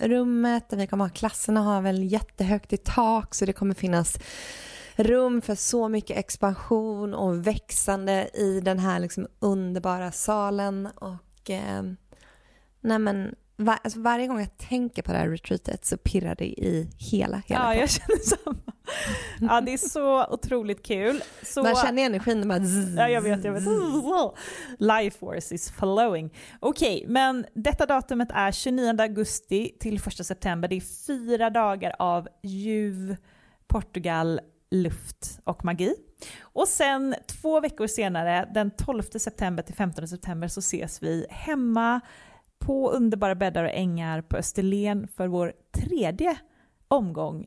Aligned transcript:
healingrummet 0.00 0.68
där 0.68 0.76
vi 0.76 0.86
kommer 0.86 1.04
ha 1.04 1.10
klasserna 1.10 1.60
har 1.60 1.82
väl 1.82 2.12
jättehögt 2.12 2.72
i 2.72 2.76
tak 2.76 3.34
så 3.34 3.44
det 3.44 3.52
kommer 3.52 3.74
finnas 3.74 4.18
rum 4.96 5.42
för 5.42 5.54
så 5.54 5.88
mycket 5.88 6.18
expansion 6.18 7.14
och 7.14 7.46
växande 7.46 8.30
i 8.34 8.60
den 8.60 8.78
här 8.78 9.00
liksom 9.00 9.26
underbara 9.38 10.12
salen 10.12 10.86
och 10.86 11.50
eh, 11.50 11.82
nej 12.80 12.98
men 12.98 13.34
var, 13.56 13.78
alltså 13.84 14.00
varje 14.00 14.26
gång 14.26 14.40
jag 14.40 14.58
tänker 14.58 15.02
på 15.02 15.12
det 15.12 15.18
här 15.18 15.28
retreatet 15.28 15.84
så 15.84 15.96
pirrar 15.96 16.34
det 16.34 16.46
i 16.46 16.90
hela, 16.98 17.42
hela 17.46 17.74
Ja, 17.74 17.74
jag 17.74 17.90
känner 17.90 18.18
samma. 18.18 18.72
Ja, 19.40 19.60
det 19.60 19.72
är 19.72 19.88
så 19.88 20.26
otroligt 20.26 20.86
kul. 20.86 21.22
Så... 21.42 21.62
Man 21.62 21.74
känner 21.74 22.02
energin 22.02 22.48
bara 22.48 22.60
zzz, 22.60 22.96
Ja, 22.96 23.08
jag 23.08 23.22
vet, 23.22 23.44
jag 23.44 23.52
vet. 23.52 23.62
Life 24.78 25.18
force 25.18 25.54
is 25.54 25.70
flowing. 25.70 26.30
Okej, 26.60 26.96
okay, 26.96 27.12
men 27.12 27.46
detta 27.54 27.86
datumet 27.86 28.28
är 28.34 28.52
29 28.52 28.96
augusti 29.00 29.76
till 29.80 29.96
1 29.96 30.26
september. 30.26 30.68
Det 30.68 30.76
är 30.76 31.06
fyra 31.06 31.50
dagar 31.50 31.96
av 31.98 32.28
ljuv 32.42 33.16
Portugal, 33.66 34.40
luft 34.70 35.40
och 35.44 35.64
magi. 35.64 35.94
Och 36.40 36.68
sen 36.68 37.14
två 37.26 37.60
veckor 37.60 37.86
senare, 37.86 38.50
den 38.54 38.70
12 38.70 39.02
september 39.02 39.62
till 39.62 39.74
15 39.74 40.08
september, 40.08 40.48
så 40.48 40.60
ses 40.60 41.02
vi 41.02 41.26
hemma 41.30 42.00
på 42.58 42.90
underbara 42.90 43.34
bäddar 43.34 43.64
och 43.64 43.70
ängar 43.70 44.22
på 44.22 44.36
Österlen 44.36 45.08
för 45.08 45.28
vår 45.28 45.52
tredje 45.72 46.38
omgång 46.88 47.46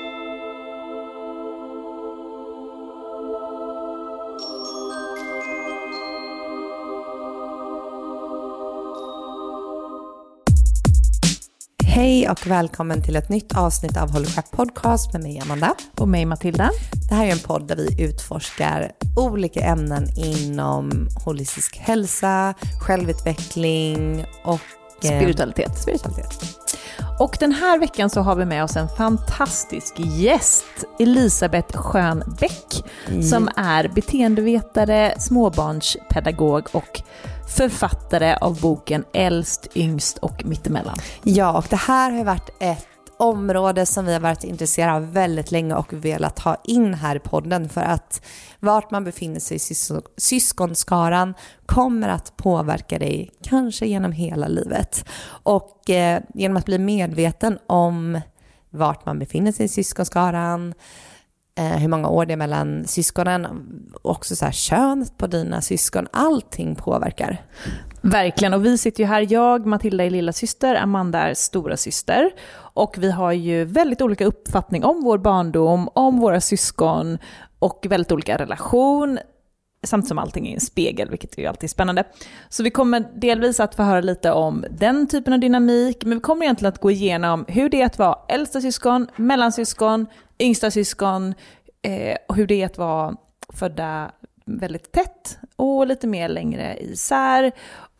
Hej 11.93 12.29
och 12.29 12.47
välkommen 12.47 13.03
till 13.03 13.15
ett 13.15 13.29
nytt 13.29 13.57
avsnitt 13.57 13.97
av 13.97 14.25
Crap 14.25 14.51
Podcast 14.51 15.13
med 15.13 15.23
mig 15.23 15.39
Amanda. 15.39 15.75
Och 15.97 16.07
mig 16.07 16.25
Matilda. 16.25 16.69
Det 17.09 17.15
här 17.15 17.25
är 17.25 17.31
en 17.31 17.39
podd 17.39 17.67
där 17.67 17.75
vi 17.75 18.03
utforskar 18.03 18.91
olika 19.15 19.59
ämnen 19.59 20.07
inom 20.17 21.07
holistisk 21.25 21.77
hälsa, 21.77 22.53
självutveckling 22.81 24.25
och 24.43 25.05
eh, 25.05 25.19
spiritualitet. 25.19 25.77
spiritualitet. 25.77 26.43
Och 27.19 27.37
den 27.39 27.51
här 27.51 27.79
veckan 27.79 28.09
så 28.09 28.21
har 28.21 28.35
vi 28.35 28.45
med 28.45 28.63
oss 28.63 28.75
en 28.75 28.89
fantastisk 28.89 29.93
gäst, 29.97 30.65
Elisabeth 30.99 31.77
Schönbeck, 31.77 32.83
mm. 33.07 33.23
som 33.23 33.49
är 33.55 33.87
beteendevetare, 33.87 35.13
småbarnspedagog 35.19 36.67
och 36.71 37.01
författare 37.57 38.35
av 38.41 38.61
boken 38.61 39.03
Äldst, 39.13 39.67
yngst 39.75 40.17
och 40.17 40.45
mittemellan. 40.45 40.97
Ja, 41.23 41.57
och 41.57 41.65
det 41.69 41.75
här 41.75 42.11
har 42.11 42.23
varit 42.23 42.49
ett 42.59 42.87
område 43.21 43.85
som 43.85 44.05
vi 44.05 44.13
har 44.13 44.19
varit 44.19 44.43
intresserade 44.43 44.93
av 44.93 45.13
väldigt 45.13 45.51
länge 45.51 45.75
och 45.75 45.93
velat 45.93 46.39
ha 46.39 46.57
in 46.63 46.93
här 46.93 47.15
i 47.15 47.19
podden 47.19 47.69
för 47.69 47.81
att 47.81 48.25
vart 48.59 48.91
man 48.91 49.03
befinner 49.03 49.39
sig 49.39 49.57
i 49.57 49.75
syskonskaran 50.17 51.33
kommer 51.65 52.09
att 52.09 52.37
påverka 52.37 52.99
dig 52.99 53.31
kanske 53.43 53.85
genom 53.85 54.11
hela 54.11 54.47
livet. 54.47 55.05
Och 55.43 55.89
eh, 55.89 56.21
genom 56.33 56.57
att 56.57 56.65
bli 56.65 56.79
medveten 56.79 57.59
om 57.67 58.21
vart 58.69 59.05
man 59.05 59.19
befinner 59.19 59.51
sig 59.51 59.65
i 59.65 59.69
syskonskaran, 59.69 60.73
eh, 61.55 61.77
hur 61.77 61.87
många 61.87 62.09
år 62.09 62.25
det 62.25 62.33
är 62.33 62.37
mellan 62.37 62.87
syskonen, 62.87 63.45
också 64.01 64.35
så 64.35 64.45
här 64.45 64.51
könet 64.51 65.17
på 65.17 65.27
dina 65.27 65.61
syskon, 65.61 66.07
allting 66.11 66.75
påverkar. 66.75 67.41
Verkligen, 68.01 68.53
och 68.53 68.65
vi 68.65 68.77
sitter 68.77 69.03
ju 69.03 69.07
här, 69.07 69.27
jag, 69.29 69.65
Matilda 69.65 70.03
är 70.03 70.09
lilla 70.09 70.33
syster, 70.33 70.75
Amanda 70.75 71.19
är 71.19 71.33
stora 71.33 71.77
syster 71.77 72.31
och 72.73 72.95
vi 72.97 73.11
har 73.11 73.31
ju 73.31 73.65
väldigt 73.65 74.01
olika 74.01 74.25
uppfattning 74.25 74.83
om 74.83 75.01
vår 75.03 75.17
barndom, 75.17 75.89
om 75.93 76.19
våra 76.19 76.41
syskon 76.41 77.17
och 77.59 77.85
väldigt 77.89 78.11
olika 78.11 78.37
relation 78.37 79.19
samt 79.83 80.07
som 80.07 80.17
allting 80.17 80.47
är 80.47 80.53
en 80.53 80.59
spegel, 80.59 81.09
vilket 81.09 81.37
är 81.37 81.41
ju 81.41 81.47
alltid 81.47 81.69
spännande. 81.69 82.03
Så 82.49 82.63
vi 82.63 82.69
kommer 82.69 83.03
delvis 83.15 83.59
att 83.59 83.75
få 83.75 83.83
höra 83.83 84.01
lite 84.01 84.31
om 84.31 84.65
den 84.69 85.07
typen 85.07 85.33
av 85.33 85.39
dynamik, 85.39 86.05
men 86.05 86.17
vi 86.17 86.21
kommer 86.21 86.45
egentligen 86.45 86.73
att 86.73 86.81
gå 86.81 86.91
igenom 86.91 87.45
hur 87.47 87.69
det 87.69 87.81
är 87.81 87.85
att 87.85 87.99
vara 87.99 88.19
äldsta 88.27 88.61
syskon, 88.61 89.07
mellansyskon, 89.15 90.07
yngsta 90.39 90.71
syskon 90.71 91.33
eh, 91.81 92.17
och 92.27 92.35
hur 92.35 92.47
det 92.47 92.61
är 92.61 92.65
att 92.65 92.77
vara 92.77 93.15
födda 93.53 94.11
väldigt 94.45 94.91
tätt 94.91 95.37
och 95.55 95.87
lite 95.87 96.07
mer 96.07 96.29
längre 96.29 96.77
isär. 96.79 97.51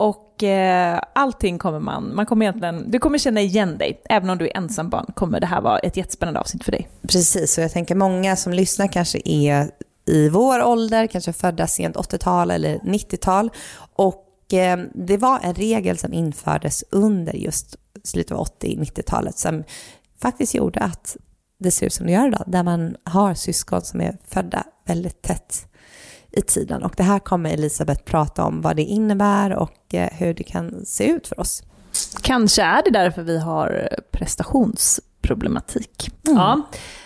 Och 0.02 0.44
eh, 0.44 1.02
allting 1.14 1.58
kommer 1.58 1.80
man, 1.80 2.16
man 2.16 2.26
kommer 2.26 2.46
egentligen, 2.46 2.92
du 2.92 3.00
kommer 3.00 3.18
känna 3.18 3.42
igen 3.42 3.78
dig. 3.78 4.02
Även 4.10 4.30
om 4.30 4.38
du 4.38 4.46
är 4.46 4.58
ensambarn, 4.58 5.06
kommer 5.16 5.40
det 5.40 5.46
här 5.46 5.62
vara 5.62 5.80
ett 5.80 5.98
jättespännande 5.98 6.40
avsnitt 6.40 6.64
för 6.64 6.72
dig. 6.72 6.90
Precis, 7.08 7.58
och 7.58 7.64
jag 7.64 7.72
tänker 7.72 7.96
många 7.96 8.36
som 8.36 8.54
lyssnar 8.54 8.88
kanske 8.88 9.22
är 9.26 9.72
i 10.06 10.30
vår 10.30 10.64
ålder, 10.64 11.08
kanske 11.08 11.34
födda 11.34 11.68
sent 11.68 11.96
80-tal 11.96 12.52
eller 12.52 12.78
90-tal. 12.78 13.50
Och 13.96 14.54
eh, 14.54 14.80
det 14.94 15.18
var 15.18 15.40
en 15.44 15.56
regel 15.56 15.98
som 15.98 16.14
infördes 16.14 16.84
under 16.92 17.34
just 17.34 17.76
slutet 18.04 18.38
av 18.38 18.48
80-90-talet 18.48 19.38
som 19.38 19.64
faktiskt 20.22 20.54
gjorde 20.54 20.80
att 20.80 21.18
det 21.60 21.72
ser 21.72 21.86
ut 21.86 21.94
som 21.94 22.06
det 22.06 22.12
gör 22.12 22.28
idag, 22.28 22.44
där 22.48 22.64
man 22.64 22.96
har 23.04 23.34
syskon 23.34 23.82
som 23.82 24.02
är 24.02 24.18
födda 24.28 24.64
väldigt 24.86 25.22
tätt 25.22 25.71
i 26.32 26.42
tiden. 26.42 26.84
Och 26.84 26.94
det 26.98 27.04
här 27.04 27.20
kommer 27.20 27.54
Elisabeth 27.54 28.04
prata 28.04 28.44
om 28.44 28.62
vad 28.62 28.76
det 28.76 28.84
innebär 28.84 29.56
och 29.56 29.94
eh, 29.94 30.10
hur 30.12 30.34
det 30.34 30.44
kan 30.44 30.86
se 30.86 31.08
ut 31.08 31.28
för 31.28 31.40
oss. 31.40 31.64
Kanske 32.22 32.62
är 32.62 32.84
det 32.84 32.90
därför 32.90 33.22
vi 33.22 33.40
har 33.40 33.90
prestationsproblematik. 34.12 36.10
Mm. 36.28 36.38
Ja. 36.38 36.62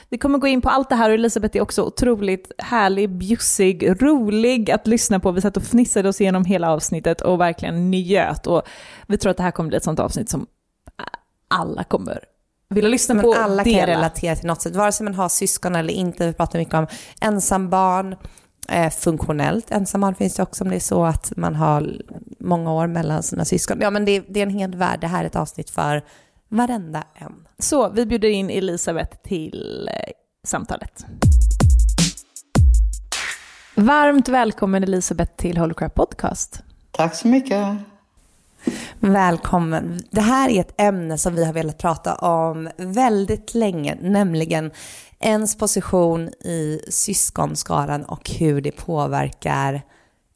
Vi 0.10 0.18
kommer 0.18 0.38
gå 0.38 0.48
in 0.48 0.62
på 0.62 0.70
allt 0.70 0.90
det 0.90 0.96
här 0.96 1.10
och 1.10 1.14
Elisabeth 1.14 1.58
är 1.58 1.62
också 1.62 1.84
otroligt 1.84 2.52
härlig, 2.58 3.10
bjussig, 3.10 4.02
rolig 4.02 4.72
att 4.72 4.88
lyssna 4.88 5.20
på. 5.20 5.32
Vi 5.32 5.42
satt 5.42 5.58
och 5.58 5.64
fnissade 5.64 6.10
oss 6.10 6.22
igenom 6.22 6.46
hela 6.46 6.72
avsnittet 6.72 7.22
och 7.22 7.40
verkligen 7.40 7.92
njöt. 7.92 8.48
Och 8.48 8.62
vi 9.08 9.18
tror 9.18 9.32
att 9.32 9.38
det 9.38 9.44
här 9.44 9.52
kommer 9.52 9.68
bli 9.68 9.78
ett 9.78 9.84
sånt 9.84 10.00
avsnitt 10.00 10.30
som 10.30 10.48
alla 11.48 11.84
kommer 11.84 12.20
vilja 12.70 12.90
lyssna 12.90 13.22
på. 13.22 13.34
Alla 13.34 13.64
kan 13.64 13.74
relatera 13.74 14.36
till 14.36 14.48
något 14.48 14.62
sätt, 14.62 14.76
vare 14.76 14.92
sig 14.92 15.04
man 15.04 15.16
har 15.16 15.30
syskon 15.30 15.76
eller 15.76 15.94
inte. 15.94 16.28
Vi 16.28 16.34
pratar 16.34 16.60
mycket 16.60 16.74
om 16.74 16.88
ensambarn, 17.22 18.16
funktionellt 19.00 19.72
ensambarn 19.72 20.16
finns 20.16 20.36
det 20.36 20.44
också 20.44 20.64
om 20.64 20.70
det 20.70 20.76
är 20.76 20.80
så 20.80 21.06
att 21.06 21.34
man 21.38 21.56
har 21.56 22.02
många 22.40 22.74
år 22.74 22.88
mellan 22.88 23.24
sina 23.24 23.46
syskon. 23.46 23.78
Ja, 23.82 23.90
men 23.90 24.06
det, 24.06 24.24
det 24.30 24.40
är 24.40 24.44
en 24.44 24.60
hel 24.60 24.76
värld. 24.76 25.00
Det 25.02 25.08
här 25.08 25.24
är 25.24 25.28
ett 25.28 25.36
avsnitt 25.36 25.70
för 25.70 26.04
varenda 26.50 27.04
en. 27.16 27.34
Så 27.60 27.90
vi 27.90 28.06
bjuder 28.06 28.30
in 28.30 28.50
Elisabeth 28.50 29.18
till 29.18 29.90
eh, 29.92 30.12
samtalet. 30.44 31.06
Varmt 33.76 34.30
välkommen 34.30 34.84
Elisabeth 34.84 35.36
till 35.36 35.58
Holocrap 35.58 35.96
Podcast. 35.96 36.64
Tack 36.92 37.16
så 37.16 37.28
mycket. 37.28 37.78
Välkommen. 39.00 40.00
Det 40.12 40.22
här 40.22 40.50
är 40.50 40.62
ett 40.62 40.82
ämne 40.82 41.18
som 41.18 41.36
vi 41.36 41.46
har 41.46 41.54
velat 41.54 41.78
prata 41.78 42.16
om 42.16 42.70
väldigt 42.78 43.56
länge, 43.56 43.98
nämligen 44.02 44.72
ens 45.26 45.58
position 45.58 46.30
i 46.30 46.82
syskonskaran 46.90 48.04
och 48.04 48.30
hur 48.30 48.62
det 48.62 48.72
påverkar 48.72 49.82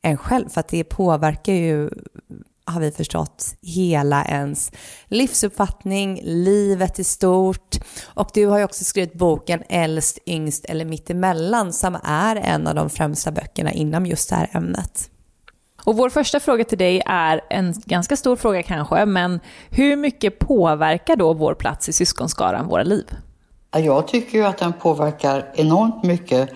en 0.01 0.17
själv. 0.17 0.49
För 0.49 0.59
att 0.59 0.67
det 0.67 0.83
påverkar 0.83 1.53
ju, 1.53 1.89
har 2.65 2.81
vi 2.81 2.91
förstått, 2.91 3.55
hela 3.61 4.25
ens 4.25 4.71
livsuppfattning, 5.05 6.21
livet 6.23 6.99
i 6.99 7.03
stort. 7.03 7.75
Och 8.05 8.29
du 8.33 8.45
har 8.45 8.57
ju 8.57 8.63
också 8.63 8.83
skrivit 8.83 9.13
boken 9.13 9.63
Äldst, 9.69 10.19
yngst 10.25 10.65
eller 10.65 10.85
mittemellan 10.85 11.73
som 11.73 11.97
är 12.03 12.35
en 12.35 12.67
av 12.67 12.75
de 12.75 12.89
främsta 12.89 13.31
böckerna 13.31 13.71
inom 13.71 14.05
just 14.05 14.29
det 14.29 14.35
här 14.35 14.49
ämnet. 14.53 15.09
Och 15.85 15.97
vår 15.97 16.09
första 16.09 16.39
fråga 16.39 16.63
till 16.63 16.77
dig 16.77 17.01
är 17.05 17.41
en 17.49 17.73
ganska 17.85 18.17
stor 18.17 18.35
fråga 18.35 18.63
kanske, 18.63 19.05
men 19.05 19.39
hur 19.69 19.95
mycket 19.95 20.39
påverkar 20.39 21.15
då 21.15 21.33
vår 21.33 21.53
plats 21.53 21.89
i 21.89 21.93
syskonskaran 21.93 22.67
våra 22.67 22.83
liv? 22.83 23.05
Jag 23.71 24.07
tycker 24.07 24.37
ju 24.37 24.45
att 24.45 24.57
den 24.57 24.73
påverkar 24.73 25.51
enormt 25.55 26.03
mycket 26.03 26.49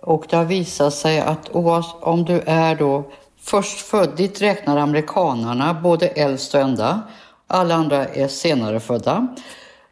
och 0.00 0.26
det 0.30 0.36
har 0.36 0.44
visat 0.44 0.94
sig 0.94 1.20
att 1.20 1.48
om 1.48 2.24
du 2.24 2.40
är 2.46 2.74
då 2.74 3.04
först 3.40 3.78
född, 3.78 4.16
dit 4.16 4.42
räknar 4.42 4.76
amerikanarna 4.76 5.74
både 5.74 6.08
äldst 6.08 6.54
och 6.54 6.60
enda, 6.60 7.00
alla 7.46 7.74
andra 7.74 8.04
är 8.06 8.28
senare 8.28 8.80
födda. 8.80 9.26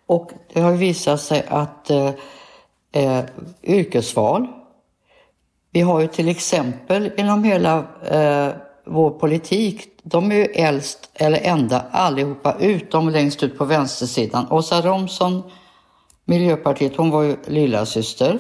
Och 0.07 0.31
det 0.53 0.61
har 0.61 0.73
visat 0.73 1.21
sig 1.21 1.45
att 1.49 1.91
eh, 1.91 2.11
eh, 2.93 3.25
yrkesval, 3.63 4.47
vi 5.71 5.81
har 5.81 6.01
ju 6.01 6.07
till 6.07 6.29
exempel 6.29 7.11
inom 7.17 7.45
hela 7.45 7.85
eh, 8.11 8.49
vår 8.87 9.11
politik, 9.11 9.89
de 10.03 10.33
är 10.33 10.37
ju 10.37 10.45
äldst 10.45 11.11
eller 11.15 11.39
enda 11.43 11.85
allihopa 11.91 12.57
utom 12.61 13.09
längst 13.09 13.43
ut 13.43 13.59
på 13.59 13.65
vänstersidan. 13.65 14.47
Åsa 14.51 14.81
Romson, 14.81 15.43
Miljöpartiet, 16.25 16.97
hon 16.97 17.11
var 17.11 17.23
ju 17.23 17.37
lilla 17.47 17.87
syster. 17.87 18.39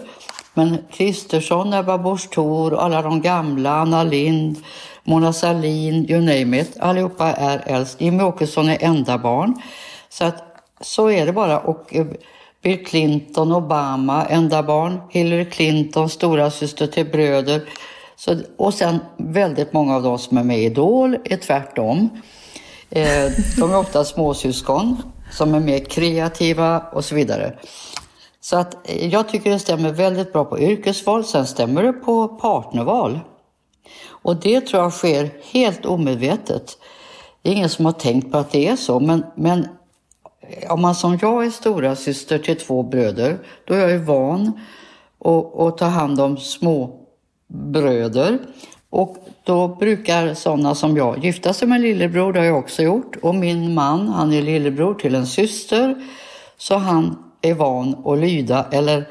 Men 0.55 0.79
Kristersson, 0.93 1.73
Ebba 1.73 1.99
Busch 1.99 2.31
Thor, 2.31 2.75
alla 2.75 3.02
de 3.02 3.20
gamla, 3.20 3.70
Anna 3.70 4.05
Lind, 4.05 4.56
Mona 5.05 5.32
Sahlin, 5.32 6.11
you 6.11 6.20
name 6.20 6.61
it, 6.61 6.76
allihopa 6.81 7.32
är 7.32 7.62
äldst. 7.67 8.00
Jimmie 8.00 8.26
Åkesson 8.26 8.69
är 8.69 8.79
enda 8.81 9.19
barn. 9.19 9.62
Så 10.08 10.25
att 10.25 10.44
så 10.81 11.11
är 11.11 11.26
det 11.26 11.32
bara. 11.32 11.61
Och 11.61 11.96
eh, 11.96 12.06
Bill 12.62 12.87
Clinton, 12.87 13.52
Obama, 13.52 14.26
enda 14.26 14.62
barn. 14.62 15.00
Hillary 15.11 15.50
Clinton, 15.50 16.08
stora 16.08 16.50
syster 16.50 16.87
till 16.87 17.06
bröder. 17.06 17.62
Så, 18.17 18.37
och 18.56 18.75
sen 18.75 18.99
väldigt 19.17 19.73
många 19.73 19.96
av 19.96 20.02
de 20.02 20.19
som 20.19 20.38
är 20.38 20.44
med 20.44 20.58
i 20.58 20.64
Idol 20.64 21.19
är 21.25 21.37
tvärtom. 21.37 22.08
Eh, 22.90 23.31
de 23.58 23.70
är 23.70 23.78
ofta 23.78 24.05
småsyskon 24.05 25.02
som 25.32 25.55
är 25.55 25.61
mer 25.61 25.79
kreativa 25.79 26.79
och 26.79 27.05
så 27.05 27.14
vidare. 27.14 27.58
Så 28.40 28.56
att 28.56 28.88
jag 29.00 29.29
tycker 29.29 29.50
det 29.50 29.58
stämmer 29.58 29.93
väldigt 29.93 30.32
bra 30.32 30.44
på 30.44 30.58
yrkesval, 30.58 31.25
sen 31.25 31.46
stämmer 31.46 31.82
det 31.82 31.93
på 31.93 32.29
partnerval. 32.29 33.20
Och 34.08 34.37
det 34.37 34.61
tror 34.61 34.82
jag 34.82 34.93
sker 34.93 35.31
helt 35.52 35.87
omedvetet. 35.87 36.79
Det 37.43 37.50
är 37.50 37.55
ingen 37.55 37.69
som 37.69 37.84
har 37.84 37.93
tänkt 37.93 38.32
på 38.32 38.38
att 38.38 38.50
det 38.50 38.69
är 38.69 38.76
så, 38.76 39.00
men, 39.00 39.25
men 39.34 39.69
om 40.69 40.82
man 40.82 40.94
som 40.94 41.19
jag 41.23 41.46
är 41.46 41.50
stora 41.50 41.96
syster 41.96 42.38
till 42.38 42.58
två 42.58 42.82
bröder, 42.82 43.38
då 43.64 43.75
är 43.75 43.78
jag 43.78 43.90
ju 43.90 43.99
van 43.99 44.61
att, 45.25 45.61
att 45.61 45.78
ta 45.78 45.85
hand 45.85 46.20
om 46.20 46.37
små 46.37 47.00
bröder. 47.46 48.38
Och 48.90 49.17
då 49.44 49.68
brukar 49.68 50.34
sådana 50.34 50.74
som 50.74 50.96
jag 50.96 51.24
gifta 51.24 51.52
sig 51.52 51.68
med 51.68 51.80
lillebror, 51.80 52.32
det 52.32 52.38
har 52.38 52.46
jag 52.46 52.58
också 52.58 52.82
gjort. 52.82 53.16
Och 53.22 53.34
min 53.34 53.74
man, 53.74 54.08
han 54.08 54.32
är 54.32 54.42
lillebror 54.42 54.94
till 54.94 55.14
en 55.14 55.26
syster, 55.26 55.94
så 56.56 56.76
han 56.76 57.18
är 57.42 57.54
van 57.54 58.06
att 58.06 58.18
lyda 58.18 58.66
eller 58.72 59.08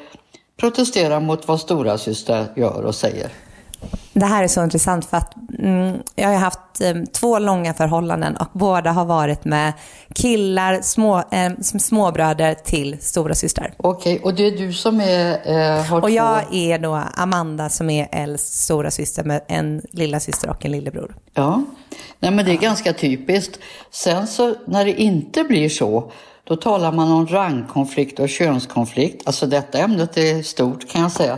protestera 0.59 1.19
mot 1.19 1.47
vad 1.47 1.59
stora 1.59 1.97
syster 1.97 2.45
gör 2.55 2.83
och 2.83 2.95
säger. 2.95 3.29
Det 4.13 4.25
här 4.25 4.43
är 4.43 4.47
så 4.47 4.63
intressant 4.63 5.05
för 5.05 5.17
att 5.17 5.35
mm, 5.59 5.97
jag 6.15 6.29
har 6.29 6.35
haft 6.35 6.81
eh, 6.81 6.93
två 7.13 7.39
långa 7.39 7.73
förhållanden 7.73 8.37
och 8.37 8.47
båda 8.53 8.91
har 8.91 9.05
varit 9.05 9.45
med 9.45 9.73
killar, 10.15 10.81
små, 10.81 11.17
eh, 11.17 11.51
småbröder 11.61 12.53
till 12.53 12.97
stora 13.01 13.33
systrar. 13.35 13.73
Okej, 13.77 14.15
okay, 14.15 14.23
och 14.23 14.35
det 14.35 14.47
är 14.47 14.51
du 14.51 14.73
som 14.73 15.01
är, 15.01 15.39
eh, 15.77 15.83
har 15.85 16.01
Och 16.01 16.09
jag 16.09 16.47
två... 16.47 16.55
är 16.55 16.79
då 16.79 17.03
Amanda 17.15 17.69
som 17.69 17.89
är 17.89 18.07
äldst 18.11 18.53
stora 18.53 18.91
syster 18.91 19.23
med 19.23 19.41
en 19.47 19.81
lilla 19.91 20.19
syster 20.19 20.49
och 20.49 20.65
en 20.65 20.71
lillebror. 20.71 21.15
Ja, 21.33 21.63
Nej, 22.19 22.31
men 22.31 22.45
det 22.45 22.51
är 22.51 22.55
ja. 22.55 22.61
ganska 22.61 22.93
typiskt. 22.93 23.59
Sen 23.91 24.27
så 24.27 24.55
när 24.65 24.85
det 24.85 25.01
inte 25.01 25.43
blir 25.43 25.69
så, 25.69 26.11
då 26.43 26.55
talar 26.55 26.91
man 26.91 27.11
om 27.11 27.27
rangkonflikt 27.27 28.19
och 28.19 28.29
könskonflikt. 28.29 29.27
Alltså 29.27 29.45
detta 29.45 29.77
ämnet 29.77 30.17
är 30.17 30.43
stort 30.43 30.89
kan 30.89 31.01
jag 31.01 31.11
säga. 31.11 31.37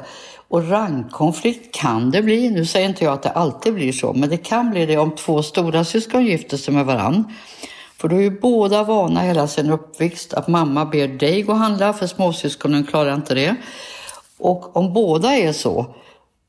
Och 0.54 0.70
rangkonflikt 0.70 1.76
kan 1.76 2.12
det 2.12 2.22
bli. 2.22 2.50
Nu 2.50 2.66
säger 2.66 2.90
inte 2.90 3.04
jag 3.04 3.14
att 3.14 3.24
det 3.24 3.30
alltid 3.30 3.74
blir 3.74 3.92
så, 3.92 4.14
men 4.14 4.30
det 4.30 4.38
kan 4.38 4.72
bli 4.72 4.86
det 4.86 4.98
om 4.98 5.16
två 5.16 5.44
stora 5.44 5.84
syskon 5.84 6.26
gifter 6.26 6.58
sig 6.58 6.74
med 6.74 6.86
varann. 6.86 7.24
För 7.98 8.08
då 8.08 8.16
är 8.16 8.22
ju 8.22 8.40
båda 8.40 8.84
vana 8.84 9.22
hela 9.22 9.48
sin 9.48 9.70
uppväxt 9.70 10.34
att 10.34 10.48
mamma 10.48 10.86
ber 10.86 11.08
dig 11.08 11.42
gå 11.42 11.52
och 11.52 11.58
handla, 11.58 11.94
för 11.94 12.08
småsyskonen 12.08 12.84
klarar 12.84 13.14
inte 13.14 13.36
det. 13.36 13.56
Och 14.40 14.78
om 14.78 14.94
båda 14.94 15.36
är 15.36 15.54
så, 15.54 15.96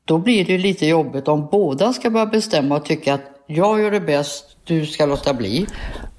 då 0.05 0.17
blir 0.17 0.45
det 0.45 0.57
lite 0.57 0.85
jobbigt 0.85 1.27
om 1.27 1.47
båda 1.51 1.93
ska 1.93 2.09
börja 2.09 2.25
bestämma 2.25 2.75
och 2.75 2.85
tycka 2.85 3.13
att 3.13 3.25
jag 3.47 3.81
gör 3.81 3.91
det 3.91 4.01
bäst, 4.01 4.57
du 4.63 4.85
ska 4.85 5.05
låta 5.05 5.33
bli. 5.33 5.67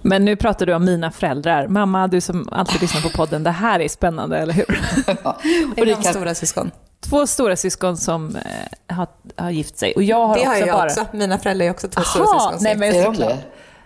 Men 0.02 0.25
nu 0.25 0.37
pratar 0.37 0.66
du 0.66 0.75
om 0.75 0.85
mina 0.85 1.11
föräldrar. 1.11 1.69
Mamma, 1.69 2.09
du 2.09 2.21
som 2.21 2.49
alltid 2.52 2.81
lyssnar 2.81 3.00
på 3.00 3.09
podden, 3.09 3.43
det 3.43 3.50
här 3.50 3.81
är 3.81 3.88
spännande, 3.88 4.38
eller 4.38 4.52
hur? 4.52 4.81
Ja. 5.25 5.37
Och 5.76 5.87
det 5.87 5.95
kan... 5.95 6.02
stora 6.02 6.35
syskon? 6.35 6.71
Två 7.00 7.26
stora 7.26 7.57
syskon 7.57 7.97
som 7.97 8.37
eh, 8.37 8.97
har, 8.97 9.09
har 9.37 9.50
gift 9.50 9.79
sig. 9.79 9.93
Och 9.93 10.03
jag 10.03 10.26
har 10.26 10.35
det 10.35 10.41
också 10.41 10.50
har 10.50 10.57
jag 10.57 10.76
bara... 10.76 10.85
också. 10.85 11.07
Mina 11.12 11.38
föräldrar 11.38 11.67
är 11.67 11.71
också 11.71 11.88
två 11.88 12.00
Aha, 12.00 12.11
stora 12.11 12.41
syskon. 12.41 12.59
Nej, 12.61 12.76
men 12.76 12.95
är 12.95 13.05
de 13.05 13.17
det? 13.17 13.38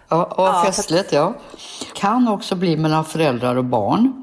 Ja, 0.09 0.25
och 0.25 0.45
ja, 0.45 0.63
festligt, 0.67 1.13
ja. 1.13 1.35
Kan 1.95 2.29
också 2.29 2.55
bli 2.55 2.77
mellan 2.77 3.05
föräldrar 3.05 3.57
och 3.57 3.65
barn. 3.65 4.23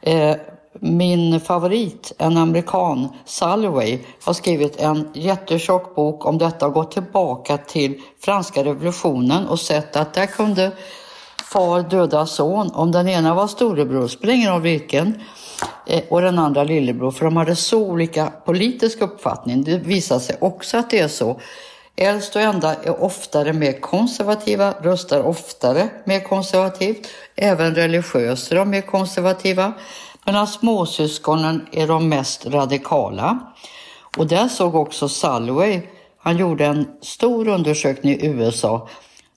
Eh, 0.00 0.36
min 0.80 1.40
favorit, 1.40 2.12
en 2.18 2.36
amerikan, 2.36 3.08
Salloway, 3.24 4.04
har 4.24 4.32
skrivit 4.32 4.80
en 4.80 5.08
jättetjock 5.14 5.94
bok 5.94 6.26
om 6.26 6.38
detta 6.38 6.66
och 6.66 6.72
gått 6.72 6.90
tillbaka 6.90 7.56
till 7.56 8.02
franska 8.20 8.64
revolutionen 8.64 9.46
och 9.46 9.60
sett 9.60 9.96
att 9.96 10.14
där 10.14 10.26
kunde 10.26 10.72
far 11.44 11.82
döda 11.82 12.26
son 12.26 12.70
om 12.74 12.92
den 12.92 13.08
ena 13.08 13.34
var 13.34 13.46
storebror, 13.46 14.08
spelar 14.08 14.34
ingen 14.34 14.52
roll 14.52 14.62
vilken, 14.62 15.22
Eh, 15.86 16.02
och 16.08 16.22
den 16.22 16.38
andra 16.38 16.64
lillebror, 16.64 17.10
för 17.10 17.24
de 17.24 17.36
hade 17.36 17.56
så 17.56 17.78
olika 17.78 18.32
politisk 18.44 19.00
uppfattning. 19.00 19.64
Det 19.64 19.78
visar 19.78 20.18
sig 20.18 20.36
också 20.40 20.78
att 20.78 20.90
det 20.90 20.98
är 20.98 21.08
så. 21.08 21.40
Äldst 21.96 22.36
och 22.36 22.42
enda 22.42 22.74
är 22.74 23.02
oftare 23.02 23.52
mer 23.52 23.80
konservativa, 23.80 24.72
röstar 24.82 25.22
oftare 25.22 25.88
mer 26.04 26.20
konservativt. 26.20 27.08
Även 27.36 27.74
religiöst 27.74 28.52
är 28.52 28.56
de 28.56 28.70
mer 28.70 28.80
konservativa. 28.80 29.72
Medan 30.26 30.46
småsyskonen 30.46 31.66
är 31.72 31.86
de 31.86 32.08
mest 32.08 32.46
radikala. 32.46 33.38
Och 34.16 34.26
där 34.26 34.48
såg 34.48 34.74
också 34.74 35.08
Salway, 35.08 35.80
han 36.18 36.36
gjorde 36.36 36.66
en 36.66 36.88
stor 37.02 37.48
undersökning 37.48 38.12
i 38.12 38.26
USA. 38.26 38.88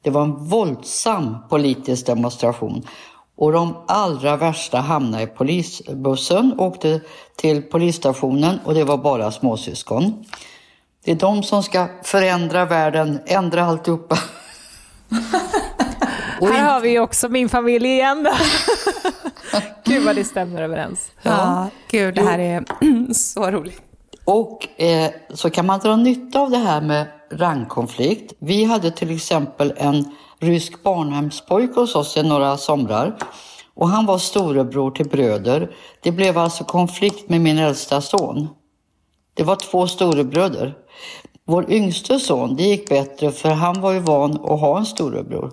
Det 0.01 0.09
var 0.09 0.21
en 0.21 0.35
våldsam 0.35 1.38
politisk 1.49 2.05
demonstration. 2.05 2.88
Och 3.39 3.51
de 3.51 3.77
allra 3.88 4.38
värsta 4.38 4.77
hamnade 4.77 5.24
i 5.24 5.27
polisbussen, 5.27 6.60
åkte 6.60 7.01
till 7.36 7.62
polisstationen 7.62 8.60
och 8.65 8.74
det 8.74 8.84
var 8.84 8.98
bara 8.98 9.31
småsyskon. 9.31 10.25
Det 11.05 11.12
är 11.12 11.15
de 11.15 11.43
som 11.43 11.63
ska 11.63 11.88
förändra 12.03 12.65
världen, 12.65 13.19
ändra 13.25 13.65
alltihopa. 13.65 14.17
Här 16.41 16.74
har 16.74 16.79
vi 16.79 17.00
också 17.00 17.29
min 17.29 17.50
familj 17.50 17.88
igen. 17.88 18.27
Gud 19.84 20.05
vad 20.05 20.15
det 20.15 20.24
stämmer 20.24 20.62
överens. 20.62 21.12
Ja, 21.22 21.31
ja 21.31 21.69
gud 21.91 22.15
det 22.15 22.22
här 22.22 22.39
är 22.39 22.63
så 23.13 23.51
roligt. 23.51 23.81
Och 24.25 24.81
eh, 24.81 25.12
så 25.34 25.50
kan 25.50 25.65
man 25.65 25.79
dra 25.79 25.96
nytta 25.96 26.39
av 26.39 26.51
det 26.51 26.58
här 26.58 26.81
med 26.81 27.08
rangkonflikt. 27.31 28.34
Vi 28.39 28.63
hade 28.63 28.91
till 28.91 29.15
exempel 29.15 29.74
en 29.77 30.05
rysk 30.39 30.84
barnhemspojke 30.84 31.79
hos 31.79 31.96
oss 31.96 32.17
i 32.17 32.24
några 32.24 32.58
somrar. 32.58 33.17
Och 33.74 33.89
han 33.89 34.05
var 34.05 34.17
storebror 34.17 34.91
till 34.91 35.10
bröder. 35.10 35.75
Det 36.01 36.12
blev 36.12 36.38
alltså 36.38 36.63
konflikt 36.63 37.29
med 37.29 37.41
min 37.41 37.58
äldsta 37.58 38.01
son. 38.01 38.48
Det 39.34 39.43
var 39.43 39.55
två 39.55 39.88
storebröder. 39.88 40.77
Vår 41.46 41.72
yngste 41.72 42.19
son, 42.19 42.55
det 42.55 42.63
gick 42.63 42.89
bättre 42.89 43.31
för 43.31 43.50
han 43.50 43.81
var 43.81 43.91
ju 43.91 44.00
van 44.00 44.31
att 44.31 44.60
ha 44.60 44.77
en 44.77 44.86
storebror. 44.86 45.51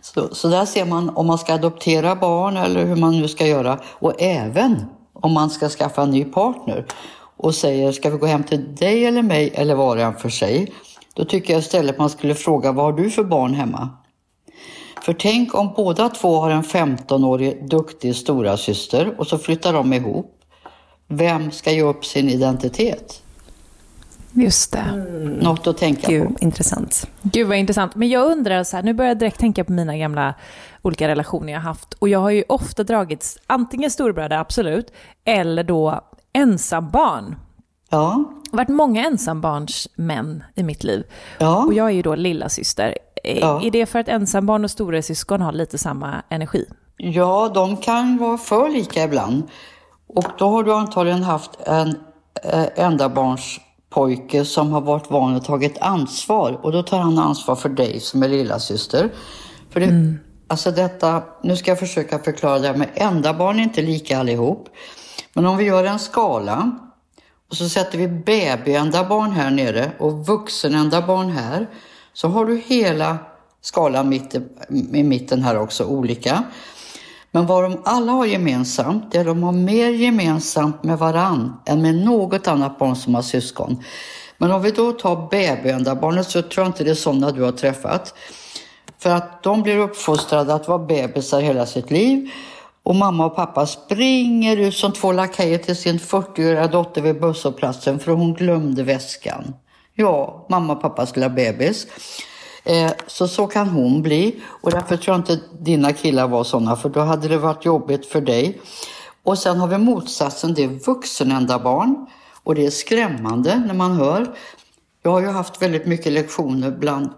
Så, 0.00 0.34
så 0.34 0.48
där 0.48 0.64
ser 0.64 0.84
man 0.84 1.08
om 1.16 1.26
man 1.26 1.38
ska 1.38 1.54
adoptera 1.54 2.16
barn 2.16 2.56
eller 2.56 2.84
hur 2.84 2.96
man 2.96 3.20
nu 3.20 3.28
ska 3.28 3.46
göra. 3.46 3.78
Och 3.84 4.22
även 4.22 4.84
om 5.12 5.32
man 5.32 5.50
ska 5.50 5.68
skaffa 5.68 6.02
en 6.02 6.10
ny 6.10 6.24
partner 6.24 6.86
och 7.36 7.54
säger 7.54 7.92
ska 7.92 8.10
vi 8.10 8.18
gå 8.18 8.26
hem 8.26 8.42
till 8.42 8.74
dig 8.74 9.04
eller 9.04 9.22
mig 9.22 9.52
eller 9.54 9.74
var 9.74 9.96
och 9.96 10.02
en 10.02 10.16
för 10.16 10.28
sig. 10.28 10.72
Då 11.14 11.24
tycker 11.24 11.52
jag 11.52 11.60
istället 11.60 11.98
man 11.98 12.10
skulle 12.10 12.34
fråga 12.34 12.72
vad 12.72 12.84
har 12.84 12.92
du 12.92 13.10
för 13.10 13.24
barn 13.24 13.54
hemma? 13.54 13.88
För 15.02 15.12
tänk 15.12 15.54
om 15.54 15.72
båda 15.76 16.08
två 16.08 16.40
har 16.40 16.50
en 16.50 16.62
15-årig 16.62 17.68
duktig 17.68 18.16
stora 18.16 18.56
syster 18.56 19.14
och 19.18 19.26
så 19.26 19.38
flyttar 19.38 19.72
de 19.72 19.92
ihop. 19.92 20.40
Vem 21.08 21.50
ska 21.50 21.72
ge 21.72 21.82
upp 21.82 22.04
sin 22.04 22.28
identitet? 22.28 23.22
Just 24.32 24.72
det. 24.72 24.78
Mm. 24.78 25.32
Något 25.32 25.66
att 25.66 25.78
tänka 25.78 26.08
Gud, 26.10 26.28
på. 26.28 26.34
Intressant. 26.40 27.08
Gud 27.22 27.48
vad 27.48 27.58
intressant. 27.58 27.94
Men 27.94 28.08
jag 28.08 28.30
undrar, 28.30 28.64
så 28.64 28.76
här, 28.76 28.82
nu 28.82 28.94
börjar 28.94 29.10
jag 29.10 29.18
direkt 29.18 29.40
tänka 29.40 29.64
på 29.64 29.72
mina 29.72 29.96
gamla 29.96 30.34
olika 30.82 31.08
relationer 31.08 31.52
jag 31.52 31.60
haft. 31.60 31.92
Och 31.94 32.08
jag 32.08 32.18
har 32.18 32.30
ju 32.30 32.44
ofta 32.48 32.84
dragits 32.84 33.38
antingen 33.46 33.90
storebröder, 33.90 34.38
absolut, 34.38 34.92
eller 35.24 35.64
då 35.64 36.00
ensambarn. 36.32 37.36
Ja. 37.94 38.24
Varit 38.50 38.68
många 38.68 39.06
ensambarnsmän 39.06 40.44
i 40.54 40.62
mitt 40.62 40.84
liv. 40.84 41.04
Ja. 41.38 41.64
Och 41.64 41.74
jag 41.74 41.86
är 41.86 41.90
ju 41.90 42.02
då 42.02 42.14
lilla 42.14 42.48
syster. 42.48 42.98
Ja. 43.24 43.62
Är 43.62 43.70
det 43.70 43.86
för 43.86 43.98
att 43.98 44.08
ensambarn 44.08 44.64
och 44.64 44.70
stora 44.70 45.02
syskon 45.02 45.40
har 45.40 45.52
lite 45.52 45.78
samma 45.78 46.22
energi? 46.28 46.66
Ja, 46.96 47.50
de 47.54 47.76
kan 47.76 48.18
vara 48.18 48.38
för 48.38 48.68
lika 48.68 49.04
ibland. 49.04 49.42
Och 50.06 50.24
då 50.38 50.48
har 50.48 50.64
du 50.64 50.74
antagligen 50.74 51.22
haft 51.22 51.50
en 51.66 51.96
eh, 52.42 52.66
endabarnspojke 52.76 54.44
som 54.44 54.72
har 54.72 54.80
varit 54.80 55.10
van 55.10 55.36
att 55.36 55.44
tagit 55.44 55.78
ansvar. 55.78 56.60
Och 56.62 56.72
då 56.72 56.82
tar 56.82 56.98
han 56.98 57.18
ansvar 57.18 57.56
för 57.56 57.68
dig 57.68 58.00
som 58.00 58.22
är 58.22 58.28
lilla 58.28 58.58
syster. 58.58 59.10
För 59.70 59.80
det, 59.80 59.86
mm. 59.86 60.18
Alltså 60.48 60.70
detta, 60.70 61.22
nu 61.42 61.56
ska 61.56 61.70
jag 61.70 61.78
försöka 61.78 62.18
förklara 62.18 62.58
det 62.58 62.68
här 62.68 62.76
med 62.76 62.88
enda 62.94 63.34
barn 63.34 63.58
är 63.58 63.62
inte 63.62 63.82
lika 63.82 64.18
allihop. 64.18 64.68
Men 65.34 65.46
om 65.46 65.56
vi 65.56 65.64
gör 65.64 65.84
en 65.84 65.98
skala 65.98 66.78
och 67.54 67.58
så 67.58 67.68
sätter 67.68 67.98
vi 67.98 68.08
babyända 68.08 69.04
barn 69.04 69.30
här 69.30 69.50
nere 69.50 69.90
och 69.98 70.26
vuxenända 70.26 71.02
barn 71.02 71.30
här. 71.30 71.68
Så 72.12 72.28
har 72.28 72.46
du 72.46 72.56
hela 72.66 73.18
skalan 73.60 74.08
mitt, 74.08 74.34
i 74.92 75.02
mitten 75.02 75.42
här 75.42 75.58
också, 75.58 75.84
olika. 75.84 76.44
Men 77.30 77.46
vad 77.46 77.62
de 77.62 77.82
alla 77.84 78.12
har 78.12 78.26
gemensamt, 78.26 79.12
det 79.12 79.18
är 79.18 79.20
att 79.20 79.26
de 79.26 79.42
har 79.42 79.52
mer 79.52 79.90
gemensamt 79.90 80.84
med 80.84 80.98
varann 80.98 81.56
än 81.66 81.82
med 81.82 81.94
något 81.94 82.48
annat 82.48 82.78
barn 82.78 82.96
som 82.96 83.14
har 83.14 83.22
syskon. 83.22 83.84
Men 84.38 84.50
om 84.50 84.62
vi 84.62 84.70
då 84.70 84.92
tar 84.92 85.28
babyenda 85.30 85.94
barnet 85.94 86.30
så 86.30 86.42
tror 86.42 86.64
jag 86.64 86.68
inte 86.68 86.84
det 86.84 86.90
är 86.90 86.94
sådana 86.94 87.30
du 87.30 87.42
har 87.42 87.52
träffat. 87.52 88.14
För 88.98 89.10
att 89.10 89.42
de 89.42 89.62
blir 89.62 89.78
uppfostrade 89.78 90.54
att 90.54 90.68
vara 90.68 90.78
bebisar 90.78 91.40
hela 91.40 91.66
sitt 91.66 91.90
liv. 91.90 92.30
Och 92.84 92.96
mamma 92.96 93.26
och 93.26 93.36
pappa 93.36 93.66
springer 93.66 94.56
ut 94.56 94.74
som 94.74 94.92
två 94.92 95.12
lakejer 95.12 95.58
till 95.58 95.76
sin 95.76 95.98
40-åriga 95.98 96.66
dotter 96.66 97.02
vid 97.02 97.20
busshållplatsen 97.20 97.98
för 97.98 98.12
hon 98.12 98.34
glömde 98.34 98.82
väskan. 98.82 99.54
Ja, 99.94 100.46
mamma 100.50 100.72
och 100.72 100.82
pappas 100.82 101.16
lilla 101.16 101.28
bebis. 101.28 101.86
Eh, 102.64 102.90
så 103.06 103.28
så 103.28 103.46
kan 103.46 103.68
hon 103.68 104.02
bli. 104.02 104.42
Och 104.44 104.70
därför 104.70 104.96
tror 104.96 105.14
jag 105.14 105.20
inte 105.20 105.40
dina 105.60 105.92
killar 105.92 106.28
var 106.28 106.44
sådana, 106.44 106.76
för 106.76 106.88
då 106.88 107.00
hade 107.00 107.28
det 107.28 107.38
varit 107.38 107.64
jobbigt 107.64 108.06
för 108.06 108.20
dig. 108.20 108.60
Och 109.22 109.38
sen 109.38 109.56
har 109.56 109.68
vi 109.68 109.78
motsatsen, 109.78 110.54
det 110.54 110.64
är 110.64 110.68
vuxenända 110.68 111.58
barn. 111.58 112.06
Och 112.42 112.54
det 112.54 112.66
är 112.66 112.70
skrämmande 112.70 113.62
när 113.66 113.74
man 113.74 113.92
hör. 113.92 114.36
Jag 115.02 115.10
har 115.10 115.20
ju 115.20 115.28
haft 115.28 115.62
väldigt 115.62 115.86
mycket 115.86 116.12
lektioner 116.12 116.70
bland 116.70 117.10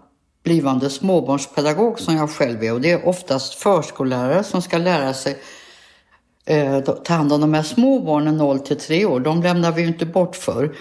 blivande 0.43 0.89
småbarnspedagog 0.89 1.99
som 1.99 2.15
jag 2.15 2.29
själv 2.29 2.63
är 2.63 2.73
och 2.73 2.81
det 2.81 2.91
är 2.91 3.07
oftast 3.07 3.53
förskollärare 3.53 4.43
som 4.43 4.61
ska 4.61 4.77
lära 4.77 5.13
sig 5.13 5.37
eh, 6.47 6.79
ta 6.79 7.13
hand 7.13 7.33
om 7.33 7.41
de 7.41 7.53
här 7.53 7.63
små 7.63 7.99
barnen 7.99 8.37
0 8.37 8.59
till 8.59 8.79
3 8.79 9.05
år. 9.05 9.19
De 9.19 9.41
lämnar 9.41 9.71
vi 9.71 9.81
ju 9.81 9.87
inte 9.87 10.05
bort 10.05 10.35
för. 10.35 10.75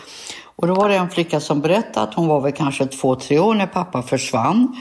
Och 0.56 0.66
då 0.66 0.74
var 0.74 0.88
det 0.88 0.96
en 0.96 1.10
flicka 1.10 1.40
som 1.40 1.60
berättade 1.60 2.08
att 2.08 2.14
hon 2.14 2.26
var 2.26 2.40
väl 2.40 2.52
kanske 2.52 2.84
2-3 2.84 3.38
år 3.38 3.54
när 3.54 3.66
pappa 3.66 4.02
försvann. 4.02 4.80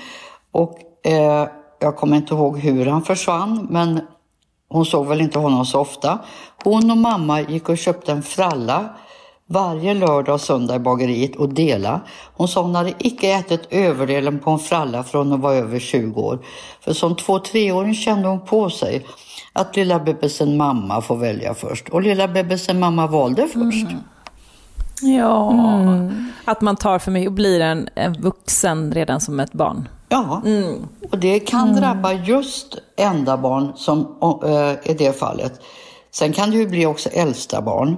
Och 0.52 0.78
eh, 1.06 1.48
jag 1.80 1.96
kommer 1.96 2.18
inte 2.18 2.34
ihåg 2.34 2.60
hur 2.60 2.86
han 2.86 3.02
försvann 3.02 3.68
men 3.70 4.02
hon 4.70 4.86
såg 4.86 5.08
väl 5.08 5.22
inte 5.22 5.40
honom 5.40 5.66
så 5.66 5.80
ofta. 5.80 6.20
Hon 6.64 6.92
och 6.92 6.98
mamma 6.98 7.42
gick 7.42 7.70
och 7.70 7.78
köpte 7.78 8.12
en 8.12 8.24
fralla 8.24 8.90
varje 9.48 9.94
lördag 9.94 10.34
och 10.34 10.42
söndag 10.42 10.76
i 10.76 10.80
bageriet 10.80 11.36
och 11.36 11.50
dela. 11.50 12.02
Hon 12.34 12.48
sa 12.48 12.62
hon 12.62 12.76
hade 12.76 12.94
icke 13.00 13.32
ätit 13.32 13.68
överdelen 13.70 14.40
på 14.40 14.52
en 14.52 14.60
fralla 14.60 15.04
från 15.04 15.32
hon 15.32 15.42
var 15.42 15.54
över 15.54 15.80
20 15.80 16.22
år. 16.22 16.40
För 16.82 16.94
som 16.94 17.16
två-treåring 17.16 17.94
kände 17.94 18.28
hon 18.28 18.46
på 18.46 18.70
sig 18.70 19.06
att 19.56 19.76
lilla 19.76 20.00
bebisen 20.00 20.58
mamma 20.58 21.02
får 21.02 21.18
välja 21.18 21.54
först. 21.54 21.90
Och 21.90 22.02
lilla 22.02 22.28
bebisen 22.28 22.80
mamma 22.80 23.08
valde 23.08 23.48
först. 23.48 23.88
Mm. 23.88 24.00
Ja, 25.02 25.52
mm. 25.52 26.32
att 26.46 26.62
man 26.62 26.76
tar 26.76 27.00
för 27.00 27.12
mycket 27.12 27.30
och 27.30 27.34
blir 27.34 27.60
en, 27.60 27.90
en 27.96 28.14
vuxen 28.14 28.94
redan 28.94 29.22
som 29.22 29.40
ett 29.40 29.54
barn. 29.54 29.90
Ja, 30.10 30.42
mm. 30.46 30.88
och 31.12 31.20
det 31.20 31.40
kan 31.40 31.70
mm. 31.70 31.76
drabba 31.82 32.14
just 32.14 32.78
enda 32.98 33.38
barn 33.38 33.72
som 33.76 34.00
äh, 34.46 34.92
i 34.92 34.94
det 34.94 35.20
fallet. 35.20 35.62
Sen 36.12 36.34
kan 36.34 36.52
det 36.52 36.58
ju 36.58 36.68
bli 36.68 36.86
också 36.86 37.10
äldsta 37.10 37.62
barn 37.62 37.98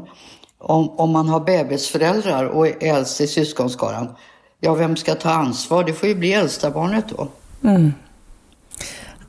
om, 0.60 0.90
om 0.90 1.12
man 1.12 1.30
har 1.30 1.40
bebisföräldrar 1.40 2.46
och 2.46 2.68
är 2.68 2.96
äldst 2.96 3.22
i 3.22 3.28
syskonskaran, 3.28 4.16
ja 4.60 4.74
vem 4.74 4.96
ska 4.96 5.16
ta 5.16 5.30
ansvar? 5.30 5.84
Det 5.84 5.94
får 5.94 6.10
ju 6.10 6.16
bli 6.16 6.34
äldsta 6.34 6.72
barnet 6.72 7.06
då. 7.18 7.28
Mm. 7.70 7.94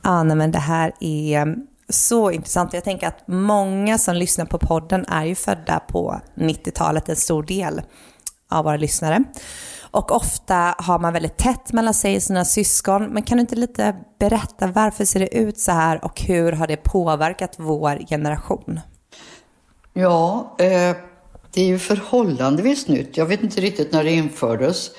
Ja, 0.01 0.23
nej, 0.23 0.37
men 0.37 0.51
det 0.51 0.59
här 0.59 0.91
är 0.99 1.55
så 1.89 2.31
intressant. 2.31 2.73
Jag 2.73 2.83
tänker 2.83 3.07
att 3.07 3.27
många 3.27 3.97
som 3.97 4.15
lyssnar 4.15 4.45
på 4.45 4.57
podden 4.57 5.05
är 5.05 5.25
ju 5.25 5.35
födda 5.35 5.79
på 5.79 6.21
90-talet, 6.35 7.09
en 7.09 7.15
stor 7.15 7.43
del 7.43 7.81
av 8.49 8.65
våra 8.65 8.77
lyssnare. 8.77 9.23
Och 9.91 10.11
ofta 10.11 10.75
har 10.77 10.99
man 10.99 11.13
väldigt 11.13 11.37
tätt 11.37 11.73
mellan 11.73 11.93
sig 11.93 12.15
och 12.15 12.23
sina 12.23 12.45
syskon. 12.45 13.05
Men 13.05 13.23
kan 13.23 13.37
du 13.37 13.41
inte 13.41 13.55
lite 13.55 13.95
berätta 14.19 14.67
varför 14.67 15.05
ser 15.05 15.19
det 15.19 15.37
ut 15.37 15.59
så 15.59 15.71
här 15.71 16.05
och 16.05 16.21
hur 16.21 16.51
har 16.51 16.67
det 16.67 16.77
påverkat 16.77 17.55
vår 17.57 18.07
generation? 18.09 18.79
Ja, 19.93 20.55
eh, 20.59 20.95
det 21.53 21.61
är 21.61 21.65
ju 21.65 21.79
förhållandevis 21.79 22.87
nytt. 22.87 23.17
Jag 23.17 23.25
vet 23.25 23.43
inte 23.43 23.61
riktigt 23.61 23.91
när 23.91 24.03
det 24.03 24.11
infördes. 24.11 24.91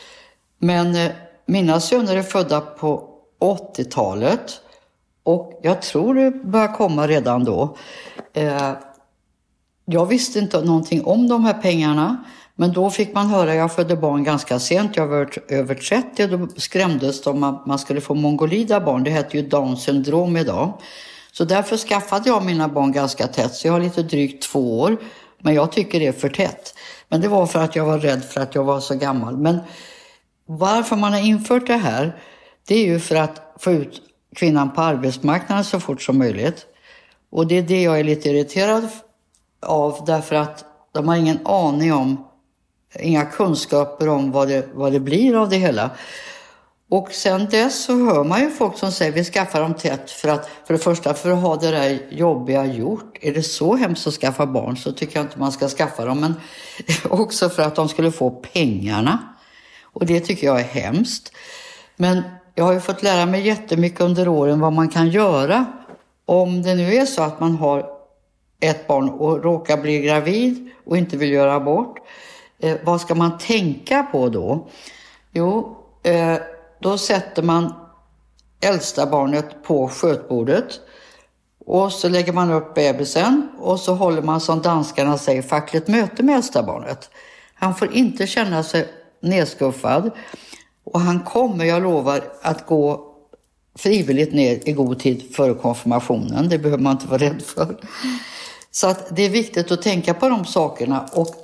Men 0.59 0.97
eh, 0.97 1.11
mina 1.47 1.81
söner 1.81 2.17
är 2.17 2.23
födda 2.23 2.61
på 2.61 3.09
80-talet 3.41 4.61
och 5.23 5.61
jag 5.63 5.83
tror 5.83 6.15
det 6.15 6.31
började 6.31 6.75
komma 6.75 7.07
redan 7.07 7.45
då. 7.45 7.77
Eh, 8.33 8.73
jag 9.85 10.07
visste 10.07 10.39
inte 10.39 10.65
någonting 10.65 11.05
om 11.05 11.29
de 11.29 11.45
här 11.45 11.55
pengarna. 11.55 12.25
Men 12.55 12.73
då 12.73 12.91
fick 12.91 13.15
man 13.15 13.27
höra, 13.27 13.55
jag 13.55 13.73
födde 13.75 13.97
barn 13.97 14.25
ganska 14.25 14.59
sent, 14.59 14.97
jag 14.97 15.07
var 15.07 15.31
över 15.49 15.75
30 15.75 16.27
då 16.27 16.49
skrämdes 16.57 17.23
de 17.23 17.43
att 17.43 17.67
man 17.67 17.79
skulle 17.79 18.01
få 18.01 18.15
mongolida 18.15 18.81
barn. 18.81 19.05
Det 19.05 19.11
heter 19.11 19.39
ju 19.39 19.49
Down 19.49 19.77
syndrom 19.77 20.37
idag. 20.37 20.81
Så 21.33 21.45
därför 21.45 21.77
skaffade 21.77 22.29
jag 22.29 22.45
mina 22.45 22.69
barn 22.69 22.93
ganska 22.93 23.27
tätt, 23.27 23.55
så 23.55 23.67
jag 23.69 23.73
har 23.73 23.81
lite 23.81 24.03
drygt 24.03 24.43
två 24.43 24.81
år. 24.81 24.97
Men 25.39 25.55
jag 25.55 25.73
tycker 25.73 26.01
det 26.01 26.07
är 26.07 26.13
för 26.13 26.29
tätt. 26.29 26.75
Men 27.09 27.21
det 27.21 27.29
var 27.29 27.47
för 27.47 27.63
att 27.63 27.77
jag 27.77 27.85
var 27.85 27.99
rädd 27.99 28.25
för 28.25 28.41
att 28.41 28.55
jag 28.55 28.65
var 28.65 28.81
så 28.81 28.95
gammal. 28.95 29.37
Men 29.37 29.59
varför 30.47 30.97
man 30.97 31.13
har 31.13 31.21
infört 31.21 31.67
det 31.67 31.77
här, 31.77 32.17
det 32.69 32.75
är 32.75 32.87
ju 32.87 33.01
för 33.01 33.17
att 33.17 33.55
få 33.59 33.73
ut 33.73 34.03
kvinnan 34.37 34.73
på 34.73 34.81
arbetsmarknaden 34.81 35.65
så 35.65 35.81
fort 35.81 36.03
som 36.03 36.19
möjligt. 36.19 36.67
Och 37.31 37.47
det 37.47 37.59
är 37.59 37.63
det 37.63 37.83
jag 37.83 38.01
är 38.01 38.05
lite 38.05 38.29
irriterad 38.29 38.89
av 39.67 40.05
därför 40.07 40.37
att 40.37 40.65
de 40.93 41.09
har 41.09 41.17
ingen 41.17 41.47
aning 41.47 41.93
om, 41.93 42.29
inga 43.01 43.25
kunskaper 43.25 44.09
om 44.09 44.33
vad 44.33 44.49
det, 44.49 44.69
vad 44.75 44.93
det 44.93 45.01
blir 45.01 45.43
av 45.43 45.49
det 45.49 45.57
hela. 45.57 45.91
Och 46.91 47.13
sen 47.13 47.47
dess 47.51 47.85
så 47.85 47.93
hör 47.93 48.25
man 48.25 48.41
ju 48.41 48.51
folk 48.51 48.79
som 48.79 48.93
säger 48.93 49.13
vi 49.13 49.25
skaffar 49.25 49.61
dem 49.61 49.75
tätt 49.75 50.11
för 50.11 50.29
att 50.29 50.51
för 50.67 50.75
det 50.75 50.79
första 50.79 51.15
för 51.15 51.31
att 51.31 51.43
ha 51.43 51.57
det 51.57 51.71
där 51.71 52.01
jobbiga 52.11 52.67
gjort. 52.67 53.19
Är 53.21 53.35
det 53.35 53.43
så 53.43 53.77
hemskt 53.77 54.07
att 54.07 54.15
skaffa 54.15 54.47
barn 54.47 54.77
så 54.77 54.93
tycker 54.93 55.17
jag 55.17 55.25
inte 55.25 55.39
man 55.39 55.53
ska 55.53 55.69
skaffa 55.69 56.05
dem. 56.05 56.21
Men 56.21 56.35
också 57.11 57.49
för 57.49 57.63
att 57.63 57.75
de 57.75 57.89
skulle 57.89 58.13
få 58.13 58.31
pengarna. 58.31 59.19
Och 59.83 60.07
det 60.07 60.21
tycker 60.21 60.47
jag 60.47 60.61
är 60.61 60.65
hemskt. 60.65 61.33
Men 61.97 62.23
jag 62.61 62.65
har 62.65 62.73
ju 62.73 62.81
fått 62.81 63.03
lära 63.03 63.27
mig 63.27 63.47
jättemycket 63.47 64.01
under 64.01 64.29
åren 64.29 64.61
vad 64.61 64.73
man 64.73 64.89
kan 64.89 65.09
göra 65.09 65.67
om 66.25 66.63
det 66.63 66.75
nu 66.75 66.95
är 66.95 67.07
så 67.07 67.23
att 67.23 67.41
man 67.41 67.57
har 67.57 67.87
ett 68.61 68.87
barn 68.87 69.09
och 69.09 69.43
råkar 69.45 69.77
bli 69.77 70.01
gravid 70.01 70.71
och 70.87 70.97
inte 70.97 71.17
vill 71.17 71.33
göra 71.33 71.55
abort. 71.55 71.99
Eh, 72.59 72.77
vad 72.85 73.01
ska 73.01 73.15
man 73.15 73.39
tänka 73.39 74.03
på 74.03 74.29
då? 74.29 74.69
Jo, 75.33 75.77
eh, 76.03 76.37
då 76.81 76.99
sätter 76.99 77.43
man 77.43 77.75
äldsta 78.61 79.07
barnet 79.07 79.63
på 79.63 79.89
skötbordet 79.89 80.81
och 81.67 81.93
så 81.93 82.09
lägger 82.09 82.33
man 82.33 82.51
upp 82.51 82.75
bebisen 82.75 83.49
och 83.61 83.81
så 83.81 83.95
håller 83.95 84.23
man 84.23 84.41
som 84.41 84.63
danskarna 84.63 85.19
säger 85.19 85.43
fackligt 85.43 85.89
möte 85.89 86.23
med 86.23 86.37
äldsta 86.37 86.63
barnet. 86.63 87.11
Han 87.55 87.75
får 87.75 87.93
inte 87.93 88.27
känna 88.27 88.63
sig 88.63 88.89
nedskuffad 89.21 90.11
och 90.85 91.01
han 91.01 91.21
kommer, 91.21 91.65
jag 91.65 91.83
lovar, 91.83 92.25
att 92.43 92.67
gå 92.67 93.07
frivilligt 93.79 94.33
ner 94.33 94.69
i 94.69 94.73
god 94.73 94.99
tid 94.99 95.35
före 95.35 95.55
konfirmationen. 95.55 96.49
Det 96.49 96.59
behöver 96.59 96.83
man 96.83 96.93
inte 96.93 97.07
vara 97.07 97.19
rädd 97.19 97.43
för. 97.43 97.77
Så 98.71 98.87
att 98.87 99.17
det 99.17 99.23
är 99.23 99.31
viktigt 99.31 99.71
att 99.71 99.83
tänka 99.83 100.15
på 100.15 100.29
de 100.29 100.45
sakerna. 100.45 101.09
Och 101.13 101.35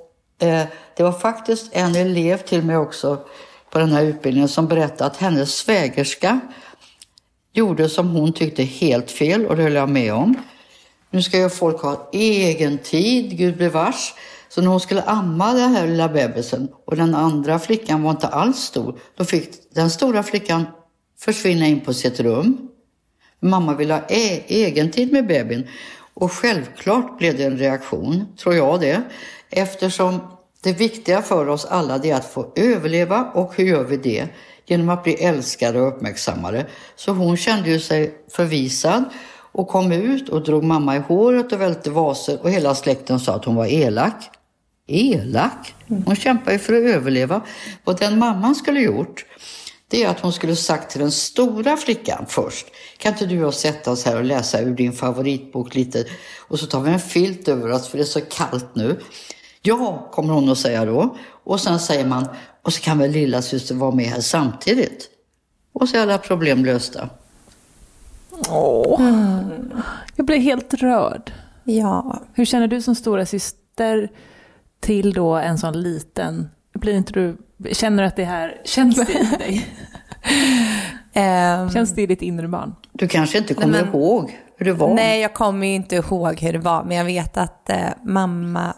eh, 0.47 0.67
det 0.97 1.03
var 1.03 1.13
faktiskt 1.13 1.69
en 1.73 1.97
elev 1.97 2.39
till 2.39 2.63
mig 2.63 2.77
också 2.77 3.19
på 3.71 3.79
den 3.79 3.93
här 3.93 4.05
utbildningen 4.05 4.49
som 4.49 4.67
berättade 4.69 5.11
att 5.11 5.17
hennes 5.17 5.55
svägerska 5.55 6.41
gjorde 7.53 7.89
som 7.89 8.09
hon 8.09 8.33
tyckte 8.33 8.63
helt 8.63 9.11
fel 9.11 9.47
och 9.47 9.57
det 9.57 9.63
höll 9.63 9.75
jag 9.75 9.89
med 9.89 10.15
om. 10.15 10.35
Nu 11.11 11.23
ska 11.23 11.39
ju 11.39 11.49
folk 11.49 11.83
ha 11.83 12.09
egen 12.13 12.79
tid, 12.79 13.39
gud 13.39 13.57
bevars. 13.57 14.15
Så 14.49 14.63
när 14.63 14.69
hon 14.69 14.81
skulle 14.81 15.03
amma 15.03 15.55
den 15.55 15.75
här 15.75 15.87
lilla 15.87 16.09
bebisen 16.09 16.69
och 16.87 16.97
den 16.97 17.15
andra 17.15 17.59
flickan 17.59 18.03
var 18.03 18.11
inte 18.11 18.27
alls 18.27 18.59
stor, 18.59 18.99
då 19.17 19.25
fick 19.25 19.51
den 19.75 19.91
stora 19.91 20.23
flickan 20.23 20.67
försvinna 21.19 21.67
in 21.67 21.81
på 21.81 21.95
sitt 21.95 22.21
rum. 22.21 22.69
Mamma 23.41 23.75
ville 23.75 23.95
ha 23.95 24.03
e 24.09 24.43
egen 24.47 24.91
tid 24.91 25.13
med 25.13 25.27
bebisen 25.27 25.69
och 26.15 26.33
självklart 26.33 27.19
blev 27.19 27.37
det 27.37 27.45
en 27.45 27.59
reaktion, 27.59 28.27
tror 28.37 28.55
jag 28.55 28.81
det, 28.81 29.03
eftersom 29.51 30.21
det 30.63 30.73
viktiga 30.73 31.23
för 31.23 31.49
oss 31.49 31.65
alla 31.65 31.95
är 31.95 32.15
att 32.15 32.33
få 32.33 32.53
överleva 32.57 33.31
och 33.35 33.57
hur 33.57 33.65
gör 33.65 33.85
vi 33.85 33.97
det? 33.97 34.29
Genom 34.67 34.89
att 34.89 35.05
bli 35.05 35.15
älskade 35.15 35.81
och 35.81 35.89
uppmärksammade. 35.89 36.67
Så 36.97 37.13
hon 37.13 37.37
kände 37.37 37.71
ju 37.71 37.81
sig 37.81 38.15
förvisad 38.31 39.05
och 39.57 39.69
kom 39.69 39.93
ut 39.93 40.29
och 40.29 40.43
drog 40.43 40.65
mamma 40.65 40.97
i 40.97 40.99
håret 40.99 41.53
och 41.53 41.61
välte 41.61 41.91
vaser 41.91 42.39
och 42.43 42.51
hela 42.51 42.75
släkten 42.75 43.21
sa 43.21 43.35
att 43.35 43.45
hon 43.45 43.55
var 43.55 43.67
elak. 43.67 44.31
Elak? 44.87 45.75
Hon 46.07 46.17
kämpade 46.17 46.53
ju 46.53 46.59
för 46.59 46.73
att 46.73 46.95
överleva. 46.95 47.41
Vad 47.85 47.99
den 47.99 48.19
mamman 48.19 48.55
skulle 48.55 48.81
gjort, 48.81 49.25
det 49.89 50.03
är 50.03 50.09
att 50.09 50.21
hon 50.21 50.33
skulle 50.33 50.57
sagt 50.57 50.91
till 50.91 51.01
den 51.01 51.13
stora 51.13 51.77
flickan 51.77 52.25
först, 52.29 52.67
kan 52.99 53.13
inte 53.13 53.27
du 53.27 53.45
och 53.45 53.55
sätta 53.55 53.91
oss 53.91 54.05
här 54.05 54.17
och 54.17 54.25
läsa 54.25 54.61
ur 54.61 54.75
din 54.75 54.93
favoritbok 54.93 55.75
lite 55.75 56.05
och 56.49 56.59
så 56.59 56.67
tar 56.67 56.81
vi 56.81 56.91
en 56.91 57.01
filt 57.01 57.49
över 57.49 57.73
oss 57.73 57.89
för 57.89 57.99
det 57.99 58.05
är 58.05 58.07
så 58.07 58.21
kallt 58.21 58.75
nu. 58.75 59.01
Ja, 59.63 60.11
kommer 60.13 60.35
hon 60.35 60.49
att 60.49 60.59
säga 60.59 60.85
då. 60.85 61.17
Och 61.45 61.61
sen 61.61 61.81
säger 61.81 62.07
man, 62.07 62.29
och 62.63 62.73
så 62.73 62.81
kan 62.81 62.99
väl 62.99 63.11
lilla 63.11 63.43
syster 63.43 63.75
vara 63.75 63.95
med 63.95 64.07
här 64.07 64.21
samtidigt. 64.21 65.11
Och 65.73 65.89
så 65.89 65.97
är 65.97 66.01
alla 66.01 66.19
problem 66.19 66.65
lösta. 66.65 67.11
Åh, 68.51 69.01
jag 70.17 70.27
blir 70.27 70.39
helt 70.39 70.75
rörd. 70.75 71.33
Ja. 71.65 72.21
Hur 72.35 72.45
känner 72.45 72.69
du 72.69 72.83
som 72.83 72.95
stora 72.95 73.27
syster 73.27 74.11
till 74.81 75.13
då 75.13 75.35
en 75.35 75.59
sån 75.59 75.83
liten, 75.83 76.49
blir 76.75 76.95
inte 76.97 77.13
du, 77.13 77.37
känner 77.73 78.03
du 78.03 78.07
att 78.09 78.17
det 78.17 78.25
här, 78.25 78.61
känns 78.65 78.97
det 78.97 79.13
i 79.13 79.37
dig? 79.39 79.67
Ehm, 81.13 81.71
Känns 81.71 81.95
det 81.95 82.03
i 82.03 82.07
ditt 82.07 82.23
inre 82.23 82.49
barn? 82.49 82.75
Du 82.93 83.09
kanske 83.09 83.39
inte 83.39 83.55
kommer 83.55 83.83
men- 83.83 83.89
ihåg 83.95 84.39
hur 84.59 84.67
det 84.67 84.73
var? 84.73 84.95
Nej, 84.95 85.21
jag 85.21 85.35
kommer 85.35 85.67
ju 85.67 85.75
inte 85.75 85.97
ihåg 85.97 86.41
hur 86.41 86.53
det 86.53 86.59
var, 86.59 86.85
men 86.85 86.97
jag 86.97 87.05
vet 87.05 87.37
att 87.37 87.71
eh, 87.71 87.89
mamma, 88.05 88.75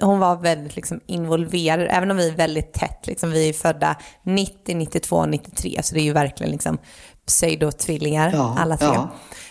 hon 0.00 0.18
var 0.18 0.36
väldigt 0.36 0.76
liksom, 0.76 1.00
involverad, 1.06 1.86
även 1.90 2.10
om 2.10 2.16
vi 2.16 2.28
är 2.28 2.36
väldigt 2.36 2.72
tätt. 2.72 3.06
Liksom, 3.06 3.30
vi 3.30 3.48
är 3.48 3.52
födda 3.52 3.96
90, 4.22 4.76
92, 4.76 5.26
93, 5.26 5.80
så 5.82 5.94
det 5.94 6.00
är 6.00 6.04
ju 6.04 6.12
verkligen 6.12 6.52
liksom, 6.52 6.78
pseudotvillingar 7.28 8.30
Ja, 8.32 8.56
alla 8.58 8.76
tre. 8.76 8.88
ja. 8.88 9.08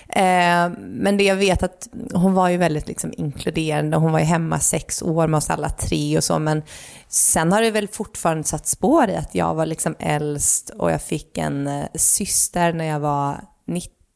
Eh, 0.09 0.71
men 0.77 1.17
det 1.17 1.23
jag 1.23 1.35
vet 1.35 1.63
att 1.63 1.87
hon 2.13 2.33
var 2.33 2.49
ju 2.49 2.57
väldigt 2.57 2.87
liksom, 2.87 3.13
inkluderande. 3.17 3.97
Hon 3.97 4.11
var 4.11 4.19
ju 4.19 4.25
hemma 4.25 4.59
sex 4.59 5.01
år 5.01 5.27
med 5.27 5.37
oss 5.37 5.49
alla 5.49 5.69
tre 5.69 6.17
och 6.17 6.23
så. 6.23 6.39
Men 6.39 6.63
sen 7.07 7.51
har 7.51 7.61
det 7.61 7.71
väl 7.71 7.87
fortfarande 7.87 8.43
satt 8.43 8.67
spår 8.67 9.09
i 9.09 9.15
att 9.15 9.35
jag 9.35 9.55
var 9.55 9.65
liksom 9.65 9.95
äldst 9.99 10.69
och 10.69 10.91
jag 10.91 11.01
fick 11.01 11.37
en 11.37 11.67
eh, 11.67 11.85
syster 11.95 12.73
när 12.73 12.85
jag 12.85 12.99
var 12.99 13.41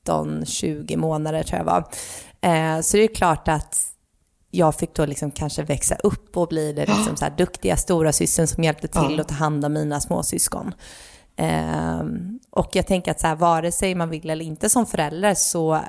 19-20 0.07 0.97
månader 0.97 1.43
tror 1.43 1.57
jag 1.57 1.65
var. 1.65 1.85
Eh, 2.41 2.81
så 2.81 2.97
det 2.97 3.03
är 3.03 3.15
klart 3.15 3.47
att 3.47 3.77
jag 4.51 4.75
fick 4.75 4.95
då 4.95 5.05
liksom 5.05 5.31
kanske 5.31 5.63
växa 5.63 5.95
upp 5.95 6.37
och 6.37 6.47
bli 6.47 6.73
den 6.73 6.85
liksom 6.97 7.15
så 7.17 7.25
här 7.25 7.33
duktiga 7.37 7.77
stora 7.77 8.11
systern 8.13 8.47
som 8.47 8.63
hjälpte 8.63 8.87
till 8.87 9.13
Ja. 9.15 9.21
att 9.21 9.27
ta 9.27 9.35
hand 9.35 9.65
om 9.65 9.73
mina 9.73 10.01
småsyskon. 10.01 10.73
Ehm, 11.41 12.39
och 12.49 12.69
jag 12.71 12.87
tänker 12.87 13.11
att 13.11 13.19
så 13.19 13.27
här, 13.27 13.35
vare 13.35 13.71
sig 13.71 13.95
man 13.95 14.09
vill 14.09 14.29
eller 14.29 14.45
inte 14.45 14.69
som 14.69 14.85
förälder 14.85 15.33
så, 15.33 15.79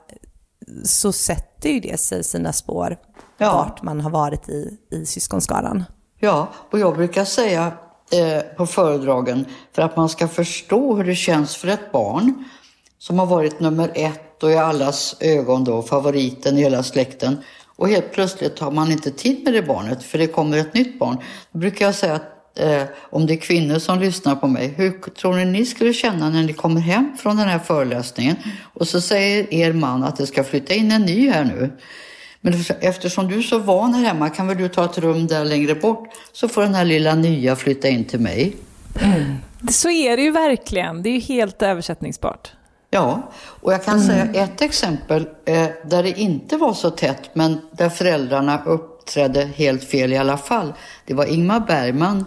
så 0.84 1.12
sätter 1.12 1.68
ju 1.68 1.80
det 1.80 2.00
sig 2.00 2.24
sina 2.24 2.52
spår 2.52 2.96
Ja. 3.38 3.52
vart 3.52 3.82
man 3.82 4.00
har 4.00 4.10
varit 4.10 4.48
i, 4.48 4.78
i 4.90 5.06
syskonskaran. 5.06 5.84
Ja, 6.20 6.48
och 6.70 6.78
jag 6.78 6.96
brukar 6.96 7.24
säga 7.24 7.72
eh, 8.12 8.42
på 8.56 8.66
föredragen 8.66 9.46
för 9.72 9.82
att 9.82 9.96
man 9.96 10.08
ska 10.08 10.28
förstå 10.28 10.94
hur 10.96 11.04
det 11.04 11.14
känns 11.14 11.56
för 11.56 11.68
ett 11.68 11.92
barn 11.92 12.44
som 12.98 13.18
har 13.18 13.26
varit 13.26 13.60
nummer 13.60 13.90
ett 13.94 14.42
och 14.42 14.50
i 14.50 14.56
allas 14.56 15.16
ögon 15.20 15.64
då 15.64 15.82
favoriten 15.82 16.58
i 16.58 16.60
hela 16.60 16.82
släkten 16.82 17.38
och 17.76 17.88
helt 17.88 18.12
plötsligt 18.12 18.58
har 18.58 18.70
man 18.70 18.92
inte 18.92 19.10
tid 19.10 19.44
med 19.44 19.52
det 19.52 19.62
barnet 19.62 20.02
för 20.02 20.18
det 20.18 20.26
kommer 20.26 20.58
ett 20.58 20.74
nytt 20.74 20.98
barn. 20.98 21.18
Då 21.52 21.58
brukar 21.58 21.86
jag 21.86 21.94
säga 21.94 22.14
att 22.14 22.22
eh, 22.54 22.82
om 23.10 23.26
det 23.26 23.34
är 23.34 23.36
kvinnor 23.36 23.78
som 23.78 23.98
lyssnar 23.98 24.36
på 24.36 24.46
mig, 24.46 24.74
hur 24.76 24.90
tror 24.90 25.34
ni 25.34 25.44
ni 25.44 25.66
skulle 25.66 25.92
känna 25.92 26.30
när 26.30 26.42
ni 26.42 26.52
kommer 26.52 26.80
hem 26.80 27.16
från 27.18 27.36
den 27.36 27.48
här 27.48 27.58
föreläsningen 27.58 28.36
och 28.74 28.88
så 28.88 29.00
säger 29.00 29.54
er 29.54 29.72
man 29.72 30.04
att 30.04 30.16
det 30.16 30.26
ska 30.26 30.44
flytta 30.44 30.74
in 30.74 30.92
en 30.92 31.02
ny 31.02 31.30
här 31.30 31.44
nu. 31.44 31.70
Men 32.40 32.54
eftersom 32.80 33.28
du 33.28 33.38
är 33.38 33.42
så 33.42 33.58
van 33.58 33.94
här 33.94 34.04
hemma 34.04 34.30
kan 34.30 34.46
väl 34.46 34.56
du 34.56 34.68
ta 34.68 34.84
ett 34.84 34.98
rum 34.98 35.26
där 35.26 35.44
längre 35.44 35.74
bort 35.74 36.08
så 36.32 36.48
får 36.48 36.62
den 36.62 36.74
här 36.74 36.84
lilla 36.84 37.14
nya 37.14 37.56
flytta 37.56 37.88
in 37.88 38.04
till 38.04 38.20
mig. 38.20 38.56
Så 39.70 39.90
är 39.90 40.16
det 40.16 40.22
ju 40.22 40.30
verkligen. 40.30 41.02
Det 41.02 41.08
är 41.08 41.12
ju 41.12 41.20
helt 41.20 41.62
översättningsbart. 41.62 42.52
Ja, 42.90 43.32
och 43.34 43.72
jag 43.72 43.84
kan 43.84 44.00
säga 44.00 44.24
ett 44.24 44.62
exempel 44.62 45.26
eh, 45.44 45.68
där 45.84 46.02
det 46.02 46.20
inte 46.20 46.56
var 46.56 46.72
så 46.72 46.90
tätt 46.90 47.30
men 47.34 47.60
där 47.72 47.88
föräldrarna 47.88 48.62
uppträdde 48.64 49.44
helt 49.44 49.84
fel 49.84 50.12
i 50.12 50.16
alla 50.16 50.38
fall. 50.38 50.72
Det 51.06 51.14
var 51.14 51.24
Ingmar 51.24 51.60
Bergman. 51.60 52.24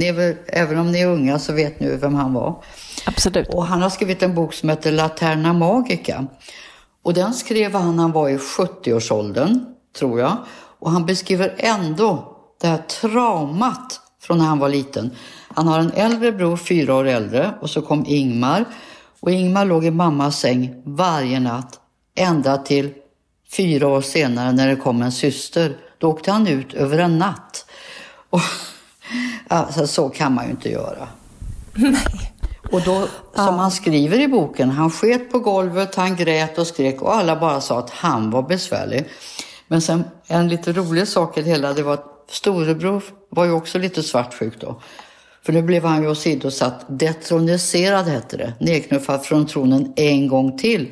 Ni 0.00 0.12
väl, 0.12 0.34
även 0.46 0.78
om 0.78 0.92
ni 0.92 1.00
är 1.00 1.06
unga 1.06 1.38
så 1.38 1.52
vet 1.52 1.80
ni 1.80 1.96
vem 1.96 2.14
han 2.14 2.34
var. 2.34 2.64
Absolut. 3.06 3.48
Och 3.48 3.66
han 3.66 3.82
har 3.82 3.90
skrivit 3.90 4.22
en 4.22 4.34
bok 4.34 4.54
som 4.54 4.68
heter 4.68 4.92
Laterna 4.92 5.52
Magica. 5.52 6.26
Och 7.02 7.14
den 7.14 7.34
skrev 7.34 7.74
han 7.74 7.96
när 7.96 8.02
han 8.02 8.12
var 8.12 8.28
i 8.28 8.36
70-årsåldern, 8.36 9.64
tror 9.98 10.20
jag. 10.20 10.36
Och 10.78 10.90
han 10.90 11.06
beskriver 11.06 11.54
ändå 11.58 12.36
det 12.60 12.66
här 12.66 12.78
traumat 12.78 14.00
från 14.22 14.38
när 14.38 14.44
han 14.44 14.58
var 14.58 14.68
liten. 14.68 15.10
Han 15.48 15.68
har 15.68 15.78
en 15.78 15.92
äldre 15.92 16.32
bror, 16.32 16.56
fyra 16.56 16.94
år 16.94 17.06
äldre, 17.06 17.54
och 17.60 17.70
så 17.70 17.82
kom 17.82 18.04
Ingmar. 18.06 18.64
Och 19.20 19.30
Ingmar 19.30 19.64
låg 19.64 19.84
i 19.84 19.90
mammas 19.90 20.40
säng 20.40 20.82
varje 20.84 21.40
natt, 21.40 21.80
ända 22.14 22.58
till 22.58 22.90
fyra 23.56 23.88
år 23.88 24.00
senare 24.00 24.52
när 24.52 24.68
det 24.68 24.76
kom 24.76 25.02
en 25.02 25.12
syster. 25.12 25.76
Då 25.98 26.10
åkte 26.10 26.30
han 26.30 26.46
ut 26.46 26.74
över 26.74 26.98
en 26.98 27.18
natt. 27.18 27.66
Och, 28.30 28.40
alltså, 29.50 29.86
så 29.86 30.08
kan 30.08 30.34
man 30.34 30.44
ju 30.44 30.50
inte 30.50 30.70
göra. 30.70 31.08
Och 32.72 32.80
då, 32.84 33.08
som 33.34 33.58
han 33.58 33.70
skriver 33.70 34.20
i 34.20 34.28
boken, 34.28 34.70
han 34.70 34.90
sket 34.90 35.30
på 35.30 35.38
golvet, 35.38 35.94
han 35.94 36.16
grät 36.16 36.58
och 36.58 36.66
skrek 36.66 37.02
och 37.02 37.14
alla 37.14 37.40
bara 37.40 37.60
sa 37.60 37.78
att 37.78 37.90
han 37.90 38.30
var 38.30 38.42
besvärlig. 38.42 39.04
Men 39.68 39.80
sen 39.80 40.04
en 40.26 40.48
lite 40.48 40.72
rolig 40.72 41.08
sak 41.08 41.38
i 41.38 41.42
det 41.42 41.50
hela, 41.50 41.72
det 41.72 41.82
var 41.82 41.94
att 41.94 42.26
storebror 42.30 43.02
var 43.28 43.44
ju 43.44 43.52
också 43.52 43.78
lite 43.78 44.02
svartsjuk 44.02 44.60
då. 44.60 44.80
För 45.42 45.52
nu 45.52 45.62
blev 45.62 45.84
han 45.84 46.02
ju 46.02 46.08
åsidosatt, 46.08 46.84
detroniserad 46.88 48.06
hette 48.06 48.36
det, 48.36 48.52
nedknuffad 48.60 49.24
från 49.24 49.46
tronen 49.46 49.92
en 49.96 50.28
gång 50.28 50.58
till 50.58 50.88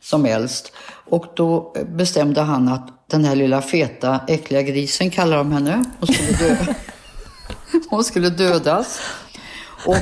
som 0.00 0.26
äldst. 0.26 0.72
Och 1.04 1.26
då 1.36 1.74
bestämde 1.88 2.40
han 2.40 2.68
att 2.68 2.88
den 3.10 3.24
här 3.24 3.36
lilla 3.36 3.62
feta, 3.62 4.20
äckliga 4.28 4.62
grisen 4.62 5.10
kallar 5.10 5.36
de 5.36 5.52
henne, 5.52 5.84
hon 6.00 6.14
skulle, 6.14 6.38
dö. 6.38 6.56
Hon 7.90 8.04
skulle 8.04 8.28
dödas. 8.30 9.00
Och 9.86 9.96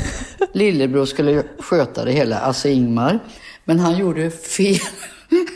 lillebror 0.52 1.04
skulle 1.04 1.42
sköta 1.59 2.04
det 2.04 2.12
hela, 2.12 2.38
alltså 2.38 2.68
Ingmar. 2.68 3.18
Men 3.64 3.80
han 3.80 3.98
gjorde 3.98 4.30
fel. 4.30 4.76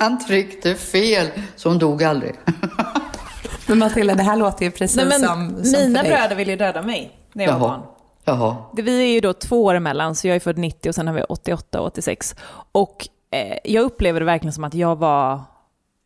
Han 0.00 0.26
tryckte 0.26 0.74
fel, 0.74 1.26
så 1.56 1.68
hon 1.68 1.78
dog 1.78 2.02
aldrig. 2.04 2.34
Men 3.66 3.78
Matilda, 3.78 4.14
det 4.14 4.22
här 4.22 4.36
låter 4.36 4.64
ju 4.64 4.70
precis 4.70 4.96
Nej, 4.96 5.06
men 5.06 5.20
som, 5.20 5.64
som 5.64 5.82
mina 5.82 5.98
för 6.02 6.08
dig. 6.08 6.16
bröder 6.18 6.36
ville 6.36 6.50
ju 6.50 6.56
döda 6.58 6.82
mig 6.82 7.12
när 7.32 7.44
jag 7.44 7.52
var 7.58 7.68
barn. 7.68 7.80
Jaha. 8.24 8.56
Det- 8.76 8.82
Vi 8.82 9.02
är 9.02 9.12
ju 9.12 9.20
då 9.20 9.32
två 9.32 9.64
år 9.64 9.74
emellan, 9.74 10.14
så 10.14 10.28
jag 10.28 10.36
är 10.36 10.40
född 10.40 10.58
90 10.58 10.88
och 10.88 10.94
sen 10.94 11.06
har 11.06 11.14
vi 11.14 11.22
88 11.22 11.80
och 11.80 11.86
86. 11.86 12.34
Och 12.72 13.08
eh, 13.30 13.58
jag 13.64 13.82
upplever 13.84 14.20
det 14.20 14.26
verkligen 14.26 14.52
som 14.52 14.64
att 14.64 14.74
jag 14.74 14.96
var... 14.96 15.40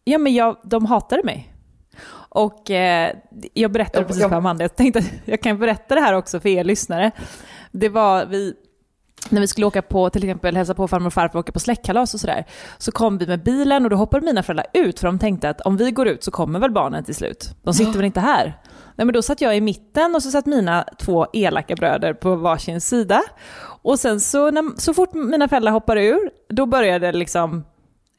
Ja, 0.04 0.18
men 0.18 0.34
jag, 0.34 0.56
de 0.64 0.86
hatade 0.86 1.22
mig. 1.24 1.52
Och 2.38 2.70
eh, 2.70 3.14
jag 3.54 3.72
berättade 3.72 3.98
Ja, 3.98 4.06
precis 4.06 4.22
ja. 4.22 4.28
för 4.28 4.36
Amanda, 4.36 4.64
jag 4.64 4.76
tänkte 4.76 4.98
att 4.98 5.10
jag 5.24 5.40
kan 5.40 5.58
berätta 5.58 5.94
det 5.94 6.00
här 6.00 6.14
också 6.14 6.40
för 6.40 6.48
er 6.48 6.64
lyssnare. 6.64 7.10
Det 7.72 7.88
var 7.88 8.26
vi... 8.26 8.54
När 9.28 9.40
vi 9.40 9.46
skulle 9.46 9.66
åka 9.66 9.82
på, 9.82 10.10
till 10.10 10.24
exempel 10.24 10.56
hälsa 10.56 10.74
på 10.74 10.88
farmor 10.88 11.06
och 11.06 11.12
farfar 11.12 11.38
och 11.38 11.40
åka 11.44 11.52
på 11.52 11.60
släktkalas 11.60 12.14
och 12.14 12.20
sådär, 12.20 12.44
så 12.78 12.92
kom 12.92 13.18
vi 13.18 13.26
med 13.26 13.42
bilen 13.42 13.84
och 13.84 13.90
då 13.90 13.96
hoppade 13.96 14.26
mina 14.26 14.42
föräldrar 14.42 14.66
ut 14.72 15.00
för 15.00 15.06
de 15.06 15.18
tänkte 15.18 15.48
att 15.50 15.60
om 15.60 15.76
vi 15.76 15.90
går 15.90 16.08
ut 16.08 16.24
så 16.24 16.30
kommer 16.30 16.58
väl 16.58 16.70
barnen 16.70 17.04
till 17.04 17.14
slut. 17.14 17.50
De 17.62 17.74
sitter 17.74 17.92
väl 17.92 18.04
inte 18.04 18.20
här? 18.20 18.44
Nej 18.96 19.04
men 19.04 19.12
då 19.12 19.22
satt 19.22 19.40
jag 19.40 19.56
i 19.56 19.60
mitten 19.60 20.14
och 20.14 20.22
så 20.22 20.30
satt 20.30 20.46
mina 20.46 20.84
två 20.98 21.26
elaka 21.32 21.74
bröder 21.74 22.14
på 22.14 22.34
varsin 22.34 22.80
sida. 22.80 23.22
Och 23.82 23.98
sen 23.98 24.20
så, 24.20 24.50
när, 24.50 24.80
så 24.80 24.94
fort 24.94 25.14
mina 25.14 25.48
föräldrar 25.48 25.72
hoppade 25.72 26.06
ur, 26.06 26.30
då 26.48 26.66
började 26.66 27.12
liksom 27.12 27.64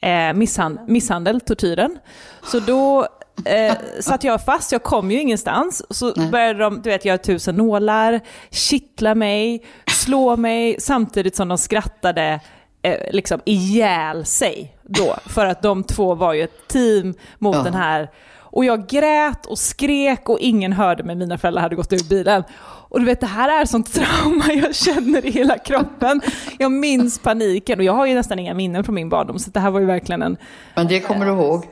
eh, 0.01 0.33
misshand, 0.33 0.79
misshandel, 0.87 1.41
tortyren. 1.41 1.97
Så 2.43 2.59
då 2.59 3.07
eh, 3.45 3.75
satt 3.99 4.23
jag 4.23 4.45
fast, 4.45 4.71
jag 4.71 4.83
kom 4.83 5.11
ju 5.11 5.21
ingenstans. 5.21 5.83
Så 5.89 6.13
började 6.31 6.59
de, 6.59 6.81
du 6.81 6.89
vet, 6.89 7.05
göra 7.05 7.17
tusen 7.17 7.55
nålar, 7.55 8.19
kittla 8.51 9.15
mig, 9.15 9.63
slå 9.91 10.37
mig, 10.37 10.75
samtidigt 10.79 11.35
som 11.35 11.47
de 11.47 11.57
skrattade 11.57 12.39
eh, 12.81 12.97
liksom 13.11 13.41
ihjäl 13.45 14.25
sig 14.25 14.75
då. 14.83 15.15
För 15.25 15.45
att 15.45 15.61
de 15.61 15.83
två 15.83 16.15
var 16.15 16.33
ju 16.33 16.43
ett 16.43 16.67
team 16.67 17.13
mot 17.39 17.55
Ja. 17.55 17.63
den 17.63 17.73
här. 17.73 18.09
Och 18.51 18.65
jag 18.65 18.87
grät 18.87 19.45
och 19.45 19.57
skrek 19.59 20.29
och 20.29 20.39
ingen 20.39 20.73
hörde 20.73 21.03
mig, 21.03 21.15
mina 21.15 21.37
föräldrar 21.37 21.61
hade 21.61 21.75
gått 21.75 21.93
ur 21.93 22.09
bilen. 22.09 22.43
Och 22.91 22.99
du 22.99 23.05
vet, 23.05 23.19
det 23.19 23.27
här 23.27 23.61
är 23.61 23.65
sånt 23.65 23.93
trauma 23.93 24.45
jag 24.53 24.75
känner 24.75 25.25
i 25.25 25.31
hela 25.31 25.57
kroppen. 25.57 26.21
Jag 26.59 26.71
minns 26.71 27.19
paniken 27.19 27.79
och 27.79 27.85
jag 27.85 27.93
har 27.93 28.05
ju 28.05 28.13
nästan 28.15 28.39
inga 28.39 28.53
minnen 28.53 28.83
från 28.83 28.95
min 28.95 29.09
barndom, 29.09 29.39
så 29.39 29.49
det 29.51 29.59
här 29.59 29.71
var 29.71 29.79
ju 29.79 29.85
verkligen 29.85 30.21
en... 30.21 30.37
Men 30.75 30.87
det 30.87 30.99
kommer 30.99 31.25
du 31.25 31.31
ihåg? 31.31 31.65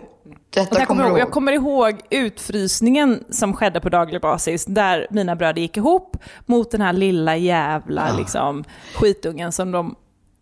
Detta 0.58 0.80
jag, 0.80 0.88
kommer 0.88 1.08
ihåg, 1.08 1.20
jag 1.20 1.32
kommer 1.32 1.52
ihåg 1.52 2.00
utfrysningen 2.10 3.24
som 3.30 3.54
skedde 3.54 3.80
på 3.80 3.90
daglig 3.90 4.22
basis, 4.22 4.66
där 4.66 5.08
mina 5.10 5.36
bröder 5.36 5.62
gick 5.62 5.78
ihop 5.78 6.18
mot 6.46 6.72
den 6.72 6.82
här 6.82 6.94
lilla 6.94 7.36
jävla 7.36 8.18
liksom, 8.18 8.64
skitungen 8.96 9.52
som 9.52 9.72
de 9.72 9.96